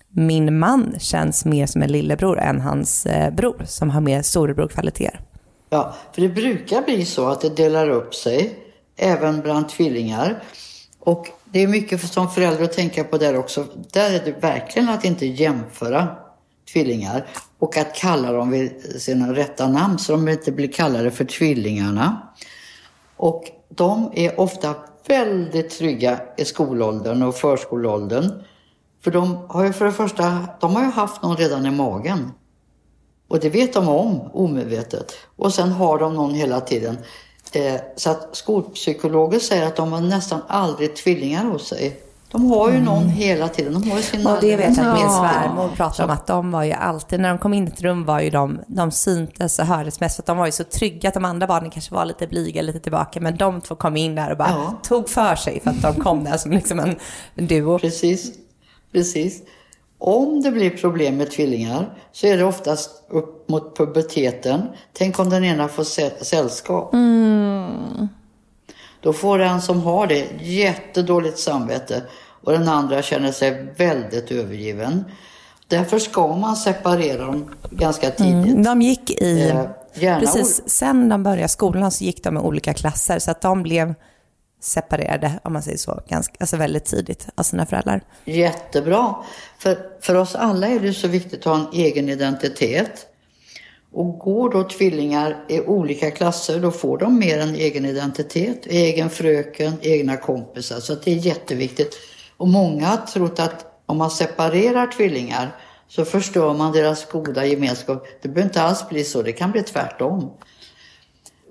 min 0.09 0.59
man 0.59 0.95
känns 0.99 1.45
mer 1.45 1.67
som 1.67 1.83
en 1.83 1.93
lillebror 1.93 2.39
än 2.39 2.61
hans 2.61 3.07
eh, 3.07 3.35
bror 3.35 3.63
som 3.67 3.91
har 3.91 4.01
mer 4.01 4.23
storebror-kvaliteter. 4.23 5.21
Ja, 5.71 5.95
för 6.13 6.23
det 6.23 6.29
brukar 6.29 6.83
bli 6.83 7.05
så 7.05 7.29
att 7.29 7.41
det 7.41 7.57
delar 7.57 7.91
upp 7.91 8.15
sig, 8.15 8.59
även 8.97 9.41
bland 9.41 9.69
tvillingar. 9.69 10.43
Och 11.01 11.29
det 11.45 11.63
är 11.63 11.67
mycket 11.67 12.13
som 12.13 12.31
förälder 12.31 12.65
att 12.65 12.73
tänka 12.73 13.05
på 13.05 13.19
där 13.19 13.39
också. 13.39 13.67
Där 13.93 14.15
är 14.15 14.25
det 14.25 14.33
verkligen 14.41 14.89
att 14.89 15.05
inte 15.05 15.27
jämföra 15.27 16.09
tvillingar 16.73 17.27
och 17.59 17.77
att 17.77 17.95
kalla 17.95 18.33
dem 18.33 18.51
vid 18.51 19.03
sina 19.03 19.35
rätta 19.35 19.69
namn 19.69 19.99
så 19.99 20.13
de 20.13 20.29
inte 20.29 20.53
blir 20.53 20.73
kallade 20.73 21.11
för 21.11 21.25
tvillingarna. 21.25 22.29
Och 23.17 23.45
de 23.69 24.13
är 24.15 24.41
ofta 24.41 24.75
väldigt 25.07 25.71
trygga 25.71 26.21
i 26.37 26.45
skolåldern 26.45 27.23
och 27.23 27.35
förskoleåldern. 27.35 28.43
För 29.05 29.11
de 29.11 29.47
har 29.49 29.65
ju 29.65 29.73
för 29.73 29.85
det 29.85 29.93
första, 29.93 30.49
de 30.61 30.77
har 30.77 30.83
ju 30.83 30.91
haft 30.91 31.23
någon 31.23 31.37
redan 31.37 31.67
i 31.67 31.71
magen. 31.71 32.31
Och 33.29 33.41
det 33.41 33.51
vet 33.51 33.73
de 33.73 33.89
om 33.89 34.21
omedvetet. 34.33 35.13
Och 35.37 35.55
sen 35.55 35.73
har 35.73 35.99
de 35.99 36.15
någon 36.15 36.35
hela 36.35 36.61
tiden. 36.61 36.99
Eh, 37.53 37.81
så 37.97 38.11
att 38.11 38.37
skolpsykologer 38.37 39.39
säger 39.39 39.67
att 39.67 39.77
de 39.77 39.93
har 39.93 40.01
nästan 40.01 40.41
aldrig 40.49 40.97
tvillingar 40.97 41.45
hos 41.45 41.69
sig. 41.69 42.01
De 42.35 42.51
har 42.51 42.71
ju 42.71 42.81
någon 42.81 43.03
mm. 43.03 43.09
hela 43.09 43.49
tiden. 43.49 43.73
De 43.73 43.91
har 43.91 43.97
ju 43.97 44.03
sin 44.03 44.27
Och 44.27 44.37
det 44.41 44.57
vet 44.57 44.77
jag 44.77 44.87
att 44.87 44.99
min 44.99 45.11
svärmor 45.11 45.69
pratar 45.77 46.05
om 46.05 46.11
att 46.11 46.27
de 46.27 46.51
var 46.51 46.65
ju 46.65 46.73
alltid, 46.73 47.21
när 47.21 47.29
de 47.29 47.39
kom 47.39 47.55
in 47.55 47.65
i 47.65 47.71
ett 47.71 47.83
rum 47.83 48.05
var 48.05 48.21
ju 48.21 48.31
de, 48.31 48.61
de 48.67 48.91
syntes 48.91 49.59
och 49.59 49.67
hördes 49.67 50.01
mest 50.01 50.17
för 50.17 50.23
att 50.23 50.27
de 50.27 50.37
var 50.37 50.47
ju 50.47 50.53
så 50.53 50.65
trygga 50.65 51.09
att 51.09 51.15
de 51.15 51.25
andra 51.25 51.47
barnen 51.47 51.71
kanske 51.71 51.95
var 51.95 52.05
lite 52.05 52.27
blyga, 52.27 52.63
lite 52.63 52.81
tillbaka, 52.81 53.21
men 53.21 53.37
de 53.37 53.61
två 53.61 53.75
kom 53.75 53.97
in 53.97 54.15
där 54.15 54.31
och 54.31 54.37
bara 54.37 54.49
ja. 54.49 54.79
tog 54.83 55.09
för 55.09 55.35
sig 55.35 55.61
för 55.61 55.71
att 55.71 55.83
de 55.83 55.95
kom 55.95 56.25
där 56.25 56.37
som 56.37 56.53
liksom 56.53 56.79
en, 56.79 56.97
en 57.35 57.47
duo. 57.47 57.79
Precis, 57.79 58.33
precis. 58.93 59.43
Om 59.99 60.43
det 60.43 60.51
blir 60.51 60.71
problem 60.71 61.17
med 61.17 61.31
tvillingar 61.31 61.99
så 62.13 62.27
är 62.27 62.37
det 62.37 62.45
oftast 62.45 62.91
upp 63.09 63.49
mot 63.49 63.77
puberteten. 63.77 64.63
Tänk 64.93 65.19
om 65.19 65.31
den 65.31 65.45
ena 65.45 65.69
får 65.69 65.85
sällskap. 66.25 66.95
Mm. 66.95 68.09
Då 69.01 69.13
får 69.13 69.39
den 69.39 69.63
som 69.63 69.81
har 69.83 70.07
det 70.07 70.27
jättedåligt 70.41 71.39
samvete 71.39 72.03
och 72.45 72.53
den 72.53 72.69
andra 72.69 73.03
känner 73.03 73.33
sig 73.33 73.73
väldigt 73.77 74.31
övergiven. 74.31 75.05
Därför 75.69 75.99
ska 75.99 76.37
man 76.37 76.57
separera 76.57 77.27
dem 77.27 77.51
ganska 77.71 78.11
tidigt. 78.11 78.53
Mm, 78.53 78.63
de 78.63 78.83
gick 78.83 79.11
i, 79.11 79.49
eh, 80.01 80.19
precis 80.19 80.63
sen 80.67 81.09
de 81.09 81.23
började 81.23 81.49
skolan 81.49 81.91
så 81.91 82.05
gick 82.05 82.25
de 82.25 82.37
i 82.37 82.41
olika 82.41 82.75
klasser 82.75 83.19
så 83.19 83.31
att 83.31 83.41
de 83.41 83.63
blev 83.63 83.95
separerade, 84.61 85.33
om 85.45 85.53
man 85.53 85.63
säger 85.63 85.79
så, 85.79 86.01
ganska, 86.09 86.35
alltså 86.41 86.57
väldigt 86.57 86.85
tidigt 86.85 87.29
av 87.35 87.43
sina 87.43 87.67
föräldrar. 87.67 88.01
Jättebra. 88.25 89.15
För, 89.59 89.79
för 90.01 90.15
oss 90.15 90.35
alla 90.35 90.69
är 90.69 90.81
det 90.81 90.93
så 90.93 91.09
viktigt 91.09 91.39
att 91.39 91.45
ha 91.45 91.55
en 91.55 91.67
egen 91.73 92.09
identitet. 92.09 93.07
Och 93.93 94.19
går 94.19 94.51
då 94.51 94.69
tvillingar 94.69 95.45
i 95.49 95.61
olika 95.61 96.11
klasser 96.11 96.61
då 96.61 96.71
får 96.71 96.99
de 96.99 97.19
mer 97.19 97.39
en 97.39 97.55
egen 97.55 97.85
identitet, 97.85 98.67
egen 98.67 99.11
fröken, 99.11 99.73
egna 99.83 100.17
kompisar. 100.17 100.81
Så 100.81 100.95
det 100.95 101.11
är 101.11 101.17
jätteviktigt. 101.17 101.95
Och 102.37 102.49
många 102.49 102.87
har 102.87 102.97
trott 102.97 103.41
att 103.41 103.83
om 103.87 103.99
man 103.99 104.11
separerar 104.11 104.87
tvillingar 104.87 105.57
så 105.89 106.05
förstör 106.05 106.55
man 106.55 106.73
deras 106.73 107.11
goda 107.11 107.47
gemenskap. 107.47 108.07
Det 108.23 108.29
behöver 108.29 108.49
inte 108.49 108.63
alls 108.63 108.89
bli 108.89 109.05
så, 109.05 109.23
det 109.23 109.33
kan 109.33 109.51
bli 109.51 109.63
tvärtom. 109.63 110.31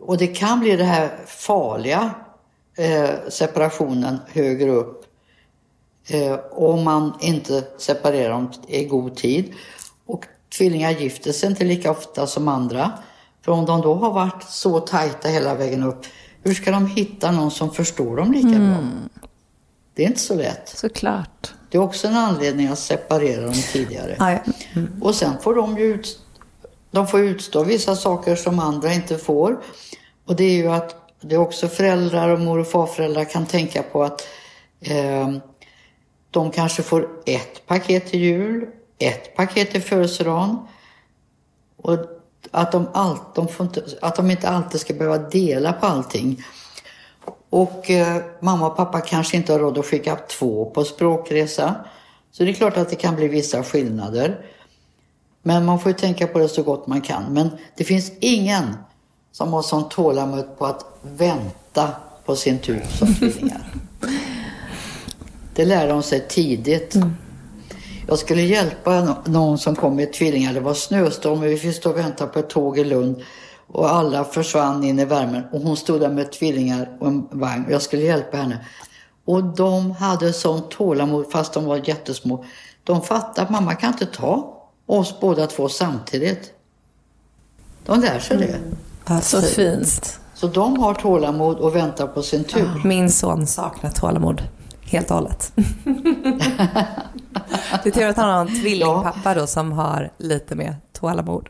Och 0.01 0.17
det 0.17 0.27
kan 0.27 0.59
bli 0.59 0.75
den 0.75 0.87
här 0.87 1.09
farliga 1.25 2.11
eh, 2.77 3.09
separationen 3.29 4.19
högre 4.27 4.69
upp 4.69 5.05
eh, 6.07 6.39
om 6.51 6.83
man 6.83 7.13
inte 7.21 7.63
separerar 7.77 8.29
dem 8.29 8.51
i 8.67 8.85
god 8.85 9.15
tid. 9.15 9.53
Och 10.05 10.25
tvillingar 10.57 10.91
gifter 10.91 11.31
sig 11.31 11.49
inte 11.49 11.63
lika 11.63 11.91
ofta 11.91 12.27
som 12.27 12.47
andra. 12.47 12.91
För 13.41 13.51
om 13.51 13.65
de 13.65 13.81
då 13.81 13.93
har 13.93 14.11
varit 14.13 14.43
så 14.43 14.79
tajta 14.79 15.27
hela 15.27 15.55
vägen 15.55 15.83
upp, 15.83 16.05
hur 16.43 16.53
ska 16.53 16.71
de 16.71 16.87
hitta 16.87 17.31
någon 17.31 17.51
som 17.51 17.71
förstår 17.71 18.17
dem 18.17 18.31
lika 18.31 18.47
mm. 18.47 18.69
bra? 18.69 18.79
Det 19.93 20.03
är 20.03 20.07
inte 20.07 20.19
så 20.19 20.35
lätt. 20.35 20.69
Såklart. 20.69 21.53
Det 21.69 21.77
är 21.77 21.81
också 21.81 22.07
en 22.07 22.15
anledning 22.15 22.67
att 22.67 22.79
separera 22.79 23.45
dem 23.45 23.53
tidigare. 23.53 24.15
Ja, 24.19 24.53
mm. 24.73 25.03
Och 25.03 25.15
sen 25.15 25.33
får 25.41 25.55
de 25.55 25.77
ju 25.77 25.83
ut, 25.83 26.19
de 26.91 27.07
får 27.07 27.19
utstå 27.19 27.63
vissa 27.63 27.95
saker 27.95 28.35
som 28.35 28.59
andra 28.59 28.93
inte 28.93 29.17
får. 29.17 29.63
Och 30.25 30.35
det 30.35 30.43
är 30.43 30.55
ju 30.55 30.67
att 30.67 30.95
det 31.21 31.35
är 31.35 31.39
också 31.39 31.67
föräldrar 31.67 32.29
och 32.29 32.39
mor 32.39 32.59
och 32.59 32.67
farföräldrar 32.67 33.25
kan 33.25 33.45
tänka 33.45 33.83
på 33.83 34.03
att 34.03 34.27
eh, 34.81 35.29
de 36.31 36.51
kanske 36.51 36.83
får 36.83 37.09
ett 37.25 37.65
paket 37.67 38.07
till 38.07 38.19
jul, 38.19 38.67
ett 38.97 39.35
paket 39.35 39.71
till 39.71 39.81
födelsedagen. 39.81 40.57
Och 41.77 41.97
att 42.51 42.71
de, 42.71 42.87
all, 42.93 43.17
de 43.35 43.47
inte, 43.59 43.83
att 44.01 44.15
de 44.15 44.31
inte 44.31 44.49
alltid 44.49 44.81
ska 44.81 44.93
behöva 44.93 45.17
dela 45.17 45.73
på 45.73 45.85
allting. 45.85 46.43
Och 47.53 47.89
eh, 47.91 48.21
mamma 48.39 48.67
och 48.67 48.75
pappa 48.75 49.01
kanske 49.01 49.37
inte 49.37 49.51
har 49.51 49.59
råd 49.59 49.77
att 49.77 49.85
skicka 49.85 50.15
två 50.15 50.65
på 50.65 50.83
språkresa. 50.83 51.75
Så 52.31 52.43
det 52.43 52.49
är 52.49 52.53
klart 52.53 52.77
att 52.77 52.89
det 52.89 52.95
kan 52.95 53.15
bli 53.15 53.27
vissa 53.27 53.63
skillnader. 53.63 54.45
Men 55.43 55.65
man 55.65 55.79
får 55.79 55.91
ju 55.91 55.97
tänka 55.97 56.27
på 56.27 56.39
det 56.39 56.49
så 56.49 56.63
gott 56.63 56.87
man 56.87 57.01
kan. 57.01 57.23
Men 57.33 57.49
det 57.77 57.83
finns 57.83 58.11
ingen 58.19 58.63
som 59.31 59.53
har 59.53 59.61
sånt 59.61 59.91
tålamod 59.91 60.57
på 60.57 60.65
att 60.65 60.85
vänta 61.01 61.89
på 62.25 62.35
sin 62.35 62.59
tur 62.59 62.81
som 62.99 63.13
tvillingar. 63.19 63.73
Det 65.55 65.65
lär 65.65 65.87
de 65.87 66.03
sig 66.03 66.27
tidigt. 66.27 66.95
Mm. 66.95 67.15
Jag 68.07 68.19
skulle 68.19 68.41
hjälpa 68.41 69.17
någon 69.25 69.57
som 69.57 69.75
kom 69.75 69.95
med 69.95 70.13
tvillingar. 70.13 70.53
Det 70.53 70.59
var 70.59 70.73
snöstorm 70.73 71.39
och 71.39 71.45
vi 71.45 71.57
fick 71.57 71.75
stå 71.75 71.89
och 71.89 71.97
vänta 71.97 72.27
på 72.27 72.39
ett 72.39 72.49
tåg 72.49 72.79
i 72.79 72.83
Lund. 72.83 73.23
Och 73.73 73.89
alla 73.89 74.23
försvann 74.23 74.83
in 74.83 74.99
i 74.99 75.05
värmen 75.05 75.43
och 75.51 75.61
hon 75.61 75.77
stod 75.77 75.99
där 75.99 76.09
med 76.09 76.31
tvillingar 76.31 76.97
och 76.99 77.07
en 77.07 77.27
vagn 77.31 77.65
och 77.65 77.71
jag 77.71 77.81
skulle 77.81 78.01
hjälpa 78.01 78.37
henne. 78.37 78.65
Och 79.25 79.43
de 79.43 79.91
hade 79.91 80.33
sånt 80.33 80.71
tålamod 80.71 81.31
fast 81.31 81.53
de 81.53 81.65
var 81.65 81.81
jättesmå. 81.89 82.45
De 82.83 83.01
fattade 83.01 83.41
att 83.41 83.49
mamma 83.49 83.75
kan 83.75 83.91
inte 83.91 84.05
ta 84.05 84.61
oss 84.85 85.19
båda 85.19 85.47
två 85.47 85.69
samtidigt. 85.69 86.53
De 87.85 87.99
lär 87.99 88.19
sig 88.19 88.37
det. 88.37 88.59
Mm. 89.07 89.21
Så 89.21 89.41
fint. 89.41 90.19
Så 90.33 90.47
de 90.47 90.79
har 90.79 90.93
tålamod 90.93 91.57
och 91.57 91.75
väntar 91.75 92.07
på 92.07 92.23
sin 92.23 92.43
tur. 92.43 92.81
Min 92.83 93.11
son 93.11 93.47
saknar 93.47 93.91
tålamod 93.91 94.41
helt 94.85 95.11
och 95.11 95.17
hållet. 95.17 95.51
det 97.83 97.89
är 97.89 97.91
tur 97.91 98.07
att 98.07 98.17
han 98.17 98.29
har 98.29 98.41
en 98.41 98.61
tvillingpappa 98.61 99.33
då 99.33 99.47
som 99.47 99.71
har 99.71 100.11
lite 100.17 100.55
mer 100.55 100.75
tålamod. 100.93 101.49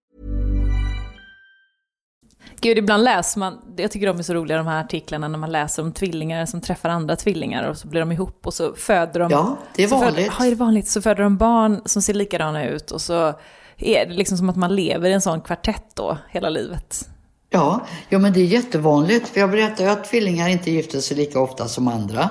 Gud, 2.61 2.77
ibland 2.77 3.03
läser 3.03 3.39
man, 3.39 3.57
jag 3.77 3.91
tycker 3.91 4.07
de 4.07 4.19
är 4.19 4.23
så 4.23 4.33
roliga 4.33 4.57
de 4.57 4.67
här 4.67 4.79
artiklarna 4.83 5.27
när 5.27 5.37
man 5.37 5.51
läser 5.51 5.83
om 5.83 5.91
tvillingar 5.91 6.45
som 6.45 6.61
träffar 6.61 6.89
andra 6.89 7.15
tvillingar 7.15 7.69
och 7.69 7.77
så 7.77 7.87
blir 7.87 7.99
de 7.99 8.11
ihop 8.11 8.47
och 8.47 8.53
så 8.53 8.73
föder 8.73 9.19
de... 9.19 9.31
Ja, 9.31 9.57
det 9.75 9.83
är 9.83 9.87
vanligt. 9.87 10.15
Föder, 10.15 10.33
ja, 10.39 10.45
är 10.45 10.49
det 10.49 10.55
vanligt? 10.55 10.87
Så 10.87 11.01
föder 11.01 11.23
de 11.23 11.37
barn 11.37 11.81
som 11.85 12.01
ser 12.01 12.13
likadana 12.13 12.65
ut 12.65 12.91
och 12.91 13.01
så 13.01 13.33
är 13.77 14.05
det 14.05 14.13
liksom 14.13 14.37
som 14.37 14.49
att 14.49 14.55
man 14.55 14.75
lever 14.75 15.09
i 15.09 15.13
en 15.13 15.21
sån 15.21 15.41
kvartett 15.41 15.85
då 15.93 16.17
hela 16.29 16.49
livet. 16.49 17.09
Ja, 17.49 17.85
ja 18.09 18.19
men 18.19 18.33
det 18.33 18.39
är 18.39 18.45
jättevanligt. 18.45 19.29
För 19.29 19.39
jag 19.39 19.51
berättar 19.51 19.83
ju 19.83 19.89
att 19.89 20.05
tvillingar 20.05 20.49
inte 20.49 20.71
gifter 20.71 20.99
sig 20.99 21.17
lika 21.17 21.39
ofta 21.39 21.67
som 21.67 21.87
andra. 21.87 22.29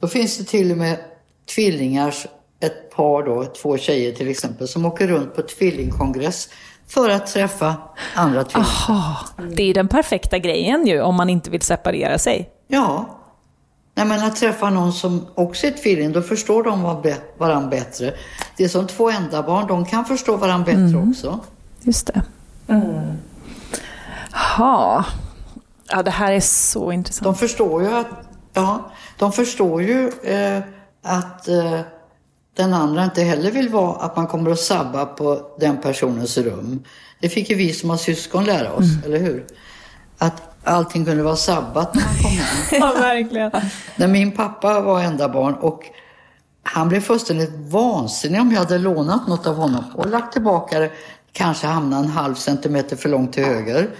Då 0.00 0.08
finns 0.08 0.38
det 0.38 0.44
till 0.44 0.70
och 0.70 0.78
med 0.78 0.96
tvillingars, 1.54 2.26
ett 2.60 2.90
par 2.90 3.22
då, 3.22 3.44
två 3.44 3.78
tjejer 3.78 4.12
till 4.12 4.28
exempel, 4.28 4.68
som 4.68 4.84
åker 4.84 5.06
runt 5.06 5.34
på 5.34 5.42
tvillingkongress 5.42 6.48
för 6.94 7.10
att 7.10 7.26
träffa 7.26 7.74
andra 8.14 8.44
tvillingar. 8.44 8.70
Aha, 8.88 9.16
det 9.56 9.70
är 9.70 9.74
den 9.74 9.88
perfekta 9.88 10.38
grejen 10.38 10.86
ju 10.86 11.00
om 11.00 11.14
man 11.14 11.30
inte 11.30 11.50
vill 11.50 11.60
separera 11.60 12.18
sig. 12.18 12.50
Ja. 12.68 13.18
Nej, 13.94 14.06
men 14.06 14.22
att 14.22 14.36
träffa 14.36 14.70
någon 14.70 14.92
som 14.92 15.26
också 15.34 15.66
är 15.66 15.70
tvilling, 15.70 16.12
då 16.12 16.22
förstår 16.22 16.62
de 16.62 16.82
varandra 17.38 17.68
bättre. 17.70 18.14
Det 18.56 18.64
är 18.64 18.68
som 18.68 18.86
två 18.86 19.10
enda 19.10 19.42
barn, 19.42 19.66
de 19.66 19.84
kan 19.84 20.04
förstå 20.04 20.36
varandra 20.36 20.64
bättre 20.64 20.98
mm. 20.98 21.10
också. 21.10 21.40
Just 21.80 22.06
det. 22.06 22.22
Mm. 22.68 23.18
Ha. 24.56 25.04
Ja, 25.88 26.02
det 26.02 26.10
här 26.10 26.32
är 26.32 26.40
så 26.40 26.92
intressant. 26.92 27.24
De 27.24 27.34
förstår 27.34 27.82
ju 27.82 27.94
att, 27.94 28.06
ja, 28.52 28.90
de 29.18 29.32
förstår 29.32 29.82
ju 29.82 30.08
eh, 30.22 30.62
att 31.02 31.48
eh, 31.48 31.80
den 32.54 32.74
andra 32.74 33.04
inte 33.04 33.22
heller 33.22 33.50
vill 33.50 33.68
vara 33.68 33.96
att 33.96 34.16
man 34.16 34.26
kommer 34.26 34.50
att 34.50 34.60
sabba 34.60 35.06
på 35.06 35.50
den 35.60 35.80
personens 35.80 36.38
rum. 36.38 36.84
Det 37.20 37.28
fick 37.28 37.50
ju 37.50 37.56
vi 37.56 37.72
som 37.72 37.90
har 37.90 37.96
syskon 37.96 38.44
lära 38.44 38.72
oss, 38.72 38.84
mm. 38.84 39.04
eller 39.04 39.18
hur? 39.18 39.46
Att 40.18 40.42
allting 40.64 41.04
kunde 41.04 41.22
vara 41.22 41.36
sabbat 41.36 41.94
när 41.94 42.02
man 42.02 42.16
kom 42.22 42.30
hem. 42.30 42.56
ja, 42.70 43.00
verkligen. 43.00 43.50
När 43.96 44.08
min 44.08 44.32
pappa 44.32 44.80
var 44.80 45.00
enda 45.00 45.28
barn 45.28 45.54
och 45.54 45.82
han 46.62 46.88
blev 46.88 47.00
fullständigt 47.00 47.50
vansinnig 47.54 48.40
om 48.40 48.52
jag 48.52 48.58
hade 48.58 48.78
lånat 48.78 49.28
något 49.28 49.46
av 49.46 49.56
honom 49.56 49.84
och 49.94 50.10
lagt 50.10 50.32
tillbaka 50.32 50.78
det, 50.78 50.90
kanske 51.32 51.66
hamnade 51.66 52.04
en 52.04 52.10
halv 52.10 52.34
centimeter 52.34 52.96
för 52.96 53.08
långt 53.08 53.32
till 53.32 53.44
höger. 53.44 53.90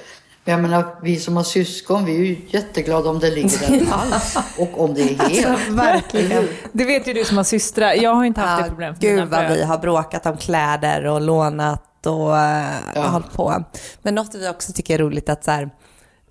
Men 0.44 0.52
jag 0.52 0.62
menar, 0.62 0.96
vi 1.02 1.16
som 1.16 1.36
har 1.36 1.44
syskon, 1.44 2.04
vi 2.04 2.16
är 2.16 2.24
ju 2.24 2.36
jätteglada 2.48 3.10
om 3.10 3.18
det 3.18 3.30
ligger 3.30 3.58
där 3.58 3.92
alls 4.12 4.36
och 4.58 4.80
om 4.80 4.94
det 4.94 5.02
är 5.02 5.28
helt. 5.28 5.46
Alltså, 5.46 5.72
verkligen. 5.72 6.48
Det 6.72 6.84
vet 6.84 7.08
ju 7.08 7.12
du 7.12 7.24
som 7.24 7.36
har 7.36 7.44
systrar. 7.44 7.92
Jag 7.92 8.14
har 8.14 8.24
inte 8.24 8.40
haft 8.40 8.60
ja, 8.60 8.64
det 8.64 8.70
problemet. 8.70 9.00
Gud 9.00 9.28
vad 9.28 9.48
vi 9.48 9.62
har 9.62 9.78
bråkat 9.78 10.26
om 10.26 10.36
kläder 10.36 11.04
och 11.04 11.20
lånat 11.20 12.06
och 12.06 12.38
äh, 12.38 12.64
ja. 12.94 13.02
hållit 13.02 13.32
på. 13.32 13.64
Men 14.02 14.14
något 14.14 14.34
vi 14.34 14.48
också 14.48 14.72
tycker 14.72 14.94
är 14.94 14.98
roligt 14.98 15.28
att 15.28 15.44
så 15.44 15.50
här, 15.50 15.70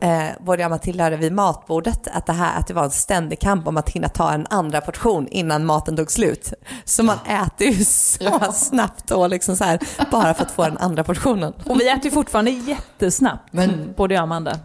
eh, 0.03 0.25
både 0.39 0.61
jag 0.61 0.67
och 0.67 0.71
Matilda 0.71 1.03
hörde 1.03 1.17
vid 1.17 1.33
matbordet 1.33 2.07
att 2.13 2.25
det, 2.25 2.33
här, 2.33 2.59
att 2.59 2.67
det 2.67 2.73
var 2.73 2.83
en 2.83 2.91
ständig 2.91 3.39
kamp 3.39 3.67
om 3.67 3.77
att 3.77 3.89
hinna 3.89 4.09
ta 4.09 4.31
en 4.31 4.47
andra 4.49 4.81
portion 4.81 5.27
innan 5.27 5.65
maten 5.65 5.97
tog 5.97 6.11
slut. 6.11 6.53
Så 6.85 7.03
man 7.03 7.17
äter 7.25 7.67
ju 7.67 7.85
så 7.85 8.23
ja. 8.23 8.51
snabbt 8.51 9.11
och 9.11 9.29
liksom 9.29 9.55
så 9.55 9.63
här, 9.63 9.79
bara 10.11 10.33
för 10.33 10.43
att 10.43 10.51
få 10.51 10.63
den 10.63 10.77
andra 10.77 11.03
portionen. 11.03 11.53
Och 11.65 11.79
vi 11.79 11.89
äter 11.89 12.05
ju 12.05 12.11
fortfarande 12.11 12.51
jättesnabbt, 12.51 13.53
Men, 13.53 13.93
både 13.97 14.13
jag 14.13 14.21
och 14.21 14.23
Amanda. 14.23 14.59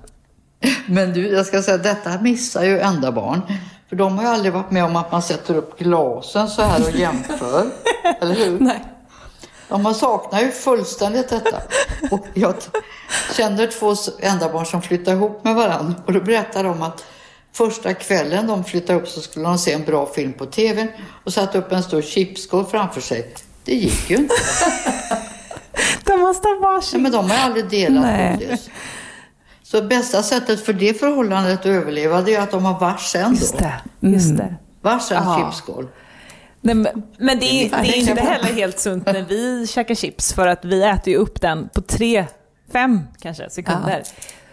Men 0.86 1.12
du, 1.12 1.28
jag 1.28 1.46
ska 1.46 1.62
säga 1.62 1.78
detta 1.78 2.20
missar 2.20 2.64
ju 2.64 2.80
enda 2.80 3.12
barn. 3.12 3.42
För 3.88 3.96
de 3.96 4.18
har 4.18 4.24
ju 4.24 4.30
aldrig 4.30 4.52
varit 4.52 4.70
med 4.70 4.84
om 4.84 4.96
att 4.96 5.12
man 5.12 5.22
sätter 5.22 5.54
upp 5.54 5.78
glasen 5.78 6.48
så 6.48 6.62
här 6.62 6.80
och 6.88 6.94
jämför. 6.94 7.66
eller 8.20 8.34
hur? 8.34 8.60
Nej. 8.60 8.84
Ja, 9.68 9.78
man 9.78 9.94
saknar 9.94 10.40
ju 10.40 10.50
fullständigt 10.50 11.28
detta. 11.28 11.56
Och 12.10 12.26
jag 12.34 12.54
känner 13.36 13.66
två 13.66 13.94
enda 14.20 14.52
barn 14.52 14.66
som 14.66 14.82
flyttar 14.82 15.12
ihop 15.12 15.44
med 15.44 15.54
varandra 15.54 15.94
och 16.06 16.12
då 16.12 16.20
berättar 16.20 16.64
de 16.64 16.82
att 16.82 17.04
första 17.52 17.94
kvällen 17.94 18.46
de 18.46 18.64
flyttade 18.64 18.98
upp 18.98 19.08
så 19.08 19.20
skulle 19.20 19.44
de 19.44 19.58
se 19.58 19.72
en 19.72 19.84
bra 19.84 20.06
film 20.06 20.32
på 20.32 20.46
tv 20.46 20.88
och 21.24 21.32
satte 21.32 21.58
upp 21.58 21.72
en 21.72 21.82
stor 21.82 22.02
chipsskål 22.02 22.66
framför 22.66 23.00
sig. 23.00 23.34
Det 23.64 23.74
gick 23.74 24.10
ju 24.10 24.16
inte. 24.16 24.34
de 26.04 26.20
måste 26.20 26.48
ha 26.48 26.58
varsin. 26.60 27.00
Ja, 27.00 27.02
men 27.02 27.12
de 27.12 27.30
har 27.30 27.38
aldrig 27.38 27.68
delat 27.68 28.32
godis. 28.32 28.70
Så 29.62 29.82
bästa 29.82 30.22
sättet 30.22 30.64
för 30.64 30.72
det 30.72 31.00
förhållandet 31.00 31.60
att 31.60 31.66
överleva 31.66 32.22
det 32.22 32.34
är 32.34 32.40
att 32.40 32.50
de 32.50 32.64
har 32.64 32.80
varsin. 32.80 33.30
Just 33.30 33.58
det. 33.58 33.74
Just 34.00 34.36
det. 34.36 34.54
Varsin 34.82 35.18
chipsskål. 35.38 35.88
Nej, 36.60 36.74
men 37.18 37.38
det 37.38 37.46
är, 37.46 37.82
det 37.82 37.88
är 37.88 37.96
inte 37.96 38.20
heller 38.22 38.52
helt 38.52 38.78
sunt 38.78 39.06
när 39.06 39.22
vi 39.22 39.66
käkar 39.66 39.94
chips 39.94 40.32
för 40.32 40.46
att 40.46 40.64
vi 40.64 40.82
äter 40.82 41.12
ju 41.12 41.16
upp 41.16 41.40
den 41.40 41.68
på 41.68 41.80
tre, 41.80 42.26
fem 42.72 43.00
kanske 43.20 43.50
sekunder. 43.50 44.02
Ja. 44.04 44.12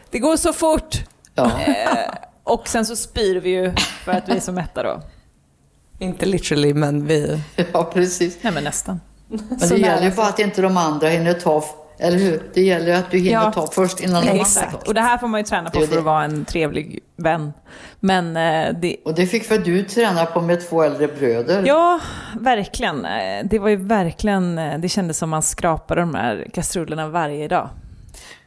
Det 0.10 0.20
går 0.20 0.38
så 0.38 0.54
fort. 0.54 0.96
Ja. 1.36 1.46
Eh, 1.46 2.14
och 2.44 2.68
sen 2.68 2.86
så 2.86 2.96
spyr 2.96 3.36
vi 3.36 3.50
ju 3.50 3.74
för 4.04 4.12
att 4.12 4.30
vi 4.30 4.34
är 4.34 4.40
så 4.40 4.52
mätta 4.52 4.84
då. 4.84 5.02
Inte 6.00 6.26
literally, 6.26 6.74
men 6.74 7.08
vi... 7.08 7.42
Ja, 7.74 7.84
precis. 7.84 8.38
Nej, 8.42 8.54
men 8.54 8.64
nästan. 8.64 9.02
Men 9.28 9.70
det 9.70 9.78
gäller 9.78 10.10
ju 10.10 10.16
bara 10.16 10.28
att 10.28 10.40
inte 10.40 10.62
de 10.62 10.78
andra 10.78 11.08
hinner 11.08 11.34
ta 11.34 11.62
eller 11.98 12.18
hur? 12.18 12.44
Det 12.54 12.62
gäller 12.62 12.94
att 12.94 13.12
du 13.12 13.18
hinner 13.18 13.32
ja. 13.32 13.52
ta 13.52 13.68
först 13.68 14.00
innan 14.00 14.26
de 14.26 14.32
andra 14.32 14.46
tar. 14.46 14.88
Och 14.88 14.94
det 14.94 15.02
här 15.02 15.18
får 15.18 15.28
man 15.28 15.40
ju 15.40 15.44
träna 15.44 15.70
på 15.70 15.82
för 15.82 15.98
att 15.98 16.04
vara 16.04 16.24
en 16.24 16.46
trevlig 16.46 17.00
vän. 17.16 17.54
Men, 18.00 18.38
eh, 18.38 18.76
det... 18.82 18.98
Och 19.06 19.16
det 19.16 19.28
fick 19.28 19.52
väl 19.52 19.64
du 19.64 19.84
träna 19.84 20.26
på 20.26 20.42
med 20.42 20.70
två 20.70 20.84
äldre 20.84 21.08
bröder? 21.08 21.64
Ja, 21.66 22.00
verkligen. 22.40 23.06
Eh, 23.06 23.46
det 23.46 23.60
var 23.60 23.70
ju 23.70 23.76
verkligen, 23.76 24.58
eh, 24.58 24.80
det 24.80 24.90
kändes 24.90 25.18
som 25.18 25.30
man 25.30 25.42
skrapade 25.42 26.02
de 26.02 26.16
här 26.16 26.48
kastrullerna 26.54 27.08
varje 27.08 27.48
dag. 27.48 27.70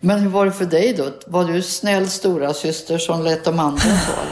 Men 0.01 0.21
hur 0.21 0.29
var 0.29 0.47
det 0.47 0.53
för 0.53 0.65
dig 0.65 0.95
då? 0.95 1.05
Var 1.27 1.45
du 1.45 1.63
snäll 1.63 2.09
stora 2.09 2.55
syster 2.55 2.99
som 2.99 3.23
lät 3.23 3.45
de 3.45 3.59
andra 3.59 3.83
ta? 4.07 4.23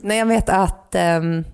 Nej, 0.00 0.18
jag 0.18 0.26
vet 0.26 0.48
att 0.48 0.94
um 1.20 1.44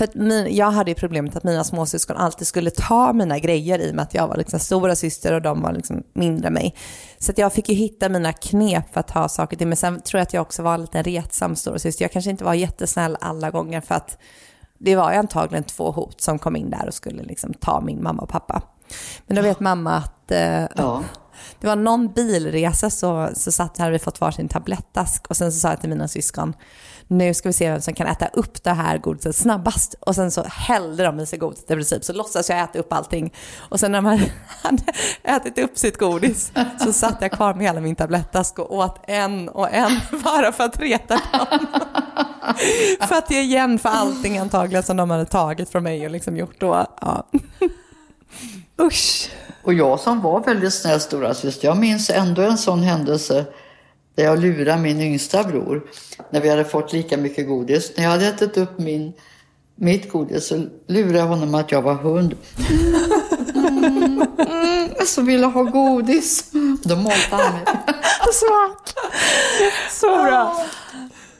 för 0.00 0.04
att 0.04 0.14
min, 0.14 0.56
jag 0.56 0.70
hade 0.70 0.90
ju 0.90 0.94
problemet 0.94 1.36
att 1.36 1.44
mina 1.44 1.64
småsyskon 1.64 2.16
alltid 2.16 2.46
skulle 2.46 2.70
ta 2.70 3.12
mina 3.12 3.38
grejer 3.38 3.78
i 3.78 3.90
och 3.90 3.94
med 3.94 4.02
att 4.02 4.14
jag 4.14 4.28
var 4.28 4.36
liksom 4.36 4.60
stora 4.60 4.96
syster 4.96 5.34
och 5.34 5.42
de 5.42 5.62
var 5.62 5.72
liksom 5.72 6.02
mindre 6.12 6.46
än 6.46 6.52
mig. 6.52 6.74
Så 7.18 7.32
att 7.32 7.38
jag 7.38 7.52
fick 7.52 7.68
ju 7.68 7.74
hitta 7.74 8.08
mina 8.08 8.32
knep 8.32 8.92
för 8.92 9.00
att 9.00 9.08
ta 9.08 9.28
saker 9.28 9.56
till. 9.56 9.66
Men 9.66 9.76
sen 9.76 10.00
tror 10.00 10.18
jag 10.18 10.22
att 10.22 10.34
jag 10.34 10.42
också 10.42 10.62
var 10.62 10.74
en 10.74 10.80
liten 10.80 11.04
retsam 11.04 11.56
stora 11.56 11.78
syster. 11.78 12.04
Jag 12.04 12.12
kanske 12.12 12.30
inte 12.30 12.44
var 12.44 12.54
jättesnäll 12.54 13.16
alla 13.20 13.50
gånger 13.50 13.80
för 13.80 13.94
att 13.94 14.18
det 14.78 14.96
var 14.96 15.12
ju 15.12 15.18
antagligen 15.18 15.64
två 15.64 15.90
hot 15.90 16.20
som 16.20 16.38
kom 16.38 16.56
in 16.56 16.70
där 16.70 16.86
och 16.86 16.94
skulle 16.94 17.22
liksom 17.22 17.54
ta 17.54 17.80
min 17.80 18.02
mamma 18.02 18.22
och 18.22 18.28
pappa. 18.28 18.62
Men 19.26 19.36
då 19.36 19.42
vet 19.42 19.60
mamma 19.60 19.96
att 19.96 20.30
eh, 20.30 20.66
Ja. 20.76 21.02
det 21.60 21.66
var 21.66 21.76
någon 21.76 22.08
bilresa 22.08 22.90
så, 22.90 23.28
så 23.34 23.52
satt, 23.52 23.78
hade 23.78 23.92
vi 23.92 23.98
fått 23.98 24.20
varsin 24.20 24.48
tablettask 24.48 25.26
och 25.26 25.36
sen 25.36 25.52
så 25.52 25.58
sa 25.58 25.68
jag 25.68 25.80
till 25.80 25.90
mina 25.90 26.08
syskon, 26.08 26.54
nu 27.10 27.34
ska 27.34 27.48
vi 27.48 27.52
se 27.52 27.70
vem 27.70 27.80
som 27.80 27.94
kan 27.94 28.06
äta 28.06 28.26
upp 28.26 28.62
det 28.62 28.70
här 28.70 28.98
godiset 28.98 29.36
snabbast. 29.36 29.94
Och 30.00 30.14
sen 30.14 30.30
så 30.30 30.42
hällde 30.42 31.04
de 31.04 31.20
i 31.20 31.26
sig 31.26 31.38
godiset 31.38 31.70
i 31.70 31.74
princip, 31.74 32.04
så 32.04 32.12
låtsas 32.12 32.48
jag 32.48 32.60
äta 32.60 32.78
upp 32.78 32.92
allting. 32.92 33.32
Och 33.58 33.80
sen 33.80 33.92
när 33.92 34.00
man 34.00 34.20
hade 34.62 34.82
ätit 35.22 35.58
upp 35.58 35.78
sitt 35.78 35.98
godis 35.98 36.52
så 36.84 36.92
satt 36.92 37.16
jag 37.20 37.32
kvar 37.32 37.54
med 37.54 37.66
hela 37.66 37.80
min 37.80 37.96
tablettask 37.96 38.58
och 38.58 38.74
åt 38.74 39.00
en 39.06 39.48
och 39.48 39.72
en 39.72 40.00
bara 40.24 40.52
för 40.52 40.64
att 40.64 40.80
reta 40.80 41.14
dem. 41.14 41.46
för 43.08 43.14
att 43.14 43.30
ge 43.30 43.40
igen 43.40 43.78
för 43.78 43.88
allting 43.88 44.38
antagligen 44.38 44.82
som 44.82 44.96
de 44.96 45.10
hade 45.10 45.26
tagit 45.26 45.70
från 45.70 45.82
mig 45.82 46.04
och 46.04 46.10
liksom 46.10 46.36
gjort 46.36 46.60
då. 46.60 46.86
Ja. 47.00 47.26
Usch. 48.80 49.30
Och 49.62 49.74
jag 49.74 50.00
som 50.00 50.20
var 50.20 50.40
väldigt 50.40 50.74
snäll 50.74 51.00
storasyster, 51.00 51.68
jag 51.68 51.76
minns 51.76 52.10
ändå 52.10 52.42
en 52.42 52.58
sån 52.58 52.82
händelse 52.82 53.44
där 54.14 54.24
jag 54.24 54.38
lurade 54.38 54.82
min 54.82 55.00
yngsta 55.00 55.44
bror 55.44 55.82
när 56.30 56.40
vi 56.40 56.48
hade 56.48 56.64
fått 56.64 56.92
lika 56.92 57.16
mycket 57.16 57.48
godis. 57.48 57.92
När 57.96 58.04
jag 58.04 58.10
hade 58.10 58.26
ätit 58.26 58.56
upp 58.56 58.78
min, 58.78 59.12
mitt 59.74 60.12
godis 60.12 60.46
så 60.46 60.66
lurade 60.86 61.18
jag 61.18 61.26
honom 61.26 61.54
att 61.54 61.72
jag 61.72 61.82
var 61.82 61.94
hund. 61.94 62.34
Mm, 63.54 64.26
mm, 64.38 64.88
så 65.06 65.22
ville 65.22 65.46
ha 65.46 65.62
godis. 65.62 66.50
Då 66.82 66.96
malde 66.96 67.12
han 67.30 67.52
mig. 67.52 67.62
Så 69.90 70.06
bra. 70.06 70.66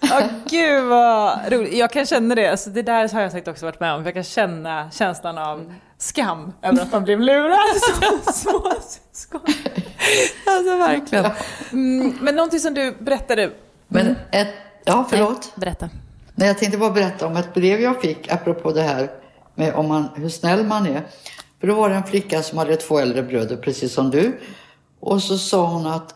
Ja, 0.01 0.23
gud 0.51 0.85
vad 0.85 1.53
roligt. 1.53 1.75
Jag 1.75 1.91
kan 1.91 2.07
känna 2.07 2.35
det. 2.35 2.51
Alltså, 2.51 2.71
det 2.71 2.83
där 2.83 3.09
har 3.13 3.21
jag 3.21 3.33
säkert 3.33 3.49
också 3.49 3.67
varit 3.67 3.81
med 3.81 3.95
om. 3.95 4.05
Jag 4.05 4.15
kan 4.15 4.25
känna 4.25 4.91
känslan 4.91 5.39
av 5.39 5.75
skam 5.99 6.53
över 6.63 6.83
att 6.83 6.93
man 6.93 7.05
blev 7.05 7.21
lurad 7.21 7.59
som 7.83 8.33
småsyskon. 8.33 9.41
Alltså 10.47 10.77
verkligen. 10.77 11.27
Mm, 11.73 12.19
men 12.21 12.37
någonting 12.37 12.61
som 12.61 12.75
du 12.75 12.95
berättade. 12.99 13.51
Men 13.89 14.17
ett, 14.31 14.55
ja, 14.85 15.07
förlåt. 15.11 15.53
Berätta. 15.57 15.89
Nej, 16.35 16.49
jag 16.49 16.59
tänkte 16.59 16.79
bara 16.79 16.91
berätta 16.91 17.27
om 17.27 17.37
ett 17.37 17.55
brev 17.55 17.81
jag 17.81 18.01
fick 18.01 18.33
apropå 18.33 18.73
det 18.73 18.83
här 18.83 19.11
med 19.55 19.75
om 19.75 19.89
man, 19.89 20.09
hur 20.15 20.29
snäll 20.29 20.65
man 20.65 20.87
är. 20.87 21.03
För 21.61 21.67
då 21.67 21.75
var 21.75 21.89
det 21.89 21.95
en 21.95 22.05
flicka 22.05 22.43
som 22.43 22.59
hade 22.59 22.77
två 22.77 22.99
äldre 22.99 23.23
bröder, 23.23 23.57
precis 23.57 23.95
som 23.95 24.11
du. 24.11 24.41
Och 25.01 25.23
så 25.23 25.39
sa 25.39 25.67
hon 25.67 25.87
att, 25.87 26.15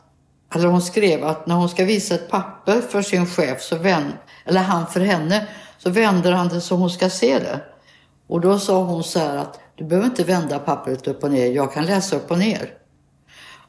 eller 0.54 0.68
hon 0.68 0.82
skrev 0.82 1.24
att 1.24 1.46
när 1.46 1.54
hon 1.54 1.68
ska 1.68 1.84
visa 1.84 2.14
ett 2.14 2.30
papper 2.30 2.80
för 2.80 3.02
sin 3.02 3.26
chef, 3.26 3.62
så 3.62 3.76
vän, 3.76 4.12
eller 4.44 4.60
han 4.60 4.86
för 4.86 5.00
henne, 5.00 5.46
så 5.78 5.90
vänder 5.90 6.32
han 6.32 6.48
det 6.48 6.60
så 6.60 6.76
hon 6.76 6.90
ska 6.90 7.10
se 7.10 7.38
det. 7.38 7.60
Och 8.26 8.40
då 8.40 8.58
sa 8.58 8.82
hon 8.82 9.04
så 9.04 9.18
här 9.18 9.36
att 9.36 9.60
du 9.74 9.84
behöver 9.84 10.06
inte 10.06 10.24
vända 10.24 10.58
pappret 10.58 11.08
upp 11.08 11.24
och 11.24 11.30
ner, 11.30 11.46
jag 11.52 11.72
kan 11.72 11.86
läsa 11.86 12.16
upp 12.16 12.30
och 12.30 12.38
ner. 12.38 12.70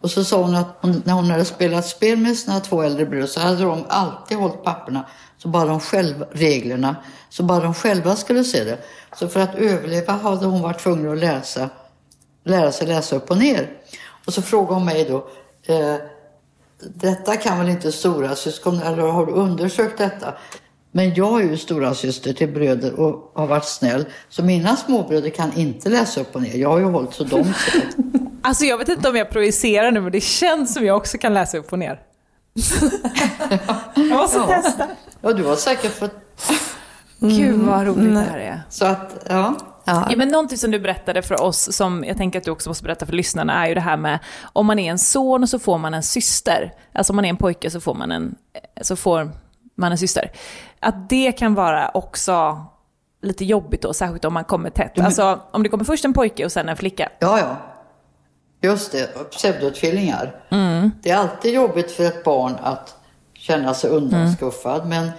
Och 0.02 0.12
så 0.12 0.24
sa 0.24 0.42
hon 0.42 0.56
att 0.56 0.78
hon, 0.82 1.02
när 1.06 1.14
hon 1.14 1.30
hade 1.30 1.46
spelat 1.46 1.86
spel 1.86 2.18
med 2.18 2.38
sina 2.38 2.60
två 2.60 2.82
äldre 2.82 3.06
bröder 3.06 3.28
så 3.28 3.40
hade 3.40 3.64
de 3.64 3.86
alltid 3.88 4.38
hållit 4.38 4.64
papperna 4.64 5.06
så 5.38 5.48
bara 5.48 5.66
de 5.66 5.80
själva, 5.80 6.26
reglerna, 6.32 6.96
så 7.30 7.44
bara 7.44 7.60
de 7.60 7.74
själva 7.74 8.16
skulle 8.16 8.44
se 8.44 8.64
det. 8.64 8.78
Så 9.16 9.28
för 9.28 9.40
att 9.40 9.56
överleva 9.56 10.14
hade 10.14 10.46
hon 10.46 10.62
varit 10.62 10.80
tvungen 10.80 11.12
att 11.12 11.18
läsa, 11.18 11.70
lära 12.44 12.72
sig 12.72 12.88
läsa 12.88 13.16
upp 13.16 13.32
och 13.32 13.38
ner. 13.38 13.70
Och 14.26 14.34
så 14.34 14.42
frågade 14.42 14.74
hon 14.74 14.86
mig 14.86 15.06
då, 15.10 15.28
eh, 15.74 15.96
detta 16.96 17.36
kan 17.38 17.60
väl 17.60 17.70
inte 17.70 17.92
stora 17.92 18.36
syskon 18.36 18.80
eller 18.80 19.04
har 19.04 19.26
du 19.26 19.32
undersökt 19.32 19.98
detta? 19.98 20.34
Men 20.92 21.14
jag 21.14 21.42
är 21.42 21.46
ju 21.46 21.58
stora 21.58 21.94
syster 21.94 22.34
till 22.34 22.50
bröder 22.54 23.00
och 23.00 23.32
har 23.36 23.48
varit 23.48 23.66
snäll. 23.66 24.06
Så 24.30 24.44
mina 24.44 24.76
småbröder 24.76 25.30
kan 25.30 25.54
inte 25.54 25.90
läsa 25.90 26.22
upp 26.22 26.36
och 26.36 26.42
ner. 26.42 26.56
Jag 26.58 26.70
har 26.70 26.80
ju 26.80 26.86
hållit 26.86 27.14
så 27.14 27.24
de 27.24 27.44
ser. 27.44 27.54
Alltså 28.42 28.66
jag 28.66 28.78
vet 28.78 28.90
inte 28.90 29.10
om 29.10 29.16
jag 29.16 29.30
projicerar 29.30 29.92
nu 29.92 30.02
men 30.02 30.12
det 30.12 30.22
känns 30.22 30.74
som 30.74 30.86
jag 30.86 30.98
också 30.98 31.18
kan 31.18 31.34
läsa 31.34 31.58
upp 31.58 31.72
och 31.74 31.80
ner. 31.80 32.00
jag 33.96 34.08
måste 34.10 34.38
Ja. 34.38 34.48
testa. 34.48 34.88
Ja, 35.22 35.34
du 35.34 35.44
har 35.44 35.56
säkert 35.56 35.92
fått... 35.92 36.12
Gud 37.20 37.60
vad 37.60 37.86
roligt 37.88 38.14
det 38.16 38.20
här 38.32 38.38
är. 38.40 38.62
Så 38.70 38.86
att, 38.86 39.26
ja. 39.30 39.56
Ja. 39.86 40.08
Ja, 40.10 40.18
men 40.18 40.28
någonting 40.28 40.58
som 40.58 40.72
du 40.72 40.80
berättade 40.80 41.22
för 41.22 41.42
oss, 41.42 41.76
som 41.76 42.04
jag 42.04 42.18
tänker 42.18 42.40
att 42.40 42.46
du 42.46 42.52
också 42.52 42.70
måste 42.70 42.84
berätta 42.84 43.06
för 43.06 43.14
lyssnarna, 43.14 43.64
är 43.64 43.68
ju 43.68 43.76
det 43.76 43.82
här 43.82 43.98
med 43.98 44.20
om 44.54 44.66
man 44.66 44.80
är 44.80 44.92
en 44.92 45.00
son 45.00 45.48
så 45.48 45.60
får 45.60 45.78
man 45.78 45.94
en 45.94 46.04
syster. 46.04 46.74
Alltså 46.94 47.14
om 47.14 47.16
man 47.16 47.26
är 47.26 47.30
en 47.30 47.38
pojke 47.38 47.70
så 47.70 47.82
får 47.82 47.94
man 47.94 48.12
en, 48.12 48.36
så 48.82 48.96
får 48.96 49.32
man 49.76 49.92
en 49.92 49.98
syster. 49.98 50.32
Att 50.80 51.10
det 51.10 51.32
kan 51.32 51.56
vara 51.56 51.92
också 51.94 52.66
lite 53.22 53.46
jobbigt 53.46 53.82
då, 53.82 53.94
särskilt 53.94 54.26
om 54.26 54.34
man 54.34 54.44
kommer 54.44 54.70
tätt. 54.70 55.00
Alltså 55.00 55.40
om 55.52 55.64
det 55.64 55.70
kommer 55.70 55.84
först 55.84 56.06
en 56.06 56.14
pojke 56.14 56.46
och 56.46 56.52
sen 56.52 56.70
en 56.70 56.78
flicka. 56.78 57.10
Ja, 57.20 57.40
ja. 57.40 57.58
Just 58.62 58.92
det, 58.92 59.32
pseudotvillingar. 59.32 60.36
Det 61.02 61.10
är 61.10 61.18
alltid 61.18 61.54
jobbigt 61.54 61.92
för 61.92 62.04
ett 62.04 62.24
barn 62.24 62.56
att 62.64 62.96
känna 63.34 63.74
sig 63.74 63.90
undanskuffad. 63.90 64.88
Men 64.88 65.12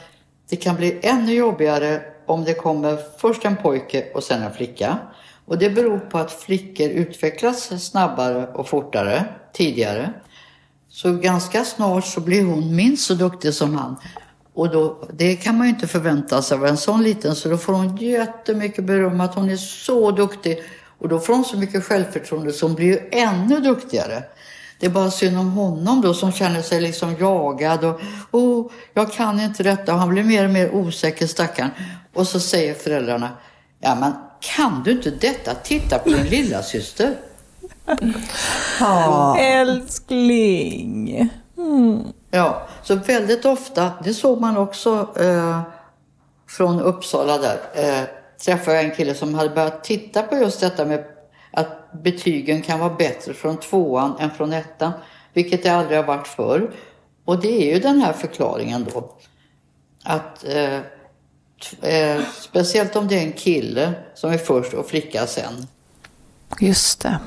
det 0.49 0.57
kan 0.57 0.77
bli 0.77 1.01
ännu 1.03 1.35
jobbigare 1.35 2.03
om 2.27 2.45
det 2.45 2.55
kommer 2.55 2.99
först 3.19 3.45
en 3.45 3.57
pojke 3.57 4.07
och 4.15 4.23
sen 4.23 4.43
en 4.43 4.53
flicka. 4.53 4.99
Och 5.45 5.59
det 5.59 5.71
beror 5.71 5.99
på 5.99 6.19
att 6.19 6.33
flickor 6.33 6.89
utvecklas 6.89 7.85
snabbare 7.85 8.47
och 8.47 8.69
fortare 8.69 9.25
tidigare. 9.53 10.13
Så 10.89 11.13
ganska 11.13 11.65
snart 11.65 12.05
så 12.05 12.21
blir 12.21 12.45
hon 12.45 12.77
minst 12.77 13.07
så 13.07 13.15
duktig 13.15 13.55
som 13.55 13.75
han. 13.75 13.97
Och 14.55 14.71
då, 14.71 15.09
det 15.13 15.37
kan 15.37 15.59
man 15.59 15.67
ju 15.67 15.73
inte 15.73 15.87
förvänta 15.87 16.43
sig 16.43 16.57
av 16.57 16.67
en 16.67 16.77
sån 16.77 17.03
liten, 17.03 17.35
så 17.35 17.49
då 17.49 17.59
får 17.59 17.73
hon 17.73 17.97
jättemycket 17.97 18.85
beröm 18.85 19.21
att 19.21 19.35
hon 19.35 19.51
är 19.51 19.57
så 19.57 20.11
duktig. 20.11 20.63
Och 20.99 21.09
då 21.09 21.19
får 21.19 21.35
hon 21.35 21.45
så 21.45 21.57
mycket 21.57 21.85
självförtroende 21.85 22.53
så 22.53 22.67
hon 22.67 22.75
blir 22.75 22.87
ju 22.87 23.09
ännu 23.11 23.61
duktigare. 23.61 24.23
Det 24.79 24.87
är 24.87 24.91
bara 24.91 25.11
synd 25.11 25.39
om 25.39 25.51
honom 25.51 26.01
då 26.01 26.15
som 26.15 26.33
känner 26.33 26.63
sig 26.63 26.81
liksom 26.81 27.17
jagad 27.21 27.85
och 27.85 28.01
oh, 28.31 28.71
jag 28.95 29.13
kan 29.13 29.41
inte 29.41 29.63
detta 29.63 29.93
och 29.93 29.99
han 29.99 30.09
blir 30.09 30.25
mer 30.25 30.45
och 30.45 30.51
mer 30.51 30.75
osäker 30.75 31.27
stackaren. 31.27 31.71
Och 32.17 32.27
så 32.27 32.41
säger 32.41 32.75
föräldrarna, 32.75 33.31
ja 33.81 33.95
men 33.95 34.13
kan 34.41 34.83
du 34.83 34.91
inte 34.91 35.11
detta? 35.11 35.55
Titta 35.55 35.99
på 35.99 36.09
din 36.09 36.27
lilla 36.27 36.63
syster. 36.63 37.15
Älskling. 39.39 41.31
Ja, 42.31 42.67
så 42.83 42.95
väldigt 42.95 43.45
ofta, 43.45 43.91
det 44.05 44.15
såg 44.15 44.41
man 44.41 44.57
också 44.57 45.09
eh, 45.21 45.61
från 46.49 46.81
Uppsala 46.81 47.39
där, 47.39 47.59
eh, 47.75 48.05
träffade 48.45 48.77
jag 48.77 48.85
en 48.85 48.97
kille 48.97 49.15
som 49.15 49.35
hade 49.35 49.51
börjat 49.51 49.85
titta 49.85 50.23
på 50.23 50.37
just 50.37 50.61
detta 50.61 50.85
med 50.85 51.05
att 51.53 51.93
betygen 51.93 52.63
kan 52.63 52.81
vara 52.81 52.95
bättre 52.95 53.35
från 53.35 53.57
tvåan 53.57 54.17
än 54.19 54.31
från 54.31 54.53
ettan, 54.53 54.93
vilket 55.33 55.63
det 55.63 55.69
aldrig 55.69 55.99
har 55.99 56.05
varit 56.05 56.29
förr. 56.29 56.71
Och 57.25 57.41
det 57.41 57.71
är 57.71 57.75
ju 57.75 57.81
den 57.81 58.01
här 58.01 58.13
förklaringen 58.13 58.87
då. 58.93 59.13
Att 60.05 60.45
eh, 60.45 60.79
eh, 61.83 62.21
speciellt 62.41 62.97
om 62.97 63.09
det 63.09 63.19
är 63.19 63.23
en 63.27 63.33
kille 63.33 63.93
som 64.15 64.33
är 64.33 64.39
först 64.39 64.75
och 64.75 64.87
flicka 64.87 65.27
sen, 65.27 65.67
Just 66.61 67.01
det. 67.01 67.19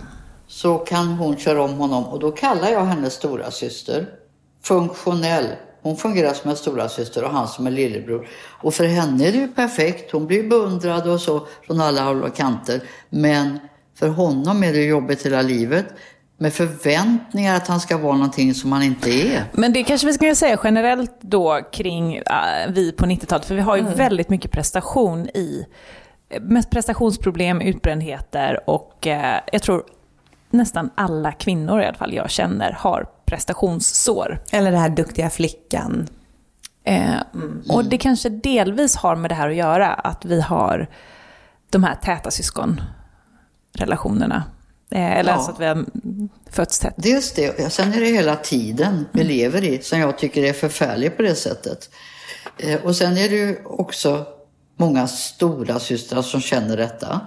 så 0.47 0.77
kan 0.77 1.07
hon 1.07 1.37
köra 1.37 1.63
om 1.63 1.73
honom 1.73 2.03
och 2.03 2.19
då 2.19 2.31
kallar 2.31 2.69
jag 2.69 2.85
henne 2.85 3.09
stora 3.09 3.51
syster. 3.51 4.09
Funktionell. 4.63 5.47
Hon 5.81 5.97
fungerar 5.97 6.33
som 6.33 6.49
en 6.51 6.57
stora 6.57 6.89
syster 6.89 7.23
och 7.23 7.29
han 7.31 7.47
som 7.47 7.67
en 7.67 7.75
lillebror. 7.75 8.27
Och 8.61 8.73
för 8.73 8.85
henne 8.85 9.27
är 9.27 9.31
det 9.31 9.37
ju 9.37 9.47
perfekt. 9.47 10.11
Hon 10.11 10.27
blir 10.27 10.49
beundrad 10.49 11.07
och 11.07 11.21
så 11.21 11.47
från 11.67 11.81
alla 11.81 12.03
håll 12.03 12.23
och 12.23 12.35
kanter. 12.35 12.81
Men 13.09 13.59
för 13.95 14.07
honom 14.07 14.63
är 14.63 14.73
det 14.73 14.83
jobbigt 14.83 15.25
hela 15.25 15.41
livet. 15.41 15.85
Med 16.41 16.53
förväntningar 16.53 17.55
att 17.55 17.67
han 17.67 17.79
ska 17.79 17.97
vara 17.97 18.13
någonting 18.15 18.53
som 18.53 18.71
han 18.71 18.83
inte 18.83 19.09
är. 19.09 19.43
Men 19.53 19.73
det 19.73 19.83
kanske 19.83 20.07
vi 20.07 20.13
ska 20.13 20.35
säga 20.35 20.59
generellt 20.63 21.21
då 21.21 21.61
kring 21.71 22.15
äh, 22.15 22.23
vi 22.69 22.91
på 22.91 23.05
90-talet, 23.05 23.45
för 23.45 23.55
vi 23.55 23.61
har 23.61 23.77
ju 23.77 23.83
väldigt 23.83 24.29
mycket 24.29 24.51
prestation 24.51 25.27
i, 25.27 25.65
mest 26.41 26.69
prestationsproblem, 26.69 27.61
utbrändheter 27.61 28.69
och 28.69 29.07
eh, 29.07 29.39
jag 29.51 29.61
tror 29.61 29.83
nästan 30.49 30.89
alla 30.95 31.31
kvinnor 31.31 31.81
i 31.81 31.85
alla 31.85 31.97
fall 31.97 32.13
jag 32.13 32.29
känner 32.29 32.71
har 32.71 33.05
prestationssår. 33.25 34.39
Eller 34.51 34.71
den 34.71 34.79
här 34.79 34.89
duktiga 34.89 35.29
flickan. 35.29 36.07
Eh, 36.83 37.15
Och 37.69 37.85
det 37.85 37.97
kanske 37.97 38.29
delvis 38.29 38.95
har 38.95 39.15
med 39.15 39.31
det 39.31 39.35
här 39.35 39.49
att 39.49 39.55
göra, 39.55 39.93
att 39.93 40.25
vi 40.25 40.41
har 40.41 40.87
de 41.69 41.83
här 41.83 41.95
täta 41.95 42.31
syskonrelationerna. 42.31 44.43
Eh, 44.91 45.17
eller 45.17 45.31
Ja. 45.31 45.35
alltså 45.37 45.51
att 45.51 45.59
vi 45.59 45.65
har 45.65 45.85
fötts 46.51 46.79
tätt. 46.79 46.93
Dels 46.97 47.31
det, 47.31 47.65
och 47.65 47.71
sen 47.71 47.93
är 47.93 47.99
det 47.99 48.05
hela 48.05 48.35
tiden 48.35 49.05
vi 49.11 49.23
lever 49.23 49.63
i 49.63 49.81
som 49.81 49.99
jag 49.99 50.17
tycker 50.17 50.43
är 50.43 50.53
förfärlig 50.53 51.17
på 51.17 51.21
det 51.21 51.35
sättet. 51.35 51.89
Eh, 52.57 52.79
Och 52.85 52.95
sen 52.95 53.17
är 53.17 53.29
det 53.29 53.35
ju 53.35 53.57
också 53.65 54.25
många 54.77 55.07
stora 55.07 55.79
systrar 55.79 56.21
som 56.21 56.41
känner 56.41 56.77
detta. 56.77 57.21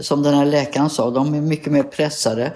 Som 0.00 0.22
den 0.22 0.34
här 0.34 0.44
läkaren 0.46 0.90
sa, 0.90 1.10
de 1.10 1.34
är 1.34 1.40
mycket 1.40 1.72
mer 1.72 1.82
pressade. 1.82 2.52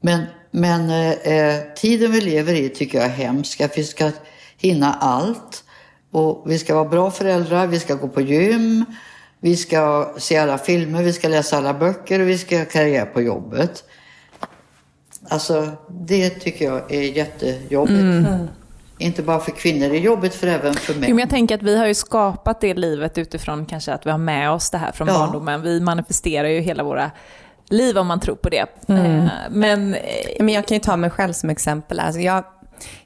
Men, 0.00 0.22
men 0.50 0.90
eh, 0.90 1.10
eh, 1.12 1.62
tiden 1.76 2.12
vi 2.12 2.20
lever 2.20 2.54
i 2.54 2.68
tycker 2.68 2.98
jag 2.98 3.04
är 3.06 3.10
hemsk. 3.10 3.60
Att 3.60 3.78
vi 3.78 3.84
ska 3.84 4.10
hinna 4.58 4.94
allt. 4.94 5.64
Och 6.10 6.42
vi 6.46 6.58
ska 6.58 6.74
vara 6.74 6.88
bra 6.88 7.10
föräldrar, 7.10 7.66
vi 7.66 7.80
ska 7.80 7.94
gå 7.94 8.08
på 8.08 8.20
gym. 8.20 8.84
Vi 9.40 9.56
ska 9.56 10.12
se 10.18 10.36
alla 10.36 10.58
filmer, 10.58 11.02
vi 11.02 11.12
ska 11.12 11.28
läsa 11.28 11.56
alla 11.56 11.74
böcker 11.74 12.20
och 12.20 12.28
vi 12.28 12.38
ska 12.38 12.58
ha 12.58 12.64
karriär 12.64 13.06
på 13.06 13.22
jobbet. 13.22 13.84
Alltså, 15.28 15.68
det 15.88 16.30
tycker 16.30 16.64
jag 16.64 16.92
är 16.92 17.02
jättejobbigt. 17.02 18.00
Mm. 18.00 18.48
Inte 18.98 19.22
bara 19.22 19.40
för 19.40 19.50
kvinnor, 19.50 19.88
det 19.88 19.96
är 19.96 20.00
jobbigt 20.00 20.34
för 20.34 20.46
även 20.46 20.74
för 20.74 20.94
män. 20.94 21.04
Jo, 21.08 21.14
men 21.14 21.18
jag 21.18 21.30
tänker 21.30 21.54
att 21.54 21.62
vi 21.62 21.78
har 21.78 21.86
ju 21.86 21.94
skapat 21.94 22.60
det 22.60 22.74
livet 22.74 23.18
utifrån 23.18 23.66
kanske 23.66 23.92
att 23.92 24.06
vi 24.06 24.10
har 24.10 24.18
med 24.18 24.50
oss 24.50 24.70
det 24.70 24.78
här 24.78 24.92
från 24.92 25.08
ja. 25.08 25.18
barndomen. 25.18 25.62
Vi 25.62 25.80
manifesterar 25.80 26.48
ju 26.48 26.60
hela 26.60 26.82
våra 26.82 27.10
liv 27.68 27.98
om 27.98 28.06
man 28.06 28.20
tror 28.20 28.36
på 28.36 28.48
det. 28.48 28.66
Mm. 28.88 29.06
Eh, 29.06 29.30
men, 29.50 29.96
men 30.40 30.48
jag 30.48 30.66
kan 30.66 30.74
ju 30.76 30.80
ta 30.80 30.96
mig 30.96 31.10
själv 31.10 31.32
som 31.32 31.50
exempel. 31.50 32.00
Alltså 32.00 32.20
jag, 32.20 32.44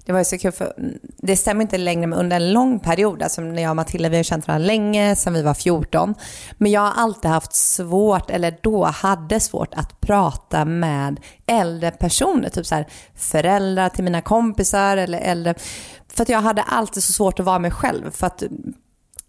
det 0.05 0.12
var 0.12 0.18
ju 0.18 0.25
så 0.25 0.39
kul 0.39 0.53
för 0.53 0.73
det 1.18 1.37
stämmer 1.37 1.62
inte 1.62 1.79
längre 1.79 2.07
men 2.07 2.18
under 2.18 2.37
en 2.37 2.53
lång 2.53 2.81
period, 2.81 3.23
alltså 3.23 3.41
när 3.41 3.62
jag 3.62 3.71
och 3.71 3.77
Matilda 3.77 4.09
vi 4.09 4.16
har 4.16 4.25
känt 4.25 4.49
varandra 4.49 4.66
länge, 4.66 5.16
sedan 5.16 5.35
vi 5.35 5.43
var 5.43 5.55
14. 5.55 6.14
Men 6.59 6.71
jag 6.71 6.81
har 6.81 6.93
alltid 6.93 7.31
haft 7.31 7.55
svårt, 7.55 8.31
eller 8.31 8.59
då 8.62 8.85
hade 8.85 9.41
svårt 9.41 9.75
att 9.75 10.01
prata 10.01 10.64
med 10.64 11.21
äldre 11.47 11.91
personer, 11.91 12.49
typ 12.49 12.66
så 12.66 12.75
här 12.75 12.87
föräldrar 13.14 13.89
till 13.89 14.05
mina 14.05 14.23
kompisar 14.23 14.97
eller 14.97 15.18
äldre. 15.18 15.55
För 16.09 16.23
att 16.23 16.29
jag 16.29 16.41
hade 16.41 16.62
alltid 16.62 17.03
så 17.03 17.12
svårt 17.12 17.41
att 17.41 17.47
vara 17.47 17.59
mig 17.59 17.71
själv. 17.71 18.11
För 18.11 18.27
att 18.27 18.43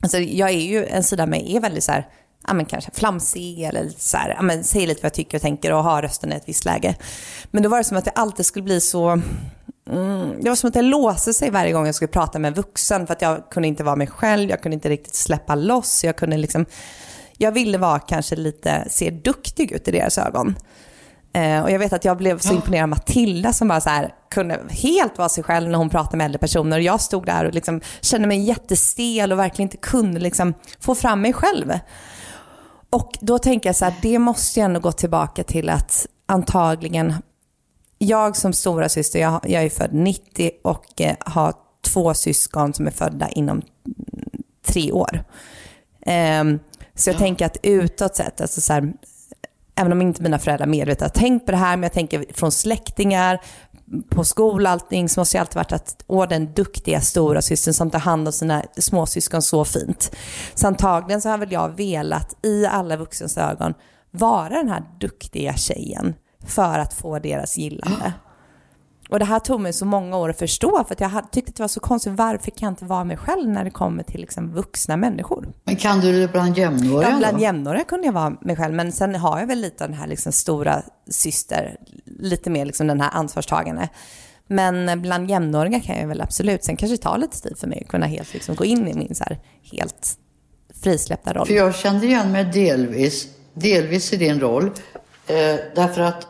alltså, 0.03 0.17
jag 0.17 0.49
är 0.49 0.53
ju, 0.53 0.85
en 0.85 1.03
sida 1.03 1.23
av 1.23 1.29
mig 1.29 1.55
är 1.55 1.59
väldigt 1.59 1.83
så 1.83 1.91
här, 1.91 2.07
ja, 2.47 2.53
men 2.53 2.65
kanske 2.65 2.91
flamsig 2.93 3.63
eller 3.63 3.83
lite 3.83 4.01
så 4.01 4.17
här, 4.17 4.29
ja, 4.29 4.41
men 4.41 4.63
säger 4.63 4.87
lite 4.87 5.01
vad 5.01 5.05
jag 5.05 5.13
tycker 5.13 5.37
och 5.37 5.41
tänker 5.41 5.73
och 5.73 5.83
har 5.83 6.01
rösten 6.01 6.33
i 6.33 6.35
ett 6.35 6.49
visst 6.49 6.65
läge. 6.65 6.95
Men 7.51 7.63
då 7.63 7.69
var 7.69 7.77
det 7.77 7.83
som 7.83 7.97
att 7.97 8.05
det 8.05 8.11
alltid 8.11 8.45
skulle 8.45 8.63
bli 8.63 8.81
så 8.81 9.21
Mm, 9.89 10.41
det 10.41 10.49
var 10.49 10.55
som 10.55 10.67
att 10.67 10.73
det 10.73 10.81
låste 10.81 11.33
sig 11.33 11.49
varje 11.49 11.71
gång 11.71 11.85
jag 11.85 11.95
skulle 11.95 12.07
prata 12.07 12.39
med 12.39 12.49
en 12.49 12.53
vuxen 12.53 13.07
för 13.07 13.13
att 13.13 13.21
jag 13.21 13.49
kunde 13.49 13.67
inte 13.67 13.83
vara 13.83 13.95
mig 13.95 14.07
själv, 14.07 14.49
jag 14.49 14.61
kunde 14.61 14.73
inte 14.73 14.89
riktigt 14.89 15.15
släppa 15.15 15.55
loss, 15.55 16.03
jag 16.03 16.15
kunde 16.15 16.37
liksom, 16.37 16.65
jag 17.37 17.51
ville 17.51 17.77
vara 17.77 17.99
kanske 17.99 18.35
lite, 18.35 18.87
se 18.89 19.09
duktig 19.09 19.71
ut 19.71 19.87
i 19.87 19.91
deras 19.91 20.17
ögon. 20.17 20.55
Eh, 21.33 21.63
och 21.63 21.71
jag 21.71 21.79
vet 21.79 21.93
att 21.93 22.05
jag 22.05 22.17
blev 22.17 22.39
så 22.39 22.53
imponerad 22.53 22.83
av 22.83 22.89
Matilda 22.89 23.53
som 23.53 23.67
bara 23.67 23.81
så 23.81 23.89
här, 23.89 24.13
kunde 24.29 24.59
helt 24.69 25.17
vara 25.17 25.29
sig 25.29 25.43
själv 25.43 25.69
när 25.69 25.77
hon 25.77 25.89
pratade 25.89 26.17
med 26.17 26.25
äldre 26.25 26.39
personer. 26.39 26.77
Och 26.77 26.83
jag 26.83 27.01
stod 27.01 27.25
där 27.25 27.45
och 27.45 27.53
liksom 27.53 27.81
kände 28.01 28.27
mig 28.27 28.43
jättestel 28.43 29.31
och 29.31 29.39
verkligen 29.39 29.65
inte 29.65 29.77
kunde 29.77 30.19
liksom 30.19 30.53
få 30.79 30.95
fram 30.95 31.21
mig 31.21 31.33
själv. 31.33 31.73
Och 32.89 33.11
då 33.21 33.39
tänker 33.39 33.69
jag 33.69 33.75
så 33.75 33.85
här, 33.85 33.93
det 34.01 34.19
måste 34.19 34.59
ju 34.59 34.63
ändå 34.63 34.79
gå 34.79 34.91
tillbaka 34.91 35.43
till 35.43 35.69
att 35.69 36.07
antagligen 36.25 37.13
jag 38.03 38.37
som 38.37 38.53
stora 38.53 38.89
syster, 38.89 39.19
jag, 39.19 39.41
jag 39.43 39.63
är 39.63 39.69
född 39.69 39.93
90 39.93 40.51
och 40.63 41.01
eh, 41.01 41.15
har 41.19 41.53
två 41.81 42.13
syskon 42.13 42.73
som 42.73 42.87
är 42.87 42.91
födda 42.91 43.29
inom 43.29 43.61
tre 44.65 44.91
år. 44.91 45.23
Um, 46.41 46.59
så 46.95 47.09
jag 47.09 47.15
ja. 47.15 47.19
tänker 47.19 47.45
att 47.45 47.57
utåt 47.63 48.15
sett, 48.15 48.41
alltså 48.41 48.61
så 48.61 48.73
här, 48.73 48.93
även 49.75 49.91
om 49.91 50.01
inte 50.01 50.23
mina 50.23 50.39
föräldrar 50.39 50.67
medvetet 50.67 51.01
har 51.01 51.21
tänkt 51.21 51.45
på 51.45 51.51
det 51.51 51.57
här, 51.57 51.77
men 51.77 51.83
jag 51.83 51.93
tänker 51.93 52.25
från 52.33 52.51
släktingar, 52.51 53.39
på 54.09 54.23
skola 54.23 54.69
allting, 54.69 55.09
så 55.09 55.19
måste 55.19 55.37
jag 55.37 55.41
alltid 55.41 55.55
varit 55.55 55.71
att, 55.71 56.03
åh 56.07 56.27
den 56.27 56.53
duktiga 56.53 57.01
stora 57.01 57.41
systern 57.41 57.73
som 57.73 57.89
tar 57.89 57.99
hand 57.99 58.27
om 58.27 58.33
sina 58.33 58.63
småsyskon 58.77 59.41
så 59.41 59.65
fint. 59.65 60.15
Så 60.53 60.67
antagligen 60.67 61.21
så 61.21 61.29
har 61.29 61.37
väl 61.37 61.51
jag 61.51 61.69
velat, 61.69 62.45
i 62.45 62.65
alla 62.65 62.97
vuxens 62.97 63.37
ögon, 63.37 63.73
vara 64.11 64.49
den 64.49 64.69
här 64.69 64.83
duktiga 64.99 65.53
tjejen 65.53 66.13
för 66.45 66.79
att 66.79 66.93
få 66.93 67.19
deras 67.19 67.57
gillande. 67.57 68.13
Och 69.11 69.19
det 69.19 69.25
här 69.25 69.39
tog 69.39 69.59
mig 69.59 69.73
så 69.73 69.85
många 69.85 70.17
år 70.17 70.29
att 70.29 70.39
förstå 70.39 70.83
för 70.87 70.93
att 70.95 70.99
jag 71.01 71.31
tyckte 71.31 71.49
att 71.49 71.55
det 71.55 71.63
var 71.63 71.67
så 71.67 71.79
konstigt. 71.79 72.13
Varför 72.13 72.51
kan 72.51 72.65
jag 72.65 72.71
inte 72.71 72.85
vara 72.85 73.03
mig 73.03 73.17
själv 73.17 73.49
när 73.49 73.63
det 73.63 73.69
kommer 73.69 74.03
till 74.03 74.21
liksom 74.21 74.53
vuxna 74.53 74.97
människor? 74.97 75.53
Men 75.63 75.75
kan 75.75 75.99
du 75.99 76.19
det 76.19 76.31
bland 76.31 76.57
jämnåriga? 76.57 77.09
Ja, 77.09 77.17
bland 77.17 77.41
jämnåriga 77.41 77.83
kunde 77.83 78.05
jag 78.05 78.13
vara 78.13 78.29
mig 78.41 78.55
själv. 78.55 78.73
Men 78.73 78.91
sen 78.91 79.15
har 79.15 79.39
jag 79.39 79.47
väl 79.47 79.61
lite 79.61 79.83
av 79.83 79.89
den 79.89 79.99
här 79.99 80.07
liksom 80.07 80.31
stora 80.31 80.83
syster, 81.09 81.77
lite 82.05 82.49
mer 82.49 82.65
liksom 82.65 82.87
den 82.87 83.01
här 83.01 83.09
ansvarstagande. 83.13 83.89
Men 84.47 85.01
bland 85.01 85.29
jämnåriga 85.29 85.79
kan 85.79 85.99
jag 85.99 86.07
väl 86.07 86.21
absolut. 86.21 86.63
Sen 86.63 86.75
kanske 86.75 86.97
det 86.97 87.01
tar 87.01 87.17
lite 87.17 87.41
tid 87.41 87.57
för 87.57 87.67
mig 87.67 87.81
att 87.81 87.91
kunna 87.91 88.05
helt 88.05 88.33
liksom 88.33 88.55
gå 88.55 88.65
in 88.65 88.87
i 88.87 88.93
min 88.93 89.15
så 89.15 89.23
här 89.23 89.39
helt 89.71 90.17
frisläppta 90.83 91.33
roll. 91.33 91.47
För 91.47 91.53
jag 91.53 91.75
kände 91.75 92.05
igen 92.05 92.31
mig 92.31 92.45
delvis, 92.45 93.27
delvis 93.53 94.13
i 94.13 94.17
din 94.17 94.39
roll. 94.39 94.65
Eh, 95.27 95.55
därför 95.75 96.01
att 96.01 96.27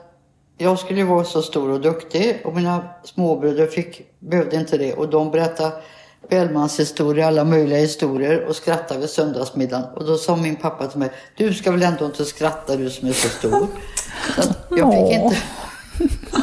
jag 0.61 0.79
skulle 0.79 1.03
vara 1.03 1.23
så 1.23 1.41
stor 1.41 1.69
och 1.69 1.81
duktig 1.81 2.41
och 2.43 2.55
mina 2.55 2.83
småbröder 3.03 3.67
fick, 3.67 4.01
behövde 4.19 4.55
inte 4.55 4.77
det. 4.77 4.93
Och 4.93 5.09
de 5.09 5.31
berättade 5.31 5.71
Bellmans 6.29 6.79
historier, 6.79 7.27
alla 7.27 7.43
möjliga 7.43 7.79
historier 7.79 8.45
och 8.45 8.55
skrattade 8.55 8.99
vid 8.99 9.09
söndagsmiddagen. 9.09 9.85
Och 9.95 10.05
då 10.05 10.17
sa 10.17 10.35
min 10.35 10.55
pappa 10.55 10.87
till 10.87 10.99
mig, 10.99 11.11
du 11.35 11.53
ska 11.53 11.71
väl 11.71 11.83
ändå 11.83 12.05
inte 12.05 12.25
skratta 12.25 12.75
du 12.75 12.89
som 12.89 13.07
är 13.07 13.13
så 13.13 13.29
stor. 13.29 13.67
Så 14.35 14.53
jag, 14.69 14.93
fick 14.93 15.11
inte, 15.11 15.37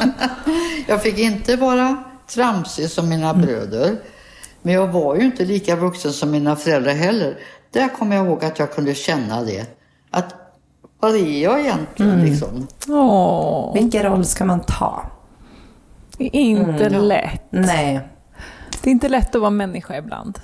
jag 0.87 1.03
fick 1.03 1.19
inte 1.19 1.55
vara 1.55 2.03
tramsig 2.27 2.89
som 2.89 3.09
mina 3.09 3.29
mm. 3.29 3.41
bröder. 3.41 3.95
Men 4.61 4.73
jag 4.73 4.87
var 4.87 5.15
ju 5.15 5.21
inte 5.21 5.45
lika 5.45 5.75
vuxen 5.75 6.13
som 6.13 6.31
mina 6.31 6.55
föräldrar 6.55 6.93
heller. 6.93 7.37
Där 7.71 7.89
kommer 7.89 8.15
jag 8.15 8.25
ihåg 8.25 8.45
att 8.45 8.59
jag 8.59 8.71
kunde 8.71 8.95
känna 8.95 9.43
det. 9.43 9.65
Att 10.11 10.38
vad 10.99 11.15
är 11.15 11.43
jag 11.43 11.59
egentligen 11.59 12.13
mm. 12.13 12.25
liksom? 12.25 12.67
Åh. 12.87 13.73
Vilken 13.73 14.03
roll 14.03 14.25
ska 14.25 14.45
man 14.45 14.59
ta? 14.59 15.03
Det 16.17 16.37
är 16.37 16.41
inte 16.41 16.85
mm. 16.85 17.01
lätt. 17.01 17.43
Nej. 17.49 17.99
Det 18.81 18.89
är 18.89 18.91
inte 18.91 19.09
lätt 19.09 19.35
att 19.35 19.41
vara 19.41 19.51
människa 19.51 19.97
ibland. 19.97 20.39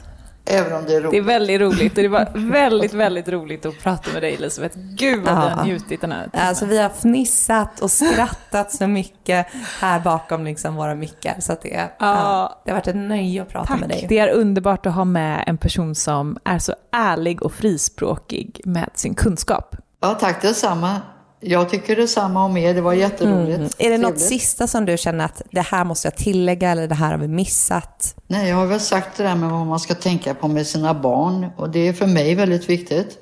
Även 0.48 0.74
om 0.74 0.86
det 0.86 0.96
är 0.96 1.02
roligt. 1.02 1.12
Det 1.12 1.18
är 1.18 1.22
väldigt 1.22 1.62
roligt. 1.62 1.96
Det 1.96 2.08
var 2.08 2.50
väldigt, 2.52 2.94
väldigt 2.94 3.30
roligt 3.30 3.66
att 3.66 3.80
prata 3.84 4.14
med 4.14 4.22
dig 4.24 4.34
Elisabeth. 4.34 4.78
Gud 4.80 5.24
vad 5.24 5.34
ja. 5.34 5.42
vi 5.42 5.50
har 5.50 5.66
njutit 5.66 6.02
den 6.02 6.12
här 6.12 6.30
timmen. 6.30 6.48
Alltså 6.48 6.66
vi 6.66 6.78
har 6.78 6.90
fnissat 6.90 7.80
och 7.80 7.92
skrattat 7.92 8.72
så 8.72 8.88
mycket 8.88 9.48
här 9.80 10.00
bakom 10.00 10.46
liksom 10.46 10.76
våra 10.76 10.96
mickar. 10.96 11.36
Så 11.40 11.54
att 11.54 11.62
det, 11.62 11.70
ja. 11.70 11.90
ja. 12.00 12.62
det 12.66 12.72
har 12.72 12.78
varit 12.78 12.88
ett 12.88 12.96
nöje 12.96 13.42
att 13.42 13.50
prata 13.50 13.68
Tack. 13.68 13.80
med 13.80 13.90
dig. 13.90 14.06
Det 14.10 14.20
är 14.20 14.30
underbart 14.30 14.86
att 14.86 14.94
ha 14.94 15.06
med 15.06 15.44
en 15.48 15.58
person 15.58 15.96
som 15.96 16.38
är 16.44 16.60
så 16.60 16.74
ärlig 16.92 17.44
och 17.44 17.54
frispråkig 17.54 18.62
med 18.66 18.90
sin 18.94 19.16
kunskap. 19.16 19.76
Ja, 20.06 20.14
tack 20.14 20.42
detsamma. 20.42 21.02
Jag 21.40 21.70
tycker 21.70 21.96
detsamma 21.96 22.46
om 22.46 22.58
er. 22.58 22.74
Det 22.74 22.82
var 22.82 22.94
jätteroligt. 22.94 23.58
Mm. 23.58 23.70
Är 23.78 23.90
det 23.90 23.98
något 23.98 24.20
sista 24.20 24.68
som 24.68 24.86
du 24.86 24.98
känner 24.98 25.26
att 25.26 25.42
det 25.52 25.62
här 25.62 25.84
måste 25.84 26.08
jag 26.08 26.16
tillägga 26.16 26.72
eller 26.72 26.88
det 26.88 26.96
här 26.96 27.12
har 27.12 27.18
vi 27.18 27.28
missat? 27.28 28.16
Nej, 28.28 28.50
jag 28.50 28.56
har 28.56 28.66
väl 28.66 28.80
sagt 28.80 29.18
det 29.18 29.24
där 29.24 29.36
med 29.36 29.50
vad 29.50 29.68
man 29.68 29.80
ska 29.80 29.96
tänka 29.96 30.34
på 30.34 30.48
med 30.48 30.68
sina 30.68 30.94
barn 30.94 31.48
och 31.58 31.70
det 31.70 31.88
är 31.88 31.94
för 31.94 32.08
mig 32.08 32.36
väldigt 32.36 32.70
viktigt. 32.70 33.18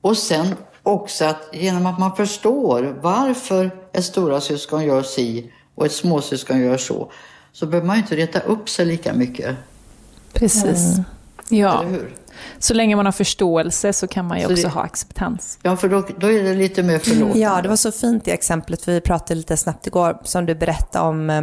Och 0.00 0.18
sen 0.18 0.54
också 0.82 1.24
att 1.24 1.48
genom 1.52 1.86
att 1.86 1.98
man 1.98 2.16
förstår 2.16 2.98
varför 3.02 3.70
ett 3.92 4.04
stora 4.04 4.40
syskon 4.40 4.84
gör 4.84 5.02
si 5.02 5.52
och 5.74 5.86
ett 5.86 5.92
småsyskon 5.92 6.60
gör 6.60 6.76
så, 6.76 7.10
så 7.52 7.66
behöver 7.66 7.86
man 7.86 7.96
ju 7.96 8.02
inte 8.02 8.16
reta 8.16 8.40
upp 8.40 8.68
sig 8.68 8.86
lika 8.86 9.12
mycket. 9.12 9.56
Precis. 10.32 10.92
Mm. 10.92 11.04
Ja. 11.48 11.80
Eller 11.80 11.90
hur? 11.90 12.14
Så 12.58 12.74
länge 12.74 12.96
man 12.96 13.04
har 13.04 13.12
förståelse 13.12 13.92
så 13.92 14.06
kan 14.06 14.26
man 14.26 14.38
ju 14.38 14.44
så 14.44 14.52
också 14.52 14.62
det, 14.62 14.68
ha 14.68 14.82
acceptans. 14.82 15.58
Ja, 15.62 15.76
för 15.76 15.88
då, 15.88 16.06
då 16.18 16.32
är 16.32 16.42
det 16.42 16.54
lite 16.54 16.82
mer 16.82 16.98
förlåtande. 16.98 17.38
Ja, 17.38 17.62
det 17.62 17.68
var 17.68 17.76
så 17.76 17.92
fint 17.92 18.28
i 18.28 18.30
exemplet, 18.30 18.82
för 18.82 18.92
vi 18.92 19.00
pratade 19.00 19.34
lite 19.34 19.56
snabbt 19.56 19.86
igår, 19.86 20.18
som 20.24 20.46
du 20.46 20.54
berättade 20.54 21.08
om 21.08 21.30
eh, 21.30 21.42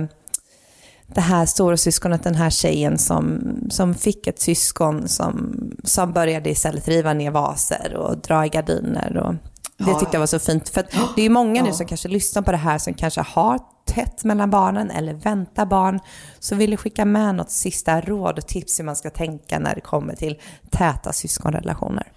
det 1.08 1.22
här 1.22 1.46
stora 1.46 1.78
syskonet, 1.78 2.24
den 2.24 2.36
här 2.36 2.50
tjejen 2.50 2.98
som, 2.98 3.42
som 3.70 3.96
fick 3.96 4.28
ett 4.28 4.40
syskon 4.40 5.08
som, 5.08 5.56
som 5.84 6.14
började 6.14 6.50
istället 6.50 6.88
riva 6.88 7.14
ner 7.14 7.32
vaser 7.32 7.94
och 7.96 8.18
dra 8.18 8.46
i 8.46 8.50
gardiner. 8.50 9.18
Och 9.18 9.36
det 9.78 10.00
tyckte 10.00 10.16
jag 10.16 10.20
var 10.20 10.28
så 10.28 10.40
fint. 10.40 10.70
För 10.70 10.86
det 11.16 11.22
är 11.22 11.30
många 11.30 11.64
nu 11.64 11.74
som 11.74 11.86
kanske 11.86 12.08
lyssnar 12.08 12.42
på 12.42 12.52
det 12.52 12.58
här 12.58 12.78
som 12.78 12.94
kanske 12.94 13.22
har 13.22 13.60
tätt 13.86 14.24
mellan 14.24 14.50
barnen 14.50 14.92
eller 14.92 15.14
väntar 15.14 15.66
barn. 15.66 16.00
Så 16.40 16.56
vill 16.56 16.72
jag 16.72 16.80
skicka 16.80 17.06
med 17.06 17.36
något 17.36 17.52
sista 17.52 18.02
råd 18.02 18.38
och 18.38 18.48
tips 18.48 18.80
hur 18.80 18.84
man 18.84 18.96
ska 18.96 19.10
tänka 19.10 19.60
när 19.60 19.76
det 19.76 19.82
kommer 19.82 20.16
till 20.16 20.42
täta 20.70 21.14
syskonrelationer. 21.14 22.12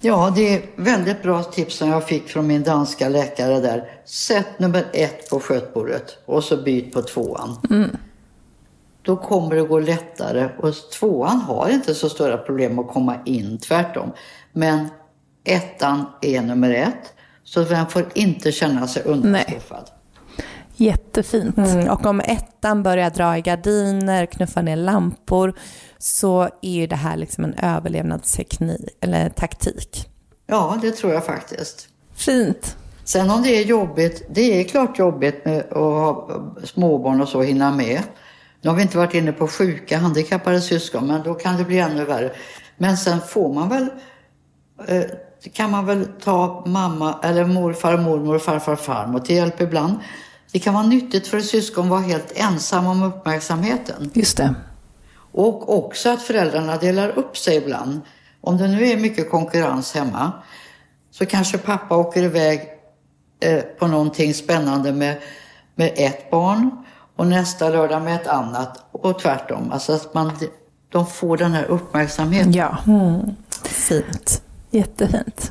Ja, 0.00 0.32
det 0.36 0.54
är 0.54 0.62
väldigt 0.76 1.22
bra 1.22 1.42
tips 1.42 1.76
som 1.76 1.88
jag 1.88 2.04
fick 2.04 2.28
från 2.28 2.46
min 2.46 2.62
danska 2.62 3.08
läkare 3.08 3.60
där. 3.60 3.90
Sätt 4.04 4.58
nummer 4.58 4.86
ett 4.92 5.30
på 5.30 5.40
skötbordet 5.40 6.18
och 6.26 6.44
så 6.44 6.56
byt 6.56 6.92
på 6.92 7.02
tvåan. 7.02 7.56
Mm. 7.70 7.96
Då 9.02 9.16
kommer 9.16 9.54
det 9.54 9.62
gå 9.62 9.78
lättare 9.78 10.48
och 10.58 10.74
tvåan 10.98 11.40
har 11.40 11.68
inte 11.68 11.94
så 11.94 12.08
stora 12.08 12.38
problem 12.38 12.78
att 12.78 12.88
komma 12.88 13.16
in, 13.24 13.58
tvärtom. 13.58 14.12
Men 14.52 14.88
ettan 15.48 16.06
är 16.22 16.42
nummer 16.42 16.70
ett. 16.70 17.12
Så 17.44 17.62
den 17.62 17.86
får 17.86 18.06
inte 18.14 18.52
känna 18.52 18.88
sig 18.88 19.02
undanskuffad. 19.02 19.90
Jättefint. 20.76 21.58
Mm, 21.58 21.88
och 21.88 22.06
om 22.06 22.20
ettan 22.20 22.82
börjar 22.82 23.10
dra 23.10 23.38
i 23.38 23.40
gardiner, 23.40 24.26
knuffa 24.26 24.62
ner 24.62 24.76
lampor, 24.76 25.54
så 25.98 26.42
är 26.62 26.70
ju 26.70 26.86
det 26.86 26.96
här 26.96 27.16
liksom 27.16 27.44
en 27.44 27.54
överlevnadsteknik, 27.54 28.88
eller 29.00 29.28
taktik. 29.28 30.08
Ja, 30.46 30.78
det 30.82 30.90
tror 30.90 31.12
jag 31.12 31.24
faktiskt. 31.26 31.88
Fint. 32.14 32.76
Sen 33.04 33.30
om 33.30 33.42
det 33.42 33.48
är 33.48 33.64
jobbigt, 33.64 34.22
det 34.30 34.60
är 34.60 34.64
klart 34.64 34.98
jobbigt 34.98 35.44
med 35.44 35.58
att 35.58 35.78
ha 35.78 36.30
småbarn 36.64 37.20
och 37.20 37.28
så, 37.28 37.42
hinna 37.42 37.72
med. 37.72 38.02
Nu 38.60 38.70
har 38.70 38.76
vi 38.76 38.82
inte 38.82 38.98
varit 38.98 39.14
inne 39.14 39.32
på 39.32 39.48
sjuka, 39.48 39.98
handikappade 39.98 40.60
syskon, 40.60 41.06
men 41.06 41.22
då 41.22 41.34
kan 41.34 41.56
det 41.56 41.64
bli 41.64 41.78
ännu 41.78 42.04
värre. 42.04 42.32
Men 42.76 42.96
sen 42.96 43.20
får 43.20 43.54
man 43.54 43.68
väl 43.68 43.88
eh, 44.86 45.04
kan 45.52 45.70
man 45.70 45.86
väl 45.86 46.06
ta 46.24 46.64
mamma 46.66 47.18
eller 47.22 47.44
morfar, 47.44 47.96
mormor, 47.96 48.38
farfar, 48.38 48.76
farmor 48.76 49.20
till 49.20 49.36
hjälp 49.36 49.60
ibland. 49.60 49.94
Det 50.52 50.58
kan 50.58 50.74
vara 50.74 50.86
nyttigt 50.86 51.26
för 51.26 51.38
ett 51.38 51.46
syskon 51.46 51.84
att 51.84 51.90
vara 51.90 52.00
helt 52.00 52.32
ensam 52.34 52.86
om 52.86 53.02
uppmärksamheten. 53.02 54.10
Just 54.14 54.36
det. 54.36 54.54
Och 55.32 55.78
också 55.78 56.10
att 56.10 56.22
föräldrarna 56.22 56.76
delar 56.76 57.18
upp 57.18 57.36
sig 57.36 57.56
ibland. 57.56 58.00
Om 58.40 58.56
det 58.56 58.68
nu 58.68 58.86
är 58.86 58.96
mycket 58.96 59.30
konkurrens 59.30 59.94
hemma 59.94 60.32
så 61.10 61.26
kanske 61.26 61.58
pappa 61.58 61.96
åker 61.96 62.22
iväg 62.22 62.60
eh, 63.40 63.60
på 63.60 63.86
någonting 63.86 64.34
spännande 64.34 64.92
med, 64.92 65.16
med 65.74 65.92
ett 65.96 66.30
barn 66.30 66.84
och 67.16 67.26
nästa 67.26 67.68
lördag 67.68 68.02
med 68.02 68.14
ett 68.14 68.26
annat 68.26 68.84
och 68.92 69.18
tvärtom. 69.18 69.72
Alltså 69.72 69.92
att 69.92 70.14
man, 70.14 70.32
de 70.88 71.06
får 71.06 71.36
den 71.36 71.52
här 71.52 71.64
uppmärksamheten. 71.64 72.52
Ja. 72.52 72.76
Fint. 73.62 74.42
Jättefint. 74.70 75.50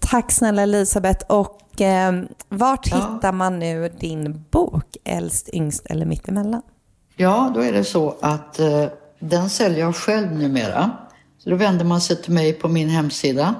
Tack 0.00 0.32
snälla 0.32 0.62
Elisabeth. 0.62 1.24
Och 1.28 1.80
eh, 1.80 2.12
vart 2.48 2.86
Ja. 2.90 2.96
hittar 2.96 3.32
man 3.32 3.58
nu 3.58 3.88
din 4.00 4.44
bok, 4.50 4.96
Äldst, 5.04 5.48
yngst 5.52 5.86
eller 5.86 6.06
mittemellan? 6.06 6.62
Ja, 7.16 7.52
då 7.54 7.60
är 7.60 7.72
det 7.72 7.84
så 7.84 8.14
att 8.20 8.58
eh, 8.58 8.84
den 9.20 9.50
säljer 9.50 9.80
jag 9.80 9.96
själv 9.96 10.32
numera. 10.32 10.90
Så 11.38 11.50
då 11.50 11.56
vänder 11.56 11.84
man 11.84 12.00
sig 12.00 12.22
till 12.22 12.32
mig 12.32 12.52
på 12.52 12.68
min 12.68 12.88
hemsida. 12.88 13.54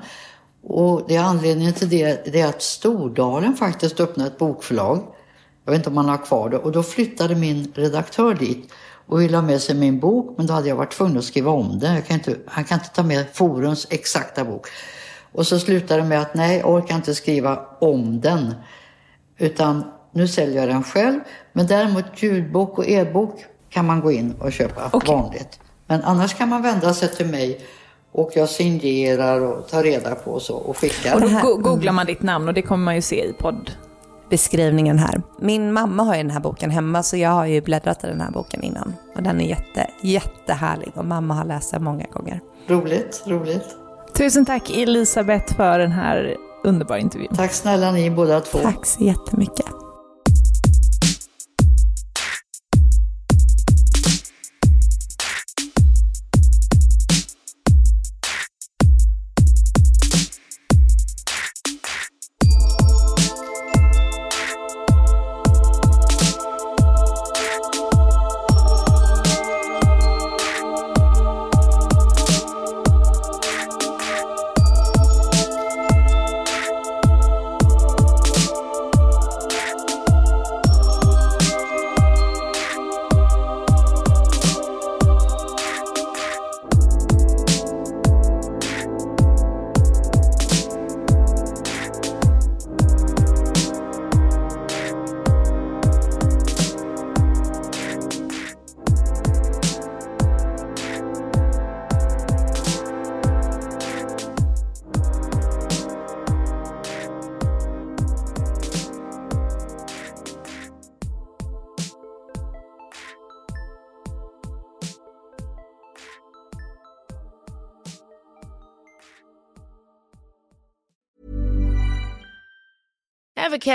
Och 0.63 1.03
det 1.09 1.17
är 1.17 1.23
anledningen 1.23 1.73
till 1.73 1.89
det, 1.89 2.33
det 2.33 2.41
är 2.41 2.49
att 2.49 2.63
Stordalen 2.63 3.55
faktiskt 3.57 4.01
öppnade 4.01 4.31
ett 4.31 4.39
bokförlag. 4.39 5.03
Jag 5.65 5.73
vet 5.73 5.79
inte 5.79 5.89
om 5.89 5.95
man 5.95 6.09
har 6.09 6.25
kvar 6.27 6.49
det. 6.51 6.57
Och 6.59 6.73
då 6.73 6.83
flyttade 6.83 7.35
min 7.35 7.73
redaktör 7.75 8.35
dit 8.35 8.73
och 9.07 9.21
ville 9.21 9.37
ha 9.37 9.43
med 9.43 9.61
sig 9.63 9.75
min 9.75 10.01
bok. 10.01 10.35
Men 10.37 10.47
då 10.47 10.55
hade 10.55 10.69
jag 10.69 10.77
varit 10.77 10.93
tvungen 10.93 11.19
att 11.19 11.25
skriva 11.25 11.51
om 11.51 11.79
den. 11.79 11.95
Jag 11.95 12.07
kan 12.07 12.15
inte, 12.15 12.37
han 12.47 12.65
kan 12.65 12.79
inte 12.79 12.91
ta 12.91 13.03
med 13.03 13.27
Forums 13.33 13.87
exakta 13.91 14.45
bok. 14.45 14.67
Och 15.33 15.47
så 15.47 15.59
slutade 15.59 16.03
det 16.03 16.09
med 16.09 16.21
att 16.21 16.35
nej, 16.35 16.59
jag 16.59 16.71
orkar 16.71 16.95
inte 16.95 17.15
skriva 17.15 17.61
om 17.81 18.21
den. 18.21 18.55
Utan 19.39 19.85
nu 20.13 20.29
säljer 20.29 20.61
jag 20.61 20.69
den 20.69 20.83
själv. 20.83 21.21
Men 21.53 21.67
däremot 21.67 22.23
ljudbok 22.23 22.79
och 22.79 22.89
e-bok 22.89 23.45
kan 23.71 23.87
man 23.87 24.01
gå 24.01 24.13
in 24.13 24.35
och 24.41 24.53
köpa 24.53 24.91
Okej. 24.93 25.15
vanligt. 25.15 25.61
Men 25.87 26.03
annars 26.03 26.35
kan 26.35 26.49
man 26.49 26.63
vända 26.63 26.95
sig 26.95 27.09
till 27.09 27.27
mig 27.27 27.61
och 28.13 28.31
jag 28.35 28.49
signerar 28.49 29.41
och 29.41 29.69
tar 29.69 29.83
reda 29.83 30.15
på 30.15 30.31
och 30.31 30.43
så 30.43 30.57
och 30.57 30.77
skickar. 30.77 31.15
Och 31.15 31.21
då 31.21 31.57
googlar 31.57 31.93
man 31.93 32.07
ditt 32.07 32.23
namn 32.23 32.49
och 32.49 32.55
det 32.55 32.63
kommer 32.63 32.85
man 32.85 32.95
ju 32.95 33.03
se 33.03 33.25
i 33.25 33.33
podd. 33.33 33.71
Beskrivningen 34.31 34.99
här. 34.99 35.23
Min 35.41 35.73
mamma 35.73 36.03
har 36.03 36.15
ju 36.15 36.23
den 36.23 36.31
här 36.31 36.41
boken 36.41 36.71
hemma 36.71 37.03
så 37.03 37.17
jag 37.17 37.31
har 37.31 37.47
ju 37.47 37.61
bläddrat 37.61 38.05
i 38.05 38.07
den 38.07 38.21
här 38.21 38.31
boken 38.31 38.63
innan. 38.63 38.95
Och 39.17 39.23
den 39.23 39.41
är 39.41 39.45
jätte, 39.45 39.91
jättehärlig 40.03 40.93
och 40.95 41.05
mamma 41.05 41.35
har 41.35 41.45
läst 41.45 41.71
den 41.73 41.85
många 41.85 42.05
gånger. 42.13 42.41
Roligt, 42.69 43.23
roligt. 43.27 43.77
Tusen 44.15 44.45
tack 44.45 44.71
Elisabeth 44.71 45.57
för 45.57 45.79
den 45.79 45.93
här 45.93 46.37
underbara 46.65 46.99
intervjun. 46.99 47.35
Tack 47.37 47.53
snälla 47.53 47.93
ni 47.93 48.11
båda 48.11 48.41
två. 48.41 48.59
Tack 48.59 48.87
så 48.87 49.05
jättemycket. 49.05 49.86